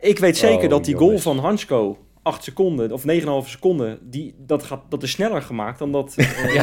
Ik 0.00 0.18
weet 0.18 0.36
zeker 0.36 0.64
Oh, 0.64 0.70
dat 0.70 0.84
die 0.84 0.94
goal 0.94 1.04
jongens. 1.06 1.22
van 1.24 1.38
Hansko, 1.38 1.98
8 2.22 2.44
seconden 2.44 2.92
of 2.92 3.02
9,5 3.44 3.48
seconden, 3.50 3.98
die, 4.02 4.34
dat, 4.38 4.62
gaat, 4.62 4.80
dat 4.88 5.02
is 5.02 5.10
sneller 5.10 5.42
gemaakt 5.42 5.78
dan 5.78 5.92
dat 5.92 6.14
eh 6.16 6.54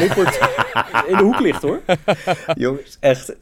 in 1.07 1.17
de 1.17 1.23
hoek 1.23 1.39
ligt 1.39 1.61
hoor. 1.61 1.81
Jongens, 2.55 2.97
echt. 2.99 3.35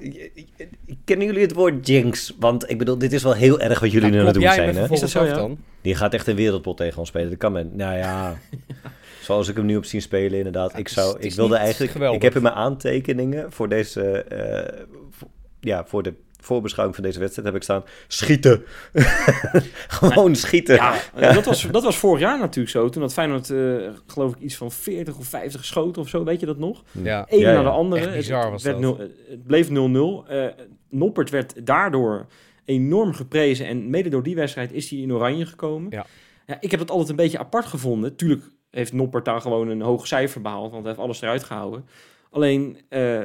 Kennen 1.05 1.25
jullie 1.25 1.41
het 1.41 1.53
woord 1.53 1.87
jinx? 1.87 2.35
Want 2.39 2.69
ik 2.69 2.77
bedoel, 2.77 2.97
dit 2.97 3.13
is 3.13 3.23
wel 3.23 3.33
heel 3.33 3.59
erg 3.59 3.79
wat 3.79 3.91
jullie 3.91 4.09
nu 4.11 4.19
aan 4.19 4.25
het 4.25 4.33
doen 4.33 4.43
zijn, 4.51 4.75
hè? 4.75 4.91
Is 4.91 4.99
dat 4.99 5.09
zo, 5.09 5.23
ja? 5.25 5.33
dan? 5.33 5.57
Die 5.81 5.95
gaat 5.95 6.13
echt 6.13 6.27
een 6.27 6.35
wereldpot 6.35 6.77
tegen 6.77 6.99
ons 6.99 7.07
spelen. 7.09 7.29
Dat 7.29 7.37
kan 7.37 7.51
men. 7.51 7.71
Nou 7.75 7.97
ja, 7.97 8.37
zoals 9.21 9.47
ik 9.47 9.55
hem 9.55 9.65
nu 9.65 9.77
op 9.77 9.85
zien 9.85 10.01
spelen, 10.01 10.37
inderdaad. 10.37 10.71
Ja, 10.71 10.77
ik, 10.77 10.87
zou, 10.87 11.19
ik 11.19 11.33
wilde 11.33 11.55
eigenlijk. 11.55 11.91
geweldig. 11.91 12.17
Ik 12.17 12.23
heb 12.23 12.35
in 12.35 12.41
mijn 12.41 12.55
aantekeningen 12.55 13.51
voor 13.51 13.69
deze. 13.69 14.01
eh, 14.23 14.83
voor- 15.09 15.27
ja, 15.59 15.85
voor 15.85 16.03
de 16.03 16.13
voorbeschouwing 16.47 16.95
van 16.97 17.05
deze 17.05 17.19
wedstrijd 17.19 17.47
heb 17.47 17.55
ik 17.57 17.63
staan. 17.63 17.83
Schieten. 18.07 18.63
Gewoon 19.87 20.35
schieten. 20.35 20.75
Ja, 20.75 20.93
eh, 21.15 21.33
Dat, 21.33 21.45
was, 21.45 21.67
dat 21.71 21.83
was 21.83 21.97
vorig 21.97 22.19
jaar 22.19 22.39
natuurlijk 22.39 22.69
zo. 22.69 22.89
Toen 22.89 23.01
had 23.01 23.13
Feyenoord, 23.13 23.49
eh, 23.49 23.89
geloof 24.07 24.35
ik, 24.35 24.39
iets 24.41 24.55
van 24.55 24.71
40 24.71 25.17
of 25.17 25.25
50 25.27 25.59
geschoten 25.59 26.01
of 26.01 26.09
zo. 26.09 26.23
Weet 26.23 26.39
je 26.39 26.45
dat 26.45 26.57
nog? 26.57 26.83
Ja. 26.91 27.25
Eén 27.29 27.39
Ja, 27.39 27.53
naar 27.53 27.63
de 27.63 27.69
andere. 27.69 28.05
Echt 28.05 28.15
bizar 28.15 28.41
het, 28.41 28.51
was 28.51 28.63
werd 28.63 28.81
dat. 28.81 28.97
nul- 28.97 29.07
het 29.29 29.43
bleef 29.47 29.69
0-0. 29.69 30.27
Eh, 30.27 30.45
Noppert 30.89 31.29
werd 31.29 31.65
daardoor 31.65 32.25
enorm 32.65 33.13
geprezen. 33.13 33.65
En 33.67 33.89
mede 33.89 34.09
door 34.09 34.23
die 34.23 34.35
wedstrijd 34.35 34.71
is 34.73 34.89
hij 34.89 34.99
in 34.99 35.13
oranje 35.13 35.45
gekomen. 35.45 35.91
Ja. 35.91 36.05
Ja, 36.45 36.57
ik 36.59 36.71
heb 36.71 36.79
het 36.79 36.91
altijd 36.91 37.09
een 37.09 37.15
beetje 37.15 37.39
apart 37.39 37.65
gevonden. 37.65 38.15
Tuurlijk 38.15 38.43
heeft 38.71 38.93
Noppert 38.93 39.25
daar 39.25 39.41
gewoon 39.41 39.67
een 39.67 39.81
hoog 39.81 40.07
cijfer 40.07 40.41
behaald. 40.41 40.71
Want 40.71 40.83
hij 40.83 40.91
heeft 40.91 41.03
alles 41.03 41.21
eruit 41.21 41.43
gehouden. 41.43 41.85
Alleen, 42.31 42.77
eh, 42.89 43.19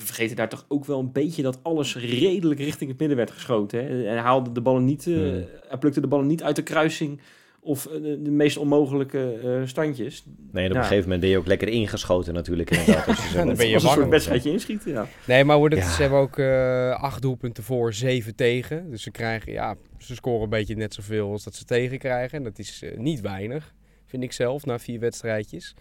we 0.00 0.06
vergeten 0.06 0.36
daar 0.36 0.48
toch 0.48 0.64
ook 0.68 0.84
wel 0.84 0.98
een 0.98 1.12
beetje 1.12 1.42
dat 1.42 1.58
alles 1.62 1.96
redelijk 1.96 2.60
richting 2.60 2.90
het 2.90 2.98
midden 2.98 3.16
werd 3.16 3.30
geschoten. 3.30 3.84
Hè? 3.86 3.94
Hij 3.94 4.16
haalde 4.18 4.52
de 4.52 4.60
ballen 4.60 4.84
niet, 4.84 5.06
eh, 5.06 5.14
Hmm. 5.14 5.44
hij 5.68 5.78
plukte 5.78 6.00
de 6.00 6.06
ballen 6.06 6.26
niet 6.26 6.42
uit 6.42 6.56
de 6.56 6.62
kruising 6.62 7.20
of 7.62 7.86
eh, 7.86 8.02
de, 8.02 8.22
de 8.22 8.30
meest 8.30 8.56
onmogelijke 8.56 9.32
eh, 9.44 9.66
standjes. 9.66 10.24
Nee, 10.52 10.64
en 10.64 10.70
op 10.70 10.76
Ja. 10.76 10.80
een 10.82 10.86
gegeven 10.88 11.02
moment 11.02 11.20
ben 11.20 11.30
je 11.30 11.38
ook 11.38 11.46
lekker 11.46 11.68
ingeschoten 11.68 12.34
natuurlijk. 12.34 12.70
Inderdaad, 12.70 13.06
als 13.06 13.16
je 13.22 13.28
zo 13.38 13.44
Dan 13.44 13.56
ben 13.56 13.68
je 13.68 13.74
een 13.76 13.82
bang. 13.82 13.94
soort 13.94 14.08
wedstrijdje 14.08 14.50
inschieten, 14.50 14.90
ja. 14.92 15.06
Nee, 15.26 15.44
maar 15.44 15.58
wordt 15.58 15.74
het, 15.74 15.84
Ja. 15.84 15.90
ze 15.90 16.00
hebben 16.02 16.18
ook 16.18 16.38
eh, 16.38 16.90
acht 17.02 17.22
doelpunten 17.22 17.62
voor, 17.64 17.92
zeven 17.92 18.34
tegen. 18.34 18.90
Dus 18.90 19.02
ze 19.02 19.10
krijgen, 19.10 19.52
ja, 19.52 19.76
ze 19.98 20.14
scoren 20.14 20.42
een 20.42 20.48
beetje 20.48 20.76
net 20.76 20.94
zoveel 20.94 21.30
als 21.30 21.44
dat 21.44 21.54
ze 21.54 21.64
tegen 21.64 21.98
krijgen. 21.98 22.38
En 22.38 22.44
dat 22.44 22.58
is 22.58 22.84
niet 22.96 23.20
weinig, 23.20 23.74
vind 24.06 24.22
ik 24.22 24.32
zelf, 24.32 24.64
na 24.66 24.78
vier 24.78 25.00
wedstrijdjes. 25.00 25.74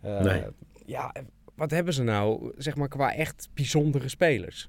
Eh, 0.00 0.20
Nee. 0.20 0.42
Ja, 0.86 1.14
wat 1.56 1.70
hebben 1.70 1.94
ze 1.94 2.02
nou, 2.02 2.52
zeg 2.56 2.76
maar, 2.76 2.88
qua 2.88 3.14
echt 3.14 3.48
bijzondere 3.54 4.08
spelers? 4.08 4.68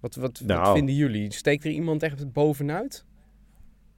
Wat, 0.00 0.14
wat, 0.14 0.38
wat 0.38 0.48
Nou. 0.48 0.76
vinden 0.76 0.94
jullie? 0.94 1.32
Steekt 1.32 1.64
er 1.64 1.70
iemand 1.70 2.02
echt 2.02 2.32
bovenuit? 2.32 3.04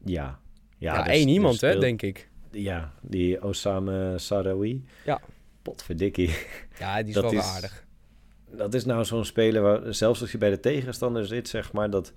Ja. 0.05 0.39
Ja, 0.79 0.95
Ja, 0.95 1.03
dus- 1.03 1.13
één 1.13 1.25
dus 1.27 1.35
iemand, 1.35 1.61
hè, 1.61 1.69
speelt- 1.69 1.81
denk 1.83 2.03
ik. 2.03 2.29
Ja, 2.51 2.93
die 3.03 3.43
Osama 3.45 4.19
Sarawi. 4.19 4.85
Ja. 5.05 5.21
Potverdikkie. 5.63 6.31
Ja, 6.79 6.97
die 6.99 7.07
is 7.09 7.15
Dat 7.15 7.23
wel 7.23 7.33
is- 7.33 7.47
aardig. 7.47 7.85
Dat 8.57 8.75
is 8.75 8.85
nou 8.85 9.05
zo'n 9.05 9.25
speler 9.25 9.63
waar, 9.63 9.95
zelfs 9.95 10.21
als 10.21 10.33
je 10.33 10.39
bij 10.39 10.51
de 10.51 10.61
tegenstander 10.61 11.27
zit, 11.27 11.49
zeg 11.49 11.73
maar, 11.73 11.91
dat, 11.91 12.13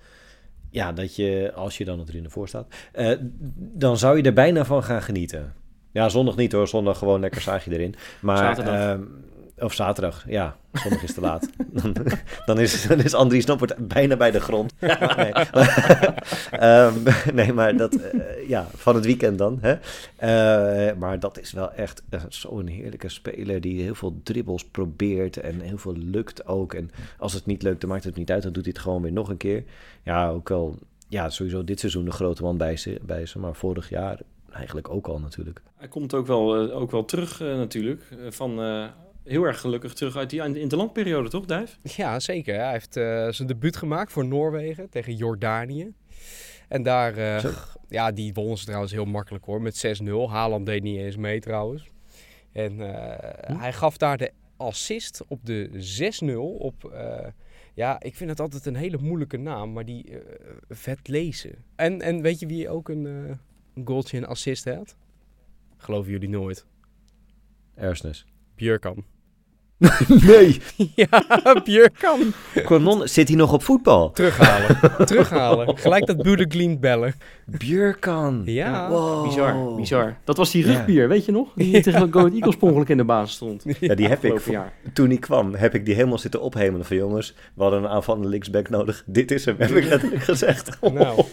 ja, 0.69 0.91
dat 0.93 1.15
je, 1.15 1.52
als 1.56 1.78
je 1.78 1.86
dan 1.86 2.00
het 2.00 2.10
erin 2.10 2.30
voor 2.30 2.48
staat, 2.48 2.76
eh, 2.91 3.17
dan 3.58 3.98
zou 3.98 4.17
je 4.17 4.24
er 4.24 4.34
bijna 4.34 4.65
van 4.65 4.84
gaan 4.84 5.02
genieten. 5.02 5.54
Ja, 5.91 6.10
zondag 6.10 6.36
niet 6.36 6.52
hoor, 6.52 6.67
zondag 6.67 6.98
gewoon 6.98 7.19
lekker 7.19 7.41
zaagje 7.41 7.72
erin. 7.72 7.95
Maar, 8.22 8.38
Zaterdag. 8.38 8.76
ehm, 8.76 9.04
of 9.60 9.74
zaterdag, 9.74 10.24
ja, 10.28 10.58
zondag 10.74 11.04
is 11.04 11.13
te 11.13 11.22
laat. 11.22 11.50
dan, 11.82 11.95
dan, 12.45 12.60
is, 12.60 12.88
dan 12.88 13.00
is 13.00 13.13
Andries 13.13 13.45
Noppert 13.45 13.88
bijna 13.88 14.17
bij 14.17 14.32
de 14.32 14.39
grond. 14.39 14.74
nee. 15.17 15.32
Ehm, 16.52 16.93
nee, 17.34 17.54
maar 17.54 17.78
dat, 17.78 17.95
eh, 17.95 18.48
ja, 18.48 18.67
van 18.76 18.95
het 18.95 19.06
weekend 19.06 19.38
dan. 19.38 19.58
Hè? 19.62 19.74
Eh, 20.15 20.95
maar 20.98 21.19
dat 21.19 21.39
is 21.39 21.52
wel 21.52 21.72
echt 21.72 22.04
eh, 22.10 22.22
zo'n 22.30 22.67
heerlijke 22.67 23.10
speler 23.10 23.62
die 23.62 23.82
heel 23.82 23.95
veel 23.95 24.19
dribbles 24.24 24.65
probeert 24.65 25.38
en 25.38 25.60
heel 25.60 25.78
veel 25.78 25.98
lukt 25.98 26.45
ook. 26.45 26.74
En 26.74 26.91
als 27.17 27.34
het 27.34 27.45
niet 27.45 27.63
lukt, 27.63 27.82
dan 27.82 27.89
maakt 27.89 28.04
het 28.04 28.15
niet 28.15 28.32
uit, 28.32 28.43
dan 28.43 28.52
doet 28.52 28.63
hij 28.63 28.74
het 28.74 28.82
gewoon 28.82 29.02
weer 29.02 29.12
nog 29.12 29.30
een 29.30 29.38
keer. 29.38 29.63
Ja, 30.04 30.30
ook 30.30 30.50
wel, 30.50 30.78
ja, 31.08 31.30
sowieso 31.30 31.63
dit 31.63 31.80
seizoen 31.80 32.06
de 32.06 32.12
grote 32.12 32.43
man 32.43 32.58
bij 32.58 32.78
ze, 32.78 33.00
bij 33.02 33.26
ze 33.26 33.39
maar 33.39 33.56
vorig 33.56 33.89
jaar 33.89 34.19
eigenlijk 34.52 34.89
ook 34.89 35.08
al 35.08 35.19
natuurlijk. 35.19 35.62
Hij 35.76 35.88
komt 35.88 36.13
ook 36.13 36.28
wel, 36.28 36.72
ook 36.72 36.91
wel 36.91 37.06
terug 37.06 37.39
natuurlijk. 37.39 38.04
van 38.30 38.62
eh, 38.62 38.86
heel 39.29 39.43
erg 39.43 39.59
gelukkig 39.59 39.93
terug 39.93 40.15
uit 40.15 40.29
die 40.29 40.59
interlandperiode, 40.59 41.29
toch, 41.29 41.45
Duif? 41.45 41.77
Ja, 41.83 42.19
zeker. 42.19 42.55
Hij 42.55 42.71
heeft 42.71 42.97
eh, 42.97 43.27
zijn 43.29 43.47
debuut 43.47 43.77
gemaakt 43.77 44.11
voor 44.11 44.25
Noorwegen 44.25 44.89
tegen 44.89 45.15
Jordanië. 45.15 45.93
En 46.67 46.83
daar, 46.83 47.17
eh, 47.17 47.53
ja, 47.89 48.11
die 48.11 48.33
wonnen 48.33 48.57
ze 48.57 48.65
trouwens 48.65 48.91
heel 48.91 49.05
makkelijk 49.05 49.45
hoor, 49.45 49.61
met 49.61 49.77
6-0. 49.77 50.29
Haaland 50.29 50.65
deed 50.65 50.83
niet 50.83 50.97
eens 50.97 51.17
mee 51.17 51.39
trouwens. 51.39 51.89
En 52.51 52.81
eh, 52.81 53.57
hij 53.57 53.73
gaf 53.73 53.97
daar 53.97 54.17
de 54.17 54.31
assist 54.57 55.21
op 55.27 55.45
de 55.45 55.69
6-0 56.23 56.35
op, 56.57 56.85
eh, 56.85 57.27
ja, 57.73 58.01
ik 58.01 58.15
vind 58.15 58.29
het 58.29 58.39
altijd 58.39 58.65
een 58.65 58.75
hele 58.75 58.97
moeilijke 58.97 59.37
naam, 59.37 59.73
maar 59.73 59.85
die 59.85 60.17
vet 60.69 61.07
lezen. 61.07 61.55
En, 61.75 62.01
en 62.01 62.21
weet 62.21 62.39
je 62.39 62.45
wie 62.45 62.69
ook 62.69 62.89
een, 62.89 63.05
eh, 63.05 63.35
een 63.73 63.87
goaltje 63.87 64.17
en 64.17 64.25
assist 64.25 64.65
had? 64.65 64.95
Geloven 65.77 66.11
jullie 66.11 66.29
nooit. 66.29 66.65
Ersnes. 67.75 68.25
Björkan. 68.55 69.05
Nee, 70.27 70.61
ja, 70.95 71.07
Björkan. 71.63 72.19
Kwanon, 72.65 73.07
zit 73.07 73.27
hij 73.27 73.38
nog 73.38 73.53
op 73.53 73.63
voetbal? 73.63 74.11
Terughalen. 74.11 74.77
Terughalen. 75.07 75.77
Gelijk 75.77 76.05
dat 76.05 76.21
Budeglimt 76.23 76.80
bellen. 76.80 77.13
Björkan. 77.45 78.41
Ja. 78.45 78.89
Wow. 78.89 79.23
Bizar, 79.27 79.75
bizar. 79.75 80.17
Dat 80.23 80.38
was 80.38 80.51
die 80.51 80.65
Ja. 80.67 80.71
rugbier, 80.73 81.07
weet 81.07 81.25
je 81.25 81.32
nog? 81.32 81.47
Die 81.55 81.82
tegen 81.82 82.11
Go 82.11 82.19
Ahead 82.19 82.34
Eagles 82.34 82.55
ongeluk 82.59 82.89
in 82.89 82.97
de 82.97 83.03
basis 83.03 83.36
stond. 83.36 83.63
Ja, 83.80 83.95
die 83.95 84.07
heb 84.07 84.23
ik. 84.25 84.39
Jaar. 84.45 84.73
Toen 84.93 85.07
hij 85.07 85.17
kwam, 85.17 85.53
heb 85.55 85.75
ik 85.75 85.86
die 85.86 85.95
helemaal 85.95 86.17
zitten 86.17 86.41
ophemelen 86.41 86.86
van 86.86 86.97
jongens. 86.97 87.36
We 87.53 87.61
hadden 87.61 87.84
een 87.84 87.89
aanvallende 87.89 88.27
linksback 88.27 88.69
nodig. 88.69 89.03
Dit 89.05 89.32
is 89.32 89.45
hem, 89.45 89.55
heb 89.57 89.69
ik 89.71 89.86
letterlijk 89.86 90.23
gezegd. 90.23 90.77
Nou. 90.82 91.23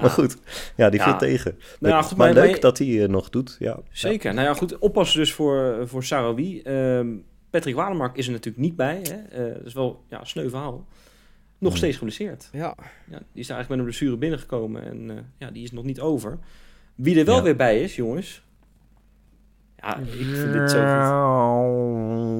Maar 0.00 0.10
goed, 0.10 0.36
ja, 0.76 0.90
die 0.90 0.98
Ja. 1.00 1.04
viel 1.04 1.16
tegen. 1.16 1.58
Nou 1.80 2.02
goed, 2.04 2.16
maar 2.16 2.26
maar- 2.34 2.42
leuk 2.42 2.50
maar- 2.50 2.60
dat 2.60 2.78
hij 2.78 3.02
eh, 3.02 3.08
nog 3.08 3.28
doet. 3.30 3.56
Ja. 3.58 3.78
Zeker. 3.92 4.34
Nou 4.34 4.46
ja, 4.46 4.54
goed. 4.54 4.78
Oppassen 4.78 5.18
dus 5.20 5.32
voor, 5.32 5.76
voor 5.84 6.04
Sarawi. 6.04 6.60
Ehm 6.62 7.06
Patrick 7.50 7.74
Walemark 7.74 8.16
is 8.16 8.26
er 8.26 8.32
natuurlijk 8.32 8.64
niet 8.64 8.76
bij. 8.76 9.00
Hè? 9.02 9.44
Eh, 9.46 9.54
dat 9.56 9.66
is 9.66 9.72
wel 9.74 10.02
ja, 10.08 10.20
een 10.20 10.26
sneu 10.26 10.48
verhaal. 10.48 10.86
nog 11.58 11.68
Hmm. 11.68 11.76
steeds 11.78 11.96
geblesseerd. 11.96 12.48
Ja, 12.52 12.74
Ja, 13.10 13.18
die 13.32 13.40
is 13.40 13.46
daar 13.46 13.56
eigenlijk 13.56 13.68
met 13.68 13.78
een 13.78 13.84
blessure 13.84 14.16
binnengekomen 14.16 14.82
en 14.84 15.10
eh, 15.10 15.16
ja, 15.38 15.50
die 15.50 15.62
is 15.62 15.72
nog 15.72 15.84
niet 15.84 16.00
over. 16.00 16.38
Wie 16.94 17.18
er 17.18 17.24
wel 17.24 17.36
Ja. 17.36 17.42
weer 17.42 17.56
bij 17.56 17.82
is, 17.82 17.96
jongens. 17.96 18.42
Ja, 19.76 19.96
ik 19.96 20.08
vind 20.36 20.52
dit 20.52 20.70
zo 20.70 20.78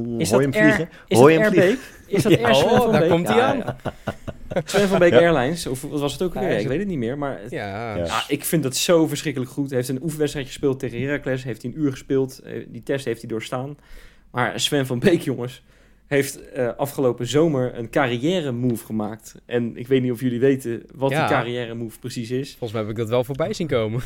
goed. 0.05 0.21
Is 0.21 0.31
Hoor 0.31 0.41
je 0.43 0.47
dat 0.47 0.55
hem 0.55 0.63
vliegen? 0.63 0.89
Is 1.09 1.19
Hoor 1.19 1.31
je 1.31 1.39
dat 1.39 1.47
hem 1.53 1.59
Air 1.59 1.63
vliegen? 1.63 1.85
Beek? 2.07 2.17
Is 2.17 2.23
dat 2.23 2.33
Ja, 2.33 2.45
Air 2.47 2.55
Sven 2.55 2.77
van 2.77 2.93
daar 2.93 3.01
Beek? 3.01 3.11
komt 3.11 3.29
hij 3.29 3.37
Ja, 3.37 3.47
aan. 3.51 3.57
ja. 3.59 4.63
Sven 4.65 4.89
van 4.89 4.99
Beek 4.99 5.13
Ja. 5.19 5.19
Airlines, 5.19 5.67
of 5.67 5.83
wat 5.83 6.01
was 6.01 6.13
het 6.13 6.23
ook 6.23 6.35
is 6.35 6.63
Ik 6.63 6.69
weet 6.69 6.79
het 6.79 6.89
niet 6.89 6.99
meer, 6.99 7.19
maar... 7.19 7.41
ja. 7.49 7.95
Ja. 7.97 8.05
Ja, 8.05 8.23
ik 8.29 8.45
vind 8.45 8.63
dat 8.63 8.77
zo 8.77 9.07
verschrikkelijk 9.07 9.51
goed. 9.51 9.67
Hij 9.69 9.77
heeft 9.77 9.89
een 9.89 10.03
oefenwedstrijd 10.03 10.47
gespeeld 10.47 10.79
tegen 10.79 11.01
Heracles. 11.01 11.45
Heeft 11.45 11.63
hij 11.63 11.71
een 11.71 11.81
uur 11.81 11.91
gespeeld. 11.91 12.39
Eh, 12.39 12.67
Die 12.69 12.83
test 12.83 13.05
heeft 13.05 13.21
hij 13.21 13.31
doorstaan. 13.31 13.77
Maar 14.31 14.61
Sven 14.61 14.87
van 14.87 14.99
Beek, 14.99 15.21
jongens, 15.21 15.63
heeft 16.07 16.51
eh, 16.51 16.69
afgelopen 16.77 17.27
zomer 17.27 17.79
een 17.79 17.91
carrière 17.91 18.53
move 18.53 18.85
gemaakt. 18.85 19.35
En 19.47 19.77
ik 19.77 19.89
weet 19.89 20.03
niet 20.03 20.13
of 20.13 20.21
jullie 20.21 20.41
weten 20.41 20.83
wat 20.95 21.11
Ja. 21.11 21.27
die 21.27 21.37
carrière 21.37 21.75
move 21.75 21.99
precies 21.99 22.31
is. 22.31 22.49
Volgens 22.51 22.73
mij 22.73 22.81
heb 22.81 22.91
ik 22.91 22.97
dat 22.97 23.09
wel 23.09 23.25
voorbij 23.25 23.53
zien 23.53 23.67
komen. 23.67 24.03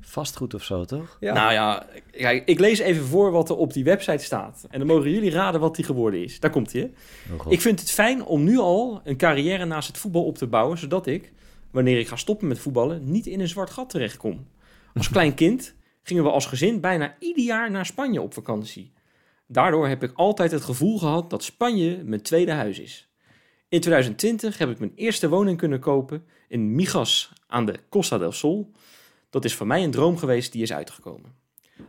Vastgoed 0.00 0.54
of 0.54 0.64
zo, 0.64 0.84
toch? 0.84 1.16
Ja. 1.20 1.32
Nou 1.34 1.52
ja, 1.52 1.86
kijk, 2.10 2.42
ik 2.48 2.58
lees 2.58 2.78
even 2.78 3.04
voor 3.04 3.30
wat 3.30 3.48
er 3.50 3.56
op 3.56 3.72
die 3.72 3.84
website 3.84 4.24
staat. 4.24 4.66
En 4.70 4.78
dan 4.78 4.88
mogen 4.88 5.10
jullie 5.10 5.30
raden 5.30 5.60
wat 5.60 5.76
die 5.76 5.84
geworden 5.84 6.22
is. 6.22 6.40
Daar 6.40 6.50
komt 6.50 6.72
hij. 6.72 6.92
Oh. 7.38 7.52
Ik 7.52 7.60
vind 7.60 7.80
het 7.80 7.90
fijn 7.90 8.24
om 8.24 8.44
nu 8.44 8.58
al 8.58 9.00
een 9.04 9.16
carrière 9.16 9.64
naast 9.64 9.88
het 9.88 9.98
voetbal 9.98 10.24
op 10.24 10.36
te 10.38 10.46
bouwen, 10.46 10.78
zodat 10.78 11.06
ik, 11.06 11.32
wanneer 11.70 11.98
ik 11.98 12.08
ga 12.08 12.16
stoppen 12.16 12.48
met 12.48 12.58
voetballen, 12.58 13.10
niet 13.10 13.26
in 13.26 13.40
een 13.40 13.48
zwart 13.48 13.70
gat 13.70 13.90
terechtkom. 13.90 14.46
Als 14.94 15.10
klein 15.10 15.34
kind 15.34 15.74
gingen 16.02 16.22
we 16.24 16.30
als 16.30 16.46
gezin 16.46 16.80
bijna 16.80 17.14
ieder 17.18 17.44
jaar 17.44 17.70
naar 17.70 17.86
Spanje 17.86 18.20
op 18.22 18.34
vakantie. 18.34 18.92
Daardoor 19.52 19.88
heb 19.88 20.02
ik 20.02 20.12
altijd 20.14 20.50
het 20.50 20.64
gevoel 20.64 20.98
gehad 20.98 21.30
dat 21.30 21.44
Spanje 21.44 22.02
mijn 22.04 22.22
tweede 22.22 22.52
huis 22.52 22.78
is. 22.78 23.08
In 23.68 23.80
2020 23.80 24.58
heb 24.58 24.70
ik 24.70 24.78
mijn 24.78 24.92
eerste 24.94 25.28
woning 25.28 25.58
kunnen 25.58 25.80
kopen 25.80 26.24
in 26.48 26.74
Migas 26.74 27.32
aan 27.46 27.66
de 27.66 27.74
Costa 27.88 28.18
del 28.18 28.32
Sol. 28.32 28.72
Dat 29.30 29.44
is 29.44 29.54
voor 29.54 29.66
mij 29.66 29.84
een 29.84 29.90
droom 29.90 30.16
geweest 30.16 30.52
die 30.52 30.62
is 30.62 30.72
uitgekomen. 30.72 31.34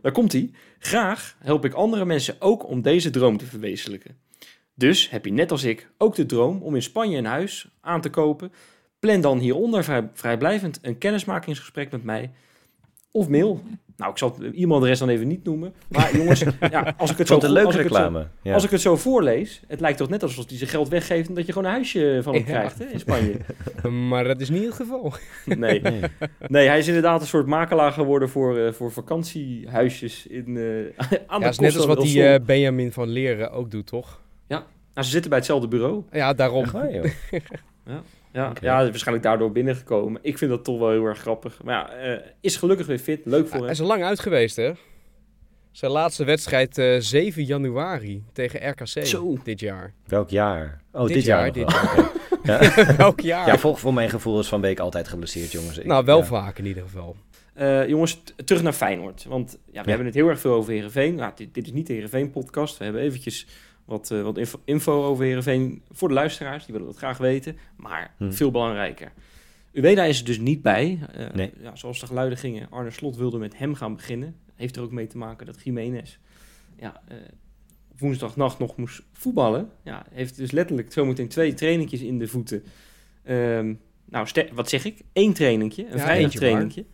Daar 0.00 0.12
komt 0.12 0.32
hij. 0.32 0.50
Graag 0.78 1.36
help 1.38 1.64
ik 1.64 1.72
andere 1.72 2.04
mensen 2.04 2.36
ook 2.38 2.68
om 2.68 2.82
deze 2.82 3.10
droom 3.10 3.36
te 3.36 3.46
verwezenlijken. 3.46 4.18
Dus 4.74 5.10
heb 5.10 5.24
je 5.24 5.32
net 5.32 5.50
als 5.50 5.64
ik 5.64 5.90
ook 5.98 6.14
de 6.14 6.26
droom 6.26 6.62
om 6.62 6.74
in 6.74 6.82
Spanje 6.82 7.18
een 7.18 7.24
huis 7.24 7.68
aan 7.80 8.00
te 8.00 8.10
kopen? 8.10 8.52
Plan 8.98 9.20
dan 9.20 9.38
hieronder 9.38 9.84
vrij, 9.84 10.10
vrijblijvend 10.12 10.78
een 10.82 10.98
kennismakingsgesprek 10.98 11.90
met 11.90 12.02
mij 12.02 12.30
of 13.12 13.28
mail. 13.28 13.60
Nou, 13.96 14.10
ik 14.10 14.18
zal 14.18 14.34
het 14.38 14.54
e-mailadres 14.54 14.98
dan 14.98 15.08
even 15.08 15.28
niet 15.28 15.44
noemen. 15.44 15.72
Maar 15.88 16.16
jongens, 16.18 16.44
ja, 16.70 16.94
als 16.96 17.10
ik 17.10 17.18
het 17.18 17.26
zo 17.26 17.32
vond 17.38 17.42
het 17.42 17.50
een 17.50 17.52
leuke 17.52 17.66
als 17.66 17.76
ik 17.76 17.82
het 17.82 17.92
zo- 17.92 17.98
reclame. 18.02 18.26
Ja. 18.42 18.54
Als 18.54 18.64
ik 18.64 18.70
het 18.70 18.80
zo 18.80 18.96
voorlees, 18.96 19.62
het 19.66 19.80
lijkt 19.80 19.98
toch 19.98 20.08
net 20.08 20.22
alsof 20.22 20.48
hij 20.48 20.56
zijn 20.56 20.70
geld 20.70 20.88
weggeeft 20.88 21.28
en 21.28 21.34
dat 21.34 21.46
je 21.46 21.52
gewoon 21.52 21.68
een 21.68 21.74
huisje 21.74 22.20
van 22.22 22.34
hem 22.34 22.42
Ja. 22.46 22.48
krijgt 22.48 22.78
hè, 22.78 22.84
in 22.84 22.98
Spanje. 23.00 23.36
Maar 24.08 24.24
dat 24.24 24.40
is 24.40 24.50
niet 24.50 24.64
het 24.64 24.74
geval. 24.74 25.12
Nee. 25.44 25.80
Nee. 25.80 26.00
nee, 26.48 26.66
hij 26.68 26.78
is 26.78 26.86
inderdaad 26.86 27.20
een 27.20 27.26
soort 27.26 27.46
makelaar 27.46 27.92
geworden 27.92 28.28
voor, 28.28 28.58
eh, 28.58 28.72
voor 28.72 28.92
vakantiehuisjes 28.92 30.26
in, 30.26 30.46
aan 31.26 31.40
Ja, 31.40 31.46
de 31.46 31.48
is 31.48 31.58
net 31.58 31.76
als 31.76 31.86
wat 31.86 32.00
die 32.00 32.24
eh, 32.26 32.44
Benjamin 32.44 32.92
van 32.92 33.08
Leren 33.08 33.50
ook 33.52 33.70
doet, 33.70 33.86
toch? 33.86 34.20
Nou, 34.94 35.06
ze 35.06 35.10
zitten 35.12 35.30
bij 35.30 35.38
hetzelfde 35.38 35.68
bureau. 35.68 36.02
Ja, 36.12 36.32
daarom. 36.32 36.64
Echt 36.64 36.92
joh. 37.84 37.94
Ja, 38.32 38.52
ja, 38.60 38.82
waarschijnlijk 38.82 39.26
daardoor 39.26 39.52
binnengekomen. 39.52 40.20
Ik 40.22 40.38
vind 40.38 40.50
dat 40.50 40.64
toch 40.64 40.78
wel 40.78 40.90
heel 40.90 41.04
erg 41.04 41.18
grappig. 41.18 41.62
Maar 41.62 41.74
ja, 41.74 41.90
eh, 41.92 42.26
is 42.40 42.56
gelukkig 42.56 42.86
weer 42.86 42.98
fit. 42.98 43.20
Leuk 43.24 43.40
voor 43.42 43.50
Hij 43.50 43.60
hem. 43.60 43.70
is 43.70 43.78
er 43.78 43.84
lang 43.86 44.04
uit 44.04 44.20
geweest, 44.20 44.56
hè? 44.56 44.72
Zijn 45.70 45.90
laatste 45.90 46.24
wedstrijd 46.24 46.78
eh 46.78 46.96
7 46.98 47.44
januari 47.44 48.24
tegen 48.32 48.68
RKC 48.70 48.86
Zo. 49.06 49.36
dit 49.44 49.60
jaar. 49.60 49.92
Welk 50.06 50.30
jaar? 50.30 50.80
Oh, 50.92 51.04
dit, 51.06 51.14
Dit 51.14 51.24
jaar, 51.24 51.40
jaar, 51.40 51.52
dit. 51.52 51.64
Oké. 51.64 52.10
Ja. 52.44 52.96
Welk 52.96 53.20
jaar? 53.20 53.46
ja, 53.46 53.58
voor, 53.58 53.76
voor 53.78 53.94
mijn 53.94 54.10
gevoel 54.10 54.38
is 54.40 54.48
Van 54.48 54.60
Beek 54.60 54.78
altijd 54.78 55.08
geblesseerd, 55.08 55.52
jongens. 55.52 55.78
Ik- 55.78 55.84
nou, 55.86 56.04
wel 56.04 56.18
ja. 56.18 56.24
vaak 56.24 56.58
in 56.58 56.66
ieder 56.66 56.82
geval. 56.82 57.16
Eh, 57.54 57.88
jongens, 57.88 58.22
terug 58.44 58.62
naar 58.62 58.72
Feyenoord. 58.72 59.24
Want 59.28 59.50
ja, 59.50 59.58
we 59.72 59.78
Ja. 59.78 59.82
hebben 59.84 60.06
het 60.06 60.14
heel 60.14 60.28
erg 60.28 60.40
veel 60.40 60.52
over 60.52 60.72
Heerenveen. 60.72 61.14
Nou, 61.14 61.32
dit, 61.34 61.54
dit 61.54 61.66
is 61.66 61.72
niet 61.72 61.86
de 61.86 61.92
Heerenveen-podcast. 61.92 62.78
We 62.78 62.84
hebben 62.84 63.02
eventjes 63.02 63.46
wat, 63.92 64.10
eh, 64.10 64.22
wat 64.22 64.38
info, 64.38 64.60
info 64.64 65.04
over 65.04 65.24
Heerenveen 65.24 65.82
voor 65.90 66.08
de 66.08 66.14
luisteraars. 66.14 66.64
Die 66.64 66.72
willen 66.74 66.88
dat 66.88 66.96
graag 66.98 67.18
weten. 67.18 67.56
Maar 67.76 68.14
Hm. 68.18 68.30
veel 68.30 68.50
belangrijker. 68.50 69.12
Uweda 69.72 70.04
is 70.04 70.18
er 70.18 70.24
dus 70.24 70.38
niet 70.38 70.62
bij. 70.62 70.98
Eh, 71.14 71.26
Nee. 71.34 71.52
ja, 71.60 71.76
zoals 71.76 72.00
de 72.00 72.06
geluiden 72.06 72.38
gingen. 72.38 72.66
Arne 72.70 72.90
Slot 72.90 73.16
wilde 73.16 73.38
met 73.38 73.58
hem 73.58 73.74
gaan 73.74 73.96
beginnen. 73.96 74.36
Heeft 74.54 74.76
er 74.76 74.82
ook 74.82 74.90
mee 74.92 75.06
te 75.06 75.18
maken 75.18 75.46
dat 75.46 75.60
Jiménez 75.64 76.18
ja, 76.78 77.02
eh, 77.08 77.16
woensdagnacht 77.98 78.58
nog 78.58 78.76
moest 78.76 79.02
voetballen. 79.12 79.68
Ja, 79.82 80.06
heeft 80.10 80.36
dus 80.36 80.50
letterlijk 80.50 80.92
zometeen 80.92 81.28
twee 81.28 81.54
trainingjes 81.54 82.00
in 82.00 82.18
de 82.18 82.26
voeten. 82.28 82.62
Ehm, 83.22 83.74
nou, 84.04 84.26
wat 84.52 84.68
zeg 84.68 84.84
ik? 84.84 85.00
Eén 85.12 85.32
trainingje, 85.32 85.82
een 85.84 85.88
Ja, 85.96 85.98
vrijdag 85.98 86.22
eentje 86.22 86.40
maar. 86.40 86.48
trainingje. 86.48 86.84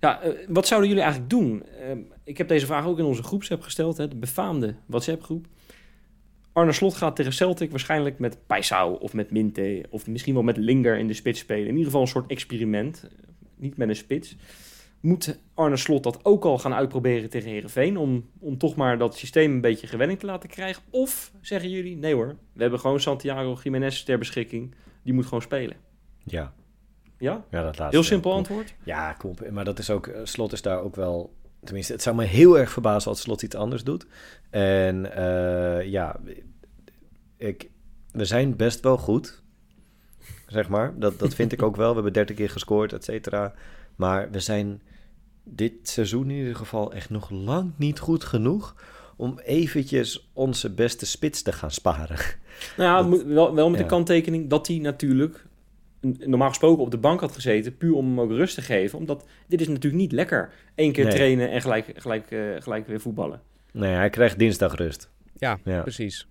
Ja, 0.00 0.20
wat 0.48 0.66
zouden 0.66 0.88
jullie 0.88 1.04
eigenlijk 1.04 1.32
doen? 1.32 1.62
Ehm, 1.66 1.98
ik 2.24 2.38
heb 2.38 2.48
deze 2.48 2.66
vraag 2.66 2.86
ook 2.86 2.98
in 2.98 3.04
onze 3.04 3.22
groepsapp 3.22 3.62
gesteld, 3.62 3.96
hè, 3.96 4.08
de 4.08 4.16
befaamde 4.16 4.74
WhatsApp-groep. 4.86 5.46
Arne 6.56 6.72
Slot 6.72 6.94
gaat 6.94 7.16
tegen 7.16 7.32
Celtic 7.32 7.70
waarschijnlijk 7.70 8.18
met 8.18 8.38
Paisao 8.46 8.92
of 8.92 9.12
met 9.12 9.30
Minte... 9.30 9.84
of 9.90 10.06
misschien 10.06 10.34
wel 10.34 10.42
met 10.42 10.56
Linger 10.56 10.98
in 10.98 11.06
de 11.06 11.14
spits 11.14 11.40
spelen. 11.40 11.64
In 11.66 11.70
ieder 11.70 11.84
geval 11.84 12.00
een 12.00 12.06
soort 12.06 12.30
experiment, 12.30 13.08
niet 13.56 13.76
met 13.76 13.88
een 13.88 13.96
spits. 13.96 14.36
Moet 15.00 15.38
Arne 15.54 15.76
Slot 15.76 16.02
dat 16.02 16.24
ook 16.24 16.44
al 16.44 16.58
gaan 16.58 16.74
uitproberen 16.74 17.30
tegen 17.30 17.50
Herenveen 17.50 17.96
om, 17.96 18.30
om 18.38 18.58
toch 18.58 18.76
maar 18.76 18.98
dat 18.98 19.16
systeem 19.16 19.52
een 19.52 19.60
beetje 19.60 19.86
gewenning 19.86 20.18
te 20.18 20.26
laten 20.26 20.48
krijgen? 20.48 20.82
Of 20.90 21.32
zeggen 21.40 21.70
jullie, 21.70 21.96
nee 21.96 22.14
hoor, 22.14 22.36
we 22.52 22.60
hebben 22.62 22.80
gewoon 22.80 23.00
Santiago 23.00 23.58
Jiménez 23.62 24.02
ter 24.02 24.18
beschikking, 24.18 24.74
die 25.02 25.12
moet 25.12 25.24
gewoon 25.24 25.42
spelen. 25.42 25.76
Ja, 26.24 26.52
Ja? 27.18 27.44
ja, 27.50 27.62
dat 27.62 27.78
laatste. 27.78 27.96
Heel 27.96 28.02
simpel 28.02 28.32
antwoord. 28.32 28.74
Ja, 28.84 29.12
klopt. 29.12 29.50
Maar 29.50 29.64
dat 29.64 29.78
is 29.78 29.90
ook, 29.90 30.06
eh, 30.06 30.20
Slot 30.24 30.52
is 30.52 30.62
daar 30.62 30.80
ook 30.80 30.96
wel, 30.96 31.34
tenminste, 31.64 31.92
het 31.92 32.02
zou 32.02 32.16
me 32.16 32.24
heel 32.24 32.58
erg 32.58 32.70
verbazen 32.70 33.10
als 33.10 33.20
Slot 33.20 33.42
iets 33.42 33.56
anders 33.56 33.84
doet. 33.84 34.06
En 34.50 35.12
eh, 35.12 35.86
ja, 35.90 36.20
ik, 37.36 37.70
we 38.12 38.24
zijn 38.24 38.56
best 38.56 38.80
wel 38.80 38.98
goed, 38.98 39.42
zeg 40.46 40.68
maar. 40.68 40.98
Dat, 40.98 41.18
dat 41.18 41.34
vind 41.34 41.52
ik 41.52 41.62
ook 41.62 41.76
wel. 41.76 41.88
We 41.88 41.94
hebben 41.94 42.12
30 42.12 42.36
keer 42.36 42.50
gescoord, 42.50 42.92
et 42.92 43.04
cetera. 43.04 43.54
Maar 43.96 44.30
we 44.30 44.40
zijn 44.40 44.82
dit 45.44 45.72
seizoen 45.82 46.30
in 46.30 46.36
ieder 46.36 46.56
geval 46.56 46.92
echt 46.92 47.10
nog 47.10 47.30
lang 47.30 47.72
niet 47.76 47.98
goed 47.98 48.24
genoeg 48.24 48.74
om 49.16 49.38
eventjes 49.38 50.30
onze 50.32 50.70
beste 50.74 51.06
spits 51.06 51.42
te 51.42 51.52
gaan 51.52 51.70
sparen. 51.70 52.16
Nou 52.76 53.04
ja, 53.04 53.10
Dat- 53.10 53.22
wel, 53.22 53.54
wel 53.54 53.68
met 53.70 53.78
ja. 53.78 53.84
de 53.84 53.90
kanttekening 53.90 54.48
dat 54.50 54.66
hij 54.66 54.78
natuurlijk 54.78 55.46
normaal 56.00 56.48
gesproken 56.48 56.82
op 56.84 56.90
de 56.90 56.98
bank 56.98 57.20
had 57.20 57.32
gezeten, 57.34 57.76
puur 57.76 57.94
om 57.94 58.06
hem 58.06 58.20
ook 58.20 58.30
rust 58.30 58.54
te 58.54 58.62
geven. 58.62 58.98
Omdat 58.98 59.24
dit 59.46 59.60
is 59.60 59.68
natuurlijk 59.68 60.02
niet 60.02 60.12
lekker. 60.12 60.52
Eén 60.74 60.92
keer 60.92 61.04
Nee. 61.04 61.14
trainen 61.14 61.50
en 61.50 61.60
gelijk, 61.60 61.92
gelijk, 61.94 62.30
eh, 62.30 62.40
gelijk 62.58 62.86
weer 62.86 63.00
voetballen. 63.00 63.40
Nee, 63.72 63.94
hij 63.94 64.10
krijgt 64.10 64.38
dinsdag 64.38 64.74
rust. 64.74 65.10
Ja, 65.38 65.58
Ja. 65.64 65.80
precies. 65.82 66.26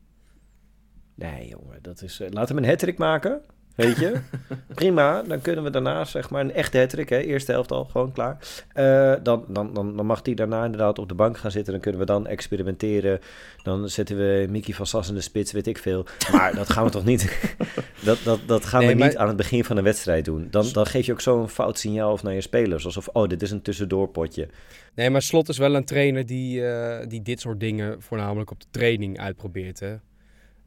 Nee, 1.15 1.47
jongen, 1.47 1.77
dat 1.81 2.01
is. 2.01 2.19
eh, 2.19 2.27
laten 2.31 2.55
we 2.55 2.61
een 2.61 2.67
hattrick 2.67 2.97
maken. 2.97 3.41
Weet 3.75 3.97
je? 3.97 4.19
Prima, 4.75 5.21
dan 5.21 5.41
kunnen 5.41 5.63
we 5.63 5.69
daarna 5.69 6.05
zeg 6.05 6.29
maar 6.29 6.41
een 6.41 6.53
echte 6.53 6.77
hattrick, 6.77 7.09
hè, 7.09 7.17
eerste 7.17 7.51
helft 7.51 7.71
al 7.71 7.85
gewoon 7.85 8.11
klaar. 8.11 8.37
Eh, 8.73 9.13
dan, 9.23 9.45
dan, 9.47 9.73
dan, 9.73 9.95
dan 9.97 10.05
mag 10.05 10.21
die 10.21 10.35
daarna 10.35 10.63
inderdaad 10.65 10.99
op 10.99 11.07
de 11.09 11.15
bank 11.15 11.37
gaan 11.37 11.51
zitten. 11.51 11.73
Dan 11.73 11.81
kunnen 11.81 11.99
we 11.99 12.05
dan 12.05 12.27
experimenteren. 12.27 13.19
Dan 13.63 13.89
zetten 13.89 14.17
we 14.17 14.47
Mickey 14.49 14.73
van 14.73 14.85
Sas 14.85 15.09
in 15.09 15.15
de 15.15 15.21
spits, 15.21 15.51
weet 15.51 15.67
ik 15.67 15.77
veel. 15.77 16.05
Maar 16.31 16.55
dat 16.55 16.69
gaan 16.69 16.83
we 16.85 16.89
toch 16.91 17.05
niet. 17.05 17.51
dat, 18.05 18.19
dat, 18.23 18.39
dat 18.45 18.65
gaan 18.65 18.79
Nee, 18.79 18.89
we 18.89 18.95
maar- 18.95 19.07
niet 19.07 19.17
aan 19.17 19.27
het 19.27 19.37
begin 19.37 19.63
van 19.63 19.77
een 19.77 19.83
wedstrijd 19.83 20.25
doen. 20.25 20.47
Dan, 20.51 20.65
dan 20.73 20.85
geef 20.85 21.05
je 21.05 21.11
ook 21.11 21.21
zo'n 21.21 21.49
fout 21.49 21.79
signaal 21.79 22.11
of 22.11 22.23
naar 22.23 22.33
je 22.33 22.41
spelers. 22.41 22.85
Alsof, 22.85 23.07
oh, 23.07 23.27
dit 23.27 23.41
is 23.41 23.51
een 23.51 23.61
tussendoorpotje. 23.61 24.47
Nee, 24.95 25.09
maar 25.09 25.21
Slot 25.21 25.49
is 25.49 25.57
wel 25.57 25.75
een 25.75 25.85
trainer 25.85 26.25
die, 26.25 26.67
eh, 26.67 27.07
die 27.07 27.21
dit 27.21 27.39
soort 27.39 27.59
dingen 27.59 28.01
voornamelijk 28.01 28.51
op 28.51 28.59
de 28.59 28.67
training 28.71 29.19
uitprobeert. 29.19 29.79
Hè? 29.79 29.95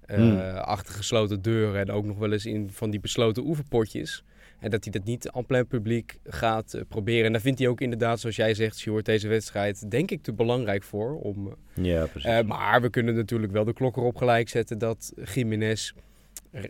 Eh, 0.08 0.16
Hmm. 0.16 0.38
Achter 0.56 0.94
gesloten 0.94 1.42
deuren 1.42 1.80
en 1.80 1.90
ook 1.90 2.04
nog 2.04 2.18
wel 2.18 2.32
eens 2.32 2.46
in 2.46 2.70
van 2.72 2.90
die 2.90 3.00
besloten 3.00 3.46
oefenpotjes. 3.46 4.24
En 4.60 4.70
dat 4.70 4.84
hij 4.84 4.92
dat 4.92 5.04
niet 5.04 5.30
aan 5.30 5.46
plein 5.46 5.66
publiek 5.66 6.18
gaat 6.24 6.74
eh, 6.74 6.80
proberen. 6.88 7.24
En 7.26 7.32
daar 7.32 7.40
vindt 7.40 7.58
hij 7.58 7.68
ook 7.68 7.80
inderdaad, 7.80 8.20
zoals 8.20 8.36
jij 8.36 8.54
zegt, 8.54 8.78
Sjoerd, 8.78 9.04
deze 9.04 9.28
wedstrijd 9.28 9.90
denk 9.90 10.10
ik 10.10 10.22
te 10.22 10.32
belangrijk 10.32 10.82
voor. 10.82 11.18
Om, 11.20 11.54
Ja, 11.74 12.06
precies. 12.06 12.30
eh, 12.30 12.42
maar 12.44 12.80
we 12.82 12.90
kunnen 12.90 13.14
natuurlijk 13.14 13.52
wel 13.52 13.64
de 13.64 13.72
klok 13.72 13.96
erop 13.96 14.16
gelijk 14.16 14.48
zetten 14.48 14.78
dat 14.78 15.12
Jiménez 15.34 15.92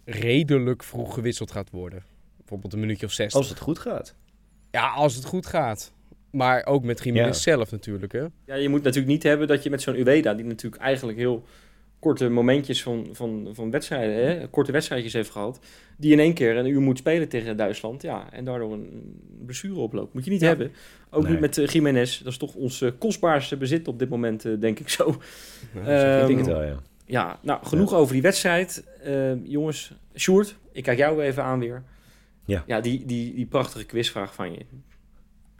redelijk 0.04 0.82
vroeg 0.82 1.14
gewisseld 1.14 1.50
gaat 1.50 1.70
worden. 1.70 2.02
Bijvoorbeeld 2.36 2.72
een 2.72 2.80
minuutje 2.80 3.06
of 3.06 3.12
60. 3.12 3.38
Als 3.40 3.48
het 3.48 3.58
goed 3.58 3.78
gaat. 3.78 4.14
Ja, 4.70 4.88
als 4.88 5.14
het 5.14 5.24
goed 5.24 5.46
gaat. 5.46 5.92
Maar 6.30 6.66
ook 6.66 6.84
met 6.84 7.04
Jiménez 7.04 7.44
Ja. 7.44 7.52
zelf 7.52 7.70
natuurlijk. 7.70 8.12
Hè? 8.12 8.24
Ja, 8.44 8.54
je 8.54 8.68
moet 8.68 8.82
natuurlijk 8.82 9.12
niet 9.12 9.22
hebben 9.22 9.46
dat 9.48 9.62
je 9.62 9.70
met 9.70 9.82
zo'n 9.82 9.94
Ueda, 9.96 10.34
die 10.34 10.44
natuurlijk 10.44 10.82
eigenlijk 10.82 11.18
heel 11.18 11.44
korte 11.98 12.28
momentjes 12.28 12.82
van, 12.82 13.08
van, 13.12 13.48
van 13.52 13.70
wedstrijden, 13.70 14.16
hè, 14.26 14.48
korte 14.48 14.72
wedstrijdjes 14.72 15.12
heeft 15.12 15.30
gehad, 15.30 15.58
die 15.96 16.12
in 16.12 16.18
één 16.18 16.34
keer 16.34 16.56
een 16.56 16.66
uur 16.66 16.80
moet 16.80 16.98
spelen 16.98 17.28
tegen 17.28 17.56
Duitsland, 17.56 18.02
ja, 18.02 18.32
en 18.32 18.44
daardoor 18.44 18.72
een 18.72 19.14
blessure 19.44 19.78
oploopt. 19.80 20.14
Moet 20.14 20.24
je 20.24 20.30
niet 20.30 20.40
Ja. 20.40 20.46
hebben. 20.46 20.72
Ook 21.10 21.22
Nee. 21.22 21.30
niet 21.32 21.40
met 21.40 21.56
uh, 21.56 21.66
Jiménez. 21.66 22.18
Dat 22.18 22.32
is 22.32 22.38
toch 22.38 22.54
ons 22.54 22.80
eh, 22.82 22.90
kostbaarste 22.98 23.56
bezit 23.56 23.88
op 23.88 23.98
dit 23.98 24.08
moment, 24.08 24.44
eh, 24.44 24.52
denk 24.60 24.78
ik 24.78 24.88
zo. 24.88 25.16
Ja, 25.74 25.80
Eh, 25.86 26.14
Ik 26.14 26.18
Ehm, 26.18 26.26
denk 26.26 26.38
het 26.38 26.46
wel, 26.48 26.62
ja. 26.62 26.76
Ja, 27.06 27.38
nou, 27.42 27.64
genoeg 27.66 27.94
over 27.94 28.12
die 28.12 28.22
wedstrijd. 28.22 28.84
Eh, 29.02 29.44
jongens, 29.44 29.92
Sjoerd, 30.16 30.56
ik 30.72 30.82
kijk 30.82 30.98
jou 30.98 31.22
even 31.22 31.42
aan 31.42 31.58
weer. 31.58 31.82
Ja. 32.44 32.64
Ja, 32.66 32.80
die, 32.80 33.04
die, 33.06 33.34
die 33.34 33.46
prachtige 33.46 33.84
quizvraag 33.84 34.34
van 34.34 34.52
je. 34.52 34.58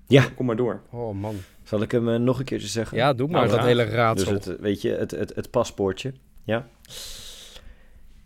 Ja. 0.07 0.25
Kom 0.37 0.47
maar 0.47 0.57
door. 0.57 0.81
Oh 0.91 1.15
man. 1.21 1.35
Zal 1.63 1.83
ik 1.83 1.91
hem 1.93 2.23
nog 2.23 2.39
een 2.39 2.45
keertje 2.45 2.69
zeggen? 2.69 2.97
Ja, 2.97 3.13
doe 3.15 3.29
maar 3.29 3.47
Nou, 3.47 3.57
dat 3.57 3.67
hele 3.67 3.85
Dus 3.85 3.93
raadsel. 3.95 4.33
het, 4.33 4.47
eh, 4.47 4.55
weet 4.61 4.83
je, 4.83 4.91
het, 4.91 5.11
het, 5.11 5.35
het 5.35 5.51
paspoortje. 5.51 6.13
Ja. 6.49 6.69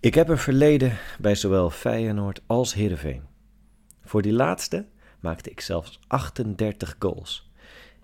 Ik 0.01 0.15
heb 0.15 0.29
een 0.29 0.39
verleden 0.39 0.99
bij 1.19 1.35
zowel 1.35 1.71
Feyenoord 1.71 2.41
als 2.47 2.75
Heerenveen. 2.75 3.23
Voor 4.05 4.23
die 4.23 4.33
laatste 4.33 4.87
maakte 5.21 5.51
ik 5.51 5.61
zelfs 5.61 6.01
38 6.07 6.97
goals. 6.99 7.51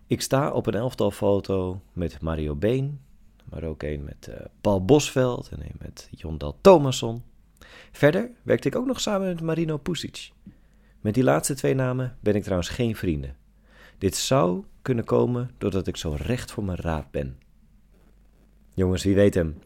Ik 0.06 0.20
sta 0.20 0.50
op 0.52 0.66
een 0.66 0.74
elftal 0.74 1.10
foto 1.10 1.82
met 1.92 2.20
Mario 2.20 2.54
Been, 2.54 3.00
maar 3.44 3.62
ook 3.64 3.82
een 3.82 4.04
met 4.04 4.28
eh, 4.28 4.46
Paul 4.60 4.84
Bosveld 4.84 5.48
en 5.48 5.60
een 5.60 5.76
met 5.78 6.08
Jondal 6.10 6.58
Thomasson. 6.60 7.22
Verder 7.92 8.30
werkte 8.42 8.68
ik 8.68 8.76
ook 8.76 8.86
nog 8.86 9.00
samen 9.00 9.28
met 9.28 9.40
Marino 9.40 9.76
Pusic. 9.76 10.30
Met 11.00 11.14
die 11.14 11.24
laatste 11.24 11.54
twee 11.54 11.74
namen 11.74 12.16
ben 12.20 12.34
ik 12.34 12.42
trouwens 12.42 12.68
geen 12.68 12.96
vrienden. 12.96 13.36
Dit 13.98 14.16
zou 14.16 14.64
kunnen 14.82 15.04
komen 15.04 15.50
doordat 15.58 15.86
ik 15.86 15.96
zo 15.96 16.16
recht 16.18 16.50
voor 16.50 16.64
mijn 16.64 16.78
raap 16.78 17.06
ben. 17.10 17.38
Jongens, 18.74 19.04
wie 19.04 19.14
weet 19.14 19.34
hem? 19.34 19.58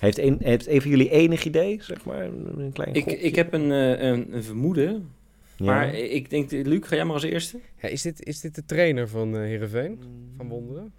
Heeft 0.00 0.18
een, 0.18 0.36
heeft 0.42 0.66
een 0.68 0.80
van 0.80 0.90
jullie 0.90 1.10
enig 1.10 1.44
idee, 1.44 1.82
zeg 1.82 2.04
maar? 2.04 2.24
Een 2.24 2.70
klein 2.72 2.94
Ik, 2.94 3.06
ik 3.06 3.34
heb 3.34 3.52
een, 3.52 3.72
eh, 3.72 4.08
een, 4.08 4.34
een 4.34 4.42
vermoeden, 4.44 5.10
Ja. 5.56 5.64
maar 5.64 5.94
ik 5.94 6.30
denk, 6.30 6.50
Luc, 6.50 6.86
ga 6.88 6.94
jij 6.96 7.04
maar 7.04 7.14
als 7.14 7.22
eerste? 7.22 7.58
Ja, 7.82 7.88
is, 7.88 8.02
dit, 8.02 8.24
is 8.26 8.40
dit 8.40 8.54
de 8.54 8.64
trainer 8.64 9.08
van 9.08 9.34
eh 9.36 9.40
Heerenveen? 9.40 10.00
Van 10.36 10.48
Wonderen? 10.48 10.92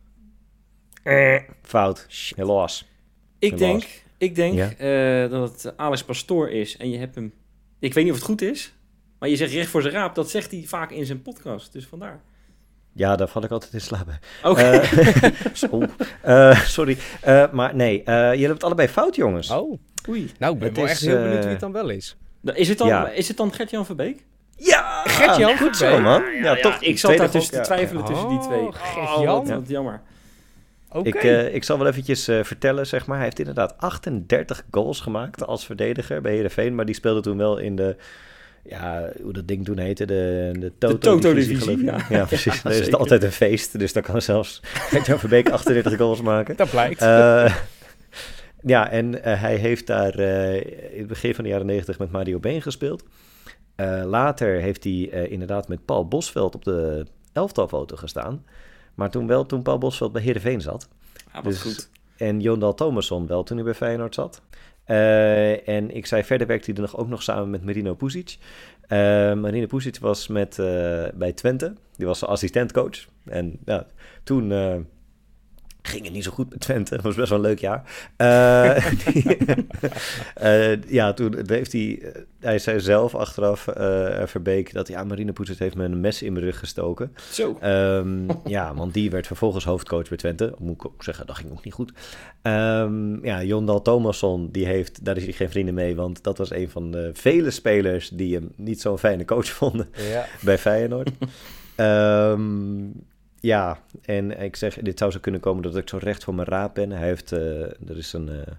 Fout, 1.61 2.07
helaas. 2.35 2.87
Ik 3.39 3.51
Helaas. 3.51 3.59
denk, 3.81 4.03
ik 4.17 4.35
denk 4.35 4.53
Ja. 4.55 4.73
eh, 5.23 5.29
dat 5.31 5.51
het 5.63 5.77
Alex 5.77 6.03
Pastoor 6.03 6.49
is 6.49 6.77
en 6.77 6.89
je 6.89 6.97
hebt 6.97 7.15
hem... 7.15 7.33
Ik 7.79 7.93
weet 7.93 8.03
niet 8.03 8.13
of 8.13 8.19
het 8.19 8.27
goed 8.27 8.41
is, 8.41 8.73
maar 9.19 9.29
je 9.29 9.35
zegt 9.35 9.51
recht 9.53 9.69
voor 9.69 9.81
zijn 9.81 9.93
raap. 9.93 10.15
Dat 10.15 10.29
zegt 10.29 10.51
hij 10.51 10.63
vaak 10.65 10.91
in 10.91 11.05
zijn 11.05 11.21
podcast, 11.21 11.73
dus 11.73 11.85
vandaar. 11.87 12.21
Ja, 12.93 13.15
daar 13.15 13.27
val 13.27 13.43
ik 13.43 13.51
altijd 13.51 13.73
in 13.73 13.81
slaap. 13.81 14.07
Oké. 14.43 14.61
Eh, 14.81 15.23
zo. 15.53 15.81
Eh, 16.21 16.59
sorry. 16.61 16.97
Eh, 17.21 17.51
maar 17.51 17.75
nee, 17.75 18.03
eh, 18.03 18.13
jullie 18.15 18.29
hebben 18.37 18.53
het 18.53 18.63
allebei 18.63 18.87
fout, 18.87 19.15
jongens. 19.15 19.49
Oh, 19.49 19.79
Oei. 20.09 20.31
nou, 20.39 20.53
ik 20.53 20.59
ben 20.59 20.67
Het 20.67 20.77
wel 20.77 20.85
is, 20.85 20.91
echt 20.91 21.01
heel 21.01 21.17
benieuwd 21.21 21.39
wie 21.43 21.51
het 21.51 21.59
dan 21.59 21.71
wel 21.71 21.89
is. 21.89 22.17
Nou, 22.41 22.57
Is 22.57 22.67
het 22.69 22.77
dan, 22.77 22.87
Ja. 22.87 23.09
is 23.09 23.27
het 23.27 23.37
dan 23.37 23.53
Gert-Jan 23.53 23.85
Verbeek? 23.85 24.23
Ja! 24.55 25.01
Gert-Jan 25.03 25.57
Goed 25.57 25.77
zo, 25.77 25.85
Verbeek. 25.85 26.03
man. 26.03 26.23
Ja, 26.41 26.55
toch. 26.55 26.81
ik 26.81 26.99
zat 26.99 27.17
daar 27.17 27.29
tussen 27.29 27.53
te 27.53 27.61
twijfelen 27.61 28.05
tussen 28.05 28.27
die 28.29 28.37
Oh, 28.37 28.43
twee. 28.43 28.67
Gert-Jan. 28.71 29.25
wat, 29.25 29.47
wat 29.49 29.67
jammer. 29.69 30.01
Oké. 30.89 31.07
Ik, 31.07 31.15
eh, 31.15 31.53
ik 31.55 31.63
zal 31.63 31.77
wel 31.77 31.87
eventjes 31.87 32.27
eh, 32.27 32.43
vertellen, 32.43 32.87
zeg 32.87 33.05
maar. 33.05 33.15
Hij 33.15 33.25
heeft 33.25 33.39
inderdaad 33.39 33.73
38 33.77 34.63
goals 34.71 34.99
gemaakt 34.99 35.45
als 35.47 35.65
verdediger 35.65 36.21
bij 36.21 36.31
Heerenveen. 36.33 36.75
Maar 36.75 36.85
die 36.85 36.95
speelde 36.95 37.21
toen 37.21 37.37
wel 37.37 37.57
in 37.57 37.75
de... 37.75 37.95
Ja, 38.63 39.11
hoe 39.21 39.33
dat 39.33 39.47
ding 39.47 39.65
toen 39.65 39.77
heette, 39.77 40.05
de, 40.05 40.51
de 40.79 41.71
ik. 41.71 41.81
ja. 41.81 42.05
ja. 42.09 42.25
precies. 42.25 42.61
Ja, 42.63 42.69
is 42.69 42.85
het 42.85 42.95
altijd 42.95 43.23
een 43.23 43.31
feest. 43.31 43.79
Dus 43.79 43.93
dan 43.93 44.03
kan 44.03 44.21
zelfs 44.21 44.59
Gert-Jan 44.91 45.19
Verbeek 45.19 45.49
38 45.49 45.97
goals 45.97 46.21
maken. 46.21 46.55
Dat 46.55 46.69
blijkt. 46.69 47.01
Eh, 47.01 47.55
ja, 48.61 48.89
en 48.89 49.23
eh, 49.23 49.41
hij 49.41 49.55
heeft 49.55 49.87
daar 49.87 50.13
eh, 50.13 50.55
in 50.93 50.99
het 50.99 51.07
begin 51.07 51.35
van 51.35 51.43
de 51.43 51.49
jaren 51.49 51.65
90 51.65 51.99
met 51.99 52.11
Mario 52.11 52.39
Been 52.39 52.61
gespeeld. 52.61 53.03
Later 54.05 54.59
heeft 54.59 54.83
hij 54.83 55.27
inderdaad 55.29 55.67
met 55.67 55.85
Paul 55.85 56.07
Bosveld 56.07 56.55
op 56.55 56.63
de 56.63 57.05
elftalfoto 57.33 57.95
gestaan. 57.95 58.45
Maar 58.95 59.09
toen 59.09 59.27
wel, 59.27 59.45
toen 59.45 59.61
Paul 59.61 59.77
Bosveld 59.77 60.11
bij 60.11 60.21
Heerenveen 60.21 60.61
zat. 60.61 60.87
Ja, 61.33 61.41
wat 61.41 61.43
Dus- 61.43 61.61
goed. 61.61 61.89
En 62.17 62.39
Jondal 62.41 62.73
Thomasson 62.73 63.27
wel 63.27 63.43
toen 63.43 63.55
hij 63.57 63.65
bij 63.65 63.73
Feyenoord 63.73 64.15
zat. 64.15 64.41
Eh, 64.83 65.67
en 65.67 65.95
ik 65.95 66.05
zei, 66.05 66.23
verder 66.23 66.47
werkte 66.47 66.71
hij 66.71 66.75
er 66.75 66.89
nog, 66.89 66.97
ook 66.97 67.07
nog 67.07 67.23
samen 67.23 67.49
met 67.49 67.63
Marino 67.63 67.93
Pusic. 67.93 68.37
Eh, 68.81 68.97
Marino 69.33 69.65
Pusic 69.65 69.97
was 69.99 70.27
met, 70.27 70.59
eh, 70.59 71.03
bij 71.13 71.31
Twente. 71.33 71.73
Die 71.95 72.07
was 72.07 72.25
assistentcoach. 72.25 73.05
En 73.25 73.59
ja, 73.65 73.85
toen 74.23 74.47
ging 75.81 76.03
het 76.03 76.13
niet 76.13 76.23
zo 76.23 76.31
goed 76.31 76.49
met 76.49 76.59
Twente. 76.59 76.93
Het 76.93 77.03
was 77.03 77.15
best 77.15 77.29
wel 77.29 77.37
een 77.37 77.43
leuk 77.43 77.59
jaar. 77.59 77.83
Eh, 78.15 78.93
eh, 80.73 80.83
ja, 80.83 81.13
toen 81.13 81.43
heeft 81.45 81.71
hij... 81.71 81.99
eh, 82.01 82.21
hij 82.39 82.59
zei 82.59 82.79
zelf 82.79 83.15
achteraf, 83.15 83.67
eh 83.67 84.25
Verbeek, 84.25 84.73
dat 84.73 84.87
ja, 84.87 85.03
Marino 85.03 85.31
Pusic 85.31 85.57
heeft 85.57 85.75
me 85.75 85.83
een 85.83 85.99
mes 85.99 86.21
in 86.21 86.33
mijn 86.33 86.45
rug 86.45 86.59
gestoken. 86.59 87.15
Zo. 87.31 87.57
Ehm, 87.59 88.29
ja, 88.45 88.73
want 88.73 88.93
die 88.93 89.11
werd 89.11 89.27
vervolgens 89.27 89.65
hoofdcoach 89.65 90.07
bij 90.07 90.17
Twente. 90.17 90.53
Moet 90.57 90.73
ik 90.73 90.85
ook 90.85 91.03
zeggen, 91.03 91.27
dat 91.27 91.35
ging 91.35 91.51
ook 91.51 91.63
niet 91.63 91.73
goed. 91.73 91.91
Ehm, 92.41 93.25
ja, 93.25 93.43
Jondal 93.43 93.81
Thomasson, 93.81 94.49
die 94.51 94.65
heeft, 94.65 95.05
daar 95.05 95.17
is 95.17 95.23
hij 95.23 95.33
geen 95.33 95.49
vrienden 95.49 95.73
mee. 95.73 95.95
Want 95.95 96.23
dat 96.23 96.37
was 96.37 96.51
een 96.51 96.69
van 96.69 96.91
de 96.91 97.09
vele 97.13 97.51
spelers 97.51 98.09
die 98.09 98.35
hem 98.35 98.51
niet 98.55 98.81
zo'n 98.81 98.97
fijne 98.97 99.25
coach 99.25 99.49
vonden 99.49 99.89
ja. 100.11 100.25
bij 100.41 100.57
Feyenoord. 100.57 101.09
Ehm, 101.75 102.39
ja, 103.41 103.79
en 104.01 104.41
ik 104.41 104.55
zeg, 104.55 104.75
dit 104.75 104.97
zou 104.99 105.11
zo 105.11 105.19
kunnen 105.19 105.41
komen 105.41 105.63
dat 105.63 105.75
ik 105.77 105.89
zo 105.89 105.97
recht 105.97 106.23
voor 106.23 106.35
mijn 106.35 106.47
raap 106.47 106.73
ben. 106.75 106.91
Hij 106.91 107.07
heeft, 107.07 107.31
eh, 107.31 107.61
er 107.61 107.97
is 107.97 108.13
een, 108.13 108.29
eh, 108.29 108.53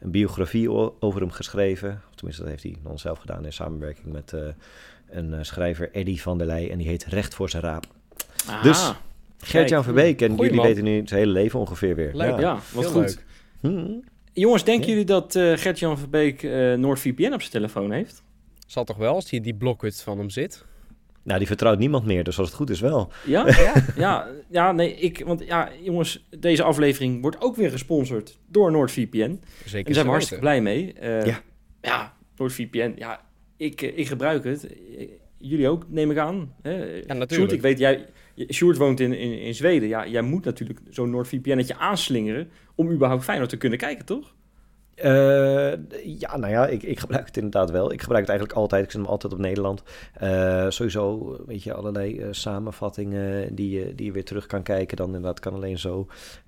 een 0.00 0.10
biografie 0.10 0.70
over 1.00 1.20
hem 1.20 1.30
geschreven. 1.30 2.02
Of 2.08 2.14
tenminste, 2.14 2.42
dat 2.42 2.50
heeft 2.50 2.62
hij 2.62 2.76
dan 2.82 2.98
zelf 2.98 3.18
gedaan 3.18 3.44
in 3.44 3.52
samenwerking 3.52 4.12
met 4.12 4.32
eh, 4.32 4.40
een 5.10 5.34
eh, 5.34 5.38
schrijver, 5.42 5.90
Eddie 5.92 6.22
van 6.22 6.38
der 6.38 6.46
Leij. 6.46 6.70
En 6.70 6.78
die 6.78 6.88
heet 6.88 7.04
Recht 7.04 7.34
voor 7.34 7.50
zijn 7.50 7.62
raap. 7.62 7.84
Ah, 8.48 8.62
Dus- 8.62 8.92
Gert-Jan 9.40 9.84
Verbeek. 9.84 10.20
En 10.22 10.28
Goeie 10.28 10.42
jullie 10.42 10.56
man. 10.56 10.66
weten 10.66 10.84
nu 10.84 11.02
zijn 11.06 11.20
hele 11.20 11.32
leven 11.32 11.58
ongeveer 11.60 11.94
weer. 11.94 12.14
Leuk, 12.14 12.38
ja, 12.40 12.54
wat 12.72 12.84
Heel 12.84 12.92
goed. 12.92 13.02
leuk. 13.02 13.24
Hm. 13.74 13.92
Jongens, 14.32 14.64
denken 14.64 14.84
Ja. 14.86 14.90
jullie 14.90 15.04
dat 15.06 15.34
eh 15.36 15.52
Gert-Jan 15.56 15.98
Verbeek 15.98 16.42
eh 16.42 16.74
NordVPN 16.74 17.32
op 17.32 17.40
zijn 17.40 17.52
telefoon 17.52 17.90
heeft? 17.92 18.22
Zal 18.66 18.84
toch 18.84 18.96
wel, 18.96 19.14
als 19.14 19.30
hij 19.30 19.40
die 19.40 19.54
blokhut 19.54 20.02
van 20.02 20.18
hem 20.18 20.30
zit. 20.30 20.64
Nou, 21.22 21.38
die 21.38 21.46
vertrouwt 21.48 21.78
niemand 21.78 22.04
meer, 22.04 22.24
dus 22.24 22.38
als 22.38 22.46
het 22.46 22.56
goed 22.56 22.70
is 22.70 22.80
wel. 22.80 23.12
Ja? 23.26 23.46
Ja. 23.56 23.74
ja, 23.96 24.26
ja, 24.50 24.72
nee, 24.72 24.94
ik, 24.94 25.22
want 25.26 25.44
ja, 25.44 25.70
jongens, 25.82 26.26
deze 26.38 26.62
aflevering 26.62 27.20
wordt 27.20 27.40
ook 27.40 27.56
weer 27.56 27.70
gesponsord 27.70 28.38
door 28.46 28.70
NordVPN. 28.70 29.18
En 29.20 29.40
Zeker 29.64 29.84
daar 29.84 29.94
zijn 29.94 30.06
we 30.06 30.10
hartstikke 30.12 30.42
blij 30.42 30.60
mee. 30.60 30.92
Eh, 30.92 31.26
Ja. 31.26 31.40
ja, 31.80 32.16
NordVPN, 32.36 32.92
ja, 32.96 33.20
ik, 33.56 33.82
eh, 33.82 33.98
ik 33.98 34.06
gebruik 34.06 34.44
het. 34.44 34.66
Eh, 34.66 35.08
Jullie 35.40 35.68
ook, 35.68 35.84
neem 35.88 36.10
ik 36.10 36.18
aan. 36.18 36.54
Hè? 36.62 36.76
natuurlijk. 36.78 37.32
Sjoerd, 37.32 37.52
ik 37.52 37.60
weet, 37.60 37.78
jij, 37.78 38.06
Sjoerd 38.52 38.76
woont 38.76 39.00
in, 39.00 39.12
in, 39.12 39.40
in 39.40 39.54
Zweden. 39.54 39.88
Ja, 39.88 40.06
jij 40.06 40.22
moet 40.22 40.44
natuurlijk 40.44 40.80
zo'n 40.90 41.10
NordVPN'tje 41.10 41.76
aanslingeren 41.76 42.50
om 42.74 42.90
überhaupt 42.90 43.24
Feyenoord 43.24 43.50
te 43.50 43.56
kunnen 43.56 43.78
kijken, 43.78 44.04
toch? 44.04 44.34
Eh, 45.00 45.72
ja, 46.18 46.36
nou 46.36 46.52
ja, 46.52 46.66
ik, 46.66 46.82
ik 46.82 46.98
gebruik 47.00 47.26
het 47.26 47.36
inderdaad 47.36 47.70
wel. 47.70 47.92
Ik 47.92 48.00
gebruik 48.00 48.20
het 48.20 48.30
eigenlijk 48.30 48.58
altijd. 48.58 48.84
Ik 48.84 48.90
zet 48.90 49.00
hem 49.00 49.10
altijd 49.10 49.32
op 49.32 49.38
Nederland. 49.38 49.82
Eh, 50.12 50.66
sowieso, 50.68 51.36
weet 51.46 51.62
je, 51.62 51.74
allerlei 51.74 52.20
eh, 52.20 52.28
samenvattingen 52.30 53.54
die 53.54 53.70
je, 53.70 53.94
die 53.94 54.06
je 54.06 54.12
weer 54.12 54.24
terug 54.24 54.46
kan 54.46 54.62
kijken. 54.62 54.96
Dan 54.96 55.06
inderdaad 55.06 55.40
kan 55.40 55.54
alleen 55.54 55.78
zo. 55.78 56.06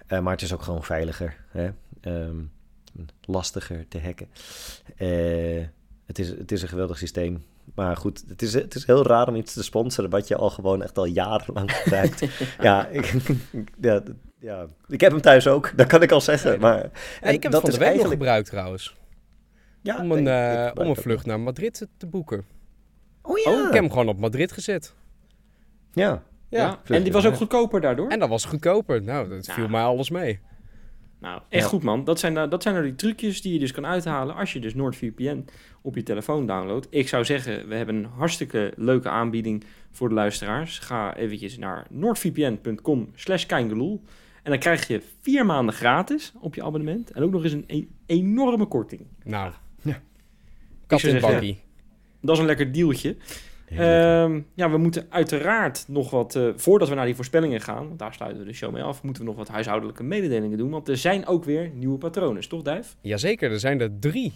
Maar 0.08 0.32
het 0.32 0.42
is 0.42 0.52
ook 0.52 0.62
gewoon 0.62 0.84
veiliger. 0.84 1.36
Hè? 1.48 1.70
Ehm, 2.00 2.36
lastiger 3.20 3.88
te 3.88 4.00
hacken. 4.00 4.28
Het, 6.06 6.18
is, 6.18 6.28
het 6.28 6.52
is 6.52 6.62
een 6.62 6.68
geweldig 6.68 6.98
systeem. 6.98 7.44
Maar 7.74 7.96
goed, 7.96 8.24
het 8.28 8.42
is, 8.42 8.54
het 8.54 8.74
is 8.74 8.86
heel 8.86 9.06
raar 9.06 9.28
om 9.28 9.36
iets 9.36 9.52
te 9.52 9.62
sponsoren 9.62 10.10
wat 10.10 10.28
je 10.28 10.36
al 10.36 10.50
gewoon 10.50 10.82
echt 10.82 10.98
al 10.98 11.04
jarenlang 11.04 11.72
gebruikt. 11.72 12.24
ja, 12.60 12.86
ik, 12.86 13.14
ja, 13.80 14.02
ja, 14.40 14.66
ik 14.88 15.00
heb 15.00 15.12
hem 15.12 15.20
thuis 15.20 15.46
ook, 15.48 15.72
dat 15.76 15.86
kan 15.86 16.02
ik 16.02 16.12
al 16.12 16.20
zeggen. 16.20 16.60
Maar, 16.60 16.76
Ja, 17.20 17.28
ik 17.28 17.42
heb 17.42 17.42
het 17.42 17.52
dat 17.52 17.60
van 17.60 17.70
de 17.70 17.76
nog 17.76 17.84
eigenlijk- 17.86 18.12
gebruikt 18.14 18.48
trouwens. 18.50 18.96
Ja, 19.82 19.98
om 20.02 20.12
een, 20.12 20.22
nee, 20.22 20.52
ik 20.68 20.74
eh, 20.76 20.82
om 20.84 20.88
een 20.90 20.96
vlucht 20.96 21.26
naar 21.26 21.40
Madrid 21.40 21.86
te- 21.96 22.06
boeken. 22.06 22.44
Oh 23.22 23.38
Ik 23.38 23.44
ja. 23.44 23.62
heb 23.62 23.72
hem 23.72 23.90
gewoon 23.90 24.08
op 24.08 24.18
Madrid 24.18 24.52
gezet. 24.52 24.94
Ja. 25.92 26.22
Ja. 26.48 26.80
En 26.84 27.02
die 27.02 27.12
was 27.12 27.26
ook 27.26 27.34
goedkoper 27.34 27.80
daardoor? 27.80 28.08
En 28.08 28.18
dat 28.18 28.28
was 28.28 28.44
goedkoper. 28.44 29.02
Nou, 29.02 29.28
dat 29.28 29.46
viel 29.46 29.64
Ja. 29.64 29.70
mij 29.70 29.82
alles 29.82 30.10
mee. 30.10 30.40
Nou, 31.20 31.40
echt 31.48 31.62
Ja. 31.62 31.68
goed 31.68 31.82
man. 31.82 32.04
Dat 32.04 32.18
zijn, 32.18 32.32
nou- 32.32 32.48
dat 32.48 32.62
zijn 32.62 32.74
nou 32.74 32.86
die 32.86 32.94
trucjes 32.96 33.42
die 33.42 33.52
je 33.52 33.58
dus 33.58 33.72
kan 33.72 33.86
uithalen 33.86 34.34
als 34.36 34.52
je 34.52 34.60
dus 34.60 34.74
NordVPN 34.74 35.44
op 35.82 35.94
je 35.94 36.02
telefoon 36.02 36.46
downloadt. 36.46 36.86
Ik 36.90 37.08
zou 37.08 37.24
zeggen, 37.24 37.68
we 37.68 37.74
hebben 37.74 37.94
een 37.94 38.04
hartstikke 38.04 38.72
leuke 38.76 39.08
aanbieding 39.08 39.64
voor 39.90 40.08
de 40.08 40.14
luisteraars. 40.14 40.78
Ga 40.78 41.16
eventjes 41.16 41.58
naar 41.58 41.86
noordvpn.com 41.90 43.10
slash 43.14 43.46
keingeloel. 43.46 44.02
En 44.42 44.50
dan 44.50 44.58
krijg 44.58 44.86
je 44.88 45.02
vier 45.20 45.46
maanden 45.46 45.74
gratis 45.74 46.32
op 46.40 46.54
je 46.54 46.62
abonnement. 46.64 47.10
En 47.10 47.22
ook 47.22 47.30
nog 47.30 47.44
eens 47.44 47.52
een 47.52 47.64
e- 47.66 47.84
enorme 48.06 48.66
korting. 48.66 49.00
Nou. 49.24 49.52
Ja. 49.82 50.00
Kat 50.86 51.02
in 51.02 51.20
bakkie. 51.20 51.60
Dat 52.20 52.34
is 52.34 52.40
een 52.40 52.46
lekker 52.46 52.72
dealtje. 52.72 53.16
Ehm, 53.68 54.40
ja, 54.54 54.70
we 54.70 54.78
moeten 54.78 55.06
uiteraard 55.10 55.84
nog 55.88 56.10
wat, 56.10 56.34
eh, 56.36 56.48
voordat 56.56 56.88
we 56.88 56.94
naar 56.94 57.04
die 57.04 57.14
voorspellingen 57.14 57.60
gaan, 57.60 57.86
want 57.86 57.98
daar 57.98 58.14
sluiten 58.14 58.40
we 58.42 58.48
de 58.48 58.54
show 58.54 58.72
mee 58.72 58.82
af, 58.82 59.02
moeten 59.02 59.22
we 59.22 59.28
nog 59.28 59.38
wat 59.38 59.48
huishoudelijke 59.48 60.02
mededelingen 60.02 60.58
doen. 60.58 60.70
Want 60.70 60.88
er 60.88 60.96
zijn 60.96 61.26
ook 61.26 61.44
weer 61.44 61.70
nieuwe 61.74 61.98
patronen, 61.98 62.48
toch 62.48 62.62
Duif? 62.62 62.96
Jazeker, 63.00 63.50
er 63.50 63.60
zijn 63.60 63.80
er 63.80 63.98
drie. 63.98 64.32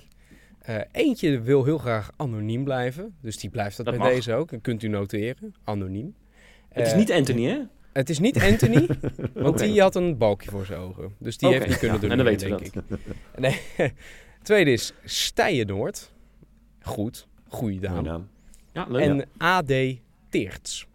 Eh, 0.58 0.76
eentje 0.92 1.40
wil 1.40 1.64
heel 1.64 1.78
graag 1.78 2.10
anoniem 2.16 2.64
blijven. 2.64 3.14
Dus 3.20 3.36
die 3.36 3.50
blijft 3.50 3.76
dat, 3.76 3.86
Dat 3.86 3.94
bij 3.96 4.04
mag. 4.04 4.14
deze 4.14 4.34
ook. 4.34 4.52
En 4.52 4.60
kunt 4.60 4.82
u 4.82 4.88
noteren. 4.88 5.54
Anoniem. 5.64 6.14
Het 6.68 6.86
is 6.86 6.92
Eh, 6.92 6.98
niet 6.98 7.12
Anthony, 7.12 7.44
hè? 7.44 7.58
Het 7.94 8.10
is 8.10 8.18
niet 8.18 8.40
Anthony, 8.40 8.86
want 9.34 9.58
die 9.58 9.80
had 9.80 9.94
een 9.94 10.18
balkje 10.18 10.50
voor 10.50 10.66
zijn 10.66 10.78
ogen. 10.80 11.14
Dus 11.18 11.38
die 11.38 11.48
heeft 11.48 11.66
niet 11.66 11.78
kunnen 11.78 11.96
ja, 11.96 12.02
doen, 12.02 12.10
en 12.10 12.16
dan 12.16 12.26
weten 12.26 12.56
we 12.56 12.64
ik. 12.64 12.72
Nee. 13.36 13.60
Tweede 14.42 14.72
is 14.72 14.92
Stijenoord. 15.04 16.12
Goed, 16.80 17.28
goede 17.48 17.74
Mooie 17.74 17.88
naam. 17.90 18.04
naam. 18.04 18.28
Ja, 18.72 18.86
leuk. 18.88 19.02
En 19.02 19.28
AD 19.36 19.72
Teerts. 20.28 20.86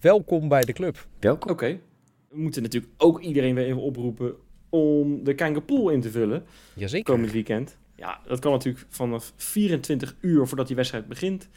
Welkom 0.00 0.48
bij 0.48 0.60
de 0.60 0.72
club. 0.72 1.06
Welkom. 1.18 1.50
Oké. 1.50 1.80
We 2.28 2.38
moeten 2.38 2.62
natuurlijk 2.62 2.92
ook 2.96 3.20
iedereen 3.20 3.54
weer 3.54 3.64
even 3.64 3.82
oproepen 3.82 4.34
om 4.68 5.24
de 5.24 5.34
Kangapool 5.34 5.88
in 5.90 6.00
te 6.00 6.10
vullen 6.10 6.44
Jazeker. 6.74 7.12
komend 7.14 7.32
weekend. 7.32 7.76
Ja, 7.94 8.20
dat 8.26 8.38
kan 8.38 8.52
natuurlijk 8.52 8.86
vanaf 8.88 9.32
24 9.36 10.16
uur 10.20 10.46
voordat 10.46 10.66
die 10.66 10.76
wedstrijd 10.76 11.06
begint. 11.08 11.48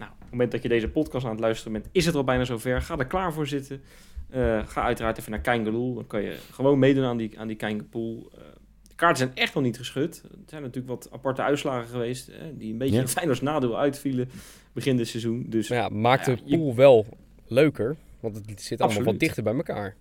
Nou, 0.00 0.12
op 0.12 0.20
het 0.20 0.30
moment 0.30 0.52
dat 0.52 0.62
je 0.62 0.68
deze 0.68 0.88
podcast 0.88 1.24
aan 1.24 1.30
het 1.30 1.40
luisteren 1.40 1.72
bent, 1.72 1.86
is 1.92 2.06
het 2.06 2.14
al 2.14 2.24
bijna 2.24 2.44
zover. 2.44 2.82
Ga 2.82 2.98
er 2.98 3.06
klaar 3.06 3.32
voor 3.32 3.46
zitten. 3.46 3.82
Eh, 4.30 4.66
ga 4.66 4.82
uiteraard 4.82 5.18
even 5.18 5.30
naar 5.30 5.40
Kangaloo. 5.40 5.94
Dan 5.94 6.06
kan 6.06 6.22
je 6.22 6.36
gewoon 6.52 6.78
meedoen 6.78 7.04
aan 7.04 7.16
die, 7.16 7.38
aan 7.38 7.46
die 7.46 7.56
Kangapool. 7.56 8.30
Eh, 8.34 8.40
de 8.88 8.94
kaarten 8.94 9.16
zijn 9.18 9.36
echt 9.36 9.54
nog 9.54 9.62
niet 9.62 9.76
geschud. 9.76 10.22
Er 10.24 10.30
zijn 10.46 10.62
natuurlijk 10.62 10.88
wat 10.88 11.08
aparte 11.12 11.42
uitslagen 11.42 11.88
geweest. 11.88 12.28
eh, 12.28 12.36
die 12.54 12.72
een 12.72 12.78
beetje 12.78 12.94
Ja. 12.94 13.00
in 13.00 13.08
Feyenoord's 13.08 13.40
nadeel 13.42 13.78
uitvielen 13.78 14.28
begin 14.72 14.96
dit 14.96 15.08
seizoen. 15.08 15.44
Dus 15.48 15.68
Maar 15.68 15.78
ja, 15.78 15.88
maakt 15.88 16.24
de 16.24 16.30
Ja, 16.30 16.36
je- 16.44 16.56
pool 16.56 16.74
wel 16.74 17.06
leuker. 17.46 17.96
Want 18.20 18.36
het 18.36 18.46
zit 18.46 18.68
allemaal 18.80 18.86
Absoluut. 18.86 19.06
wat 19.06 19.18
dichter 19.20 19.42
bij 19.42 19.54
elkaar. 19.54 19.96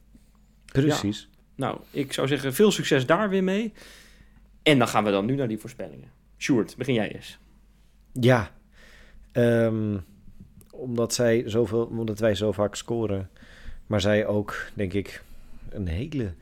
Precies. 0.66 1.30
Nou, 1.56 1.80
ik 1.92 2.14
zou 2.14 2.28
zeggen, 2.28 2.54
veel 2.54 2.72
succes 2.72 3.06
daar 3.06 3.30
weer 3.30 3.44
mee. 3.44 3.74
En 4.64 4.78
dan 4.78 4.88
gaan 4.88 5.04
we 5.04 5.12
dan 5.12 5.26
nu 5.26 5.36
naar 5.36 5.48
die 5.48 5.58
voorspellingen. 5.58 6.12
Sjoerd, 6.38 6.76
begin 6.78 6.94
jij 6.94 7.14
eens. 7.16 7.40
Ja. 8.14 8.58
Ehm, 9.40 9.98
omdat, 10.72 11.14
zij 11.14 11.44
zoveel, 11.46 11.86
omdat 11.86 12.20
wij 12.20 12.36
zo 12.36 12.52
vaak 12.52 12.76
scoren. 12.76 13.30
Maar 13.88 14.02
zij 14.02 14.26
ook, 14.26 14.56
denk 14.74 14.94
ik, 14.94 15.24
een 15.70 15.88
hele, 15.88 16.34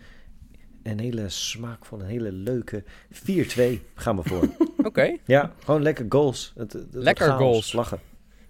een 0.84 1.00
hele 1.00 1.30
smaakvolle, 1.30 2.04
een 2.04 2.10
hele 2.10 2.32
leuke 2.32 2.84
4-2 3.10 3.82
gaan 3.96 4.16
we 4.16 4.24
voor. 4.24 4.48
Oké. 4.88 5.16
ja, 5.26 5.52
gewoon 5.64 5.82
lekker 5.82 6.06
goals. 6.10 6.54
Het, 6.56 6.74
het 6.74 6.88
wordt 6.92 7.04
Lekker 7.04 7.32
goals. 7.32 7.74
Lachen. 7.74 8.00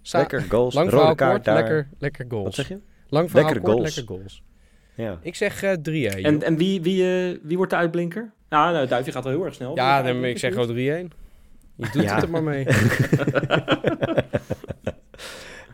Sa- 0.02 0.18
Lekker 0.18 0.42
goals. 0.42 0.74
Lang 0.74 0.90
rode 0.90 1.16
kaart 1.16 1.32
kort, 1.32 1.46
daar. 1.46 1.56
lekker, 1.56 1.88
lekker 1.98 2.26
goals. 2.30 2.44
Wat 2.46 2.54
zeg 2.54 2.68
je? 2.68 2.80
Lang 3.10 3.30
verhaal 3.32 3.46
Lekkere 3.52 3.66
kort, 3.66 3.78
goals. 3.78 3.96
lekker 3.96 4.16
goals. 4.16 4.44
Ja. 4.96 5.20
Ik 5.22 5.36
zeg 5.36 5.64
eh 5.64 5.74
3 5.74 6.10
En, 6.10 6.44
en 6.44 6.58
wie, 6.58 6.82
wie, 6.82 7.04
eh, 7.04 7.38
wie 7.44 7.58
wordt 7.58 7.72
de 7.72 7.78
uitblinker? 7.78 8.32
Nou, 8.50 8.74
nou 8.74 8.88
Duifje 8.88 9.12
gaat 9.12 9.24
wel 9.24 9.34
heel 9.34 9.46
erg 9.46 9.54
snel. 9.54 9.76
Ja, 9.76 10.02
dan, 10.02 10.24
ik 10.24 10.38
zeg 10.38 10.54
gewoon 10.54 11.10
3-1. 11.10 11.27
Je 11.78 11.90
doet 11.92 12.04
Ja. 12.04 12.14
het 12.16 12.24
er 12.24 12.30
maar 12.30 12.44
mee. 12.44 12.66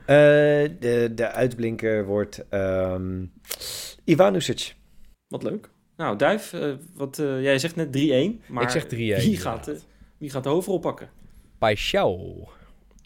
Eh, 0.06 0.16
de, 0.80 1.12
de 1.16 1.32
uitblinker 1.32 2.06
wordt 2.06 2.46
ehm 2.50 3.26
Ivanusic. 4.04 4.76
Wat 5.28 5.44
leuk. 5.44 5.70
Nou, 5.98 6.18
Duif, 6.18 6.54
eh, 6.54 6.74
wat, 6.96 7.20
eh, 7.20 7.42
jij 7.42 7.60
zegt 7.60 7.76
net 7.76 7.92
3-1. 7.92 8.42
Maar 8.48 8.64
Ik 8.64 8.70
zeg 8.70 8.86
3-1 8.86 8.96
Wie 8.96 9.38
gaat, 9.38 9.72
wie 10.18 10.30
gaat 10.30 10.44
de 10.44 10.50
hoofdrol 10.50 10.80
pakken? 10.80 11.10
Paixão. 11.56 12.48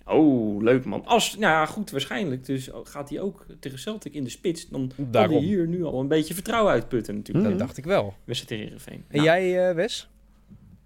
Oh, 0.05 0.61
leuk 0.63 0.85
man. 0.85 1.05
Als, 1.05 1.37
nou 1.37 1.53
ja, 1.53 1.65
goed, 1.65 1.91
waarschijnlijk. 1.91 2.45
Dus 2.45 2.69
gaat 2.83 3.09
hij 3.09 3.19
ook 3.19 3.45
tegen 3.59 3.79
Celtic 3.79 4.13
in 4.13 4.23
de 4.23 4.29
spits. 4.29 4.67
Dan 4.69 4.91
kan 5.11 5.29
hij 5.31 5.39
hier 5.39 5.67
nu 5.67 5.83
al 5.83 5.99
een 5.99 6.07
beetje 6.07 6.33
vertrouwen 6.33 6.71
uitputten 6.71 7.15
natuurlijk. 7.15 7.45
Hmm. 7.47 7.57
Dat 7.57 7.67
dacht 7.67 7.77
ik 7.77 7.85
wel. 7.85 8.13
Wedstrijd 8.23 8.47
tegen 8.47 8.63
Heerenveen. 8.63 9.05
En 9.07 9.23
Nou, 9.23 9.23
jij, 9.49 9.75
Wes? 9.75 10.09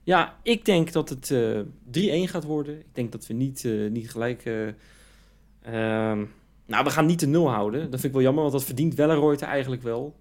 Ja, 0.03 0.37
ik 0.43 0.65
denk 0.65 0.91
dat 0.91 1.09
het 1.09 1.31
eh 1.31 1.59
3-1 2.27 2.29
gaat 2.29 2.43
worden. 2.43 2.79
Ik 2.79 2.85
denk 2.95 3.11
dat 3.11 3.27
we 3.27 3.33
niet, 3.33 3.65
eh, 3.65 3.89
niet 3.89 4.11
gelijk... 4.11 4.45
eh, 4.45 4.67
ehm, 5.61 6.25
nou, 6.65 6.83
we 6.83 6.89
gaan 6.89 7.05
niet 7.05 7.19
de 7.19 7.27
nul 7.27 7.49
houden. 7.49 7.81
Dat 7.81 7.99
vind 7.99 8.03
ik 8.03 8.11
wel 8.11 8.21
jammer, 8.21 8.41
want 8.41 8.53
dat 8.53 8.63
verdient 8.63 8.95
Welleroyte 8.95 9.45
eigenlijk 9.45 9.81
wel. 9.83 10.15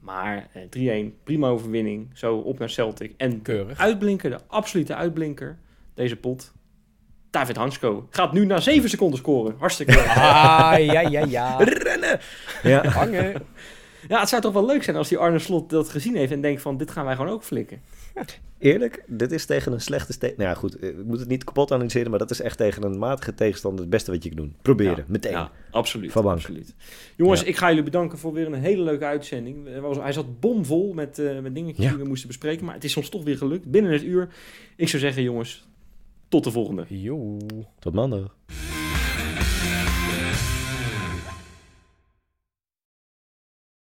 Maar 0.00 0.48
eh, 0.70 1.06
3-1, 1.10 1.22
prima 1.24 1.48
overwinning. 1.48 2.10
Zo 2.14 2.36
op 2.36 2.58
naar 2.58 2.70
Celtic. 2.70 3.14
En 3.16 3.42
Keurig. 3.42 3.78
uitblinker, 3.78 4.30
de 4.30 4.38
absolute 4.46 4.94
uitblinker, 4.94 5.58
deze 5.94 6.16
pot. 6.16 6.52
David 7.30 7.56
Hansko 7.56 8.06
gaat 8.10 8.32
nu 8.32 8.44
na 8.46 8.60
7 8.60 8.88
seconden 8.90 9.18
scoren. 9.18 9.54
Hartstikke 9.58 9.92
leuk. 9.92 10.06
Ah, 10.06 10.74
ja, 10.78 11.00
ja, 11.00 11.24
ja. 11.24 11.56
Rennen! 11.56 12.20
Ja. 12.62 12.88
Hangen. 12.88 13.42
Ja, 14.08 14.20
het 14.20 14.28
zou 14.28 14.42
toch 14.42 14.52
wel 14.52 14.66
leuk 14.66 14.82
zijn 14.82 14.96
als 14.96 15.08
die 15.08 15.18
Arne 15.18 15.38
Slot 15.38 15.70
dat 15.70 15.88
gezien 15.88 16.16
heeft 16.16 16.32
en 16.32 16.40
denkt 16.40 16.62
van 16.62 16.76
dit 16.76 16.90
gaan 16.90 17.04
wij 17.04 17.16
gewoon 17.16 17.30
ook 17.30 17.42
flikken. 17.42 17.82
Eerlijk, 18.64 19.04
dit 19.06 19.32
is 19.32 19.46
tegen 19.46 19.72
een 19.72 19.80
slechte... 19.80 20.12
Ste 20.12 20.34
nou 20.36 20.48
ja, 20.48 20.54
goed, 20.54 20.78
eh, 20.78 20.88
ik 20.88 21.04
moet 21.04 21.18
het 21.18 21.28
niet 21.28 21.44
kapot 21.44 21.72
analyseren... 21.72 22.10
maar 22.10 22.18
dat 22.18 22.30
is 22.30 22.40
echt 22.40 22.56
tegen 22.56 22.82
een 22.82 22.98
matige 22.98 23.34
tegenstander 23.34 23.80
het 23.80 23.90
beste 23.90 24.10
wat 24.10 24.22
je 24.22 24.28
kan 24.28 24.38
doen. 24.38 24.56
Proberen, 24.62 24.96
Ja, 24.96 25.04
meteen. 25.08 25.32
Ja, 25.32 25.50
absoluut. 25.70 26.12
Van 26.12 26.22
bank. 26.22 26.36
absoluut. 26.36 26.74
Jongens, 27.16 27.40
Ja. 27.40 27.46
ik 27.46 27.56
ga 27.56 27.68
jullie 27.68 27.82
bedanken 27.82 28.18
voor 28.18 28.32
weer 28.32 28.46
een 28.46 28.54
hele 28.54 28.82
leuke 28.82 29.04
uitzending. 29.04 29.68
Hij 30.00 30.12
zat 30.12 30.40
bomvol 30.40 30.92
met, 30.92 31.18
eh, 31.18 31.40
met 31.40 31.54
dingetjes 31.54 31.88
die 31.88 31.96
we 31.96 32.04
moesten 32.08 32.28
bespreken, 32.28 32.64
maar 32.64 32.74
het 32.74 32.84
is 32.84 32.96
ons 32.96 33.08
toch 33.08 33.24
weer 33.24 33.36
gelukt 33.36 33.70
binnen 33.70 33.92
het 33.92 34.02
uur. 34.02 34.28
Ik 34.76 34.88
zou 34.88 35.02
zeggen, 35.02 35.22
jongens, 35.22 35.66
tot 36.28 36.44
de 36.44 36.50
volgende. 36.50 36.84
Joe. 36.88 37.38
Tot 37.78 37.94
maandag. 37.94 38.34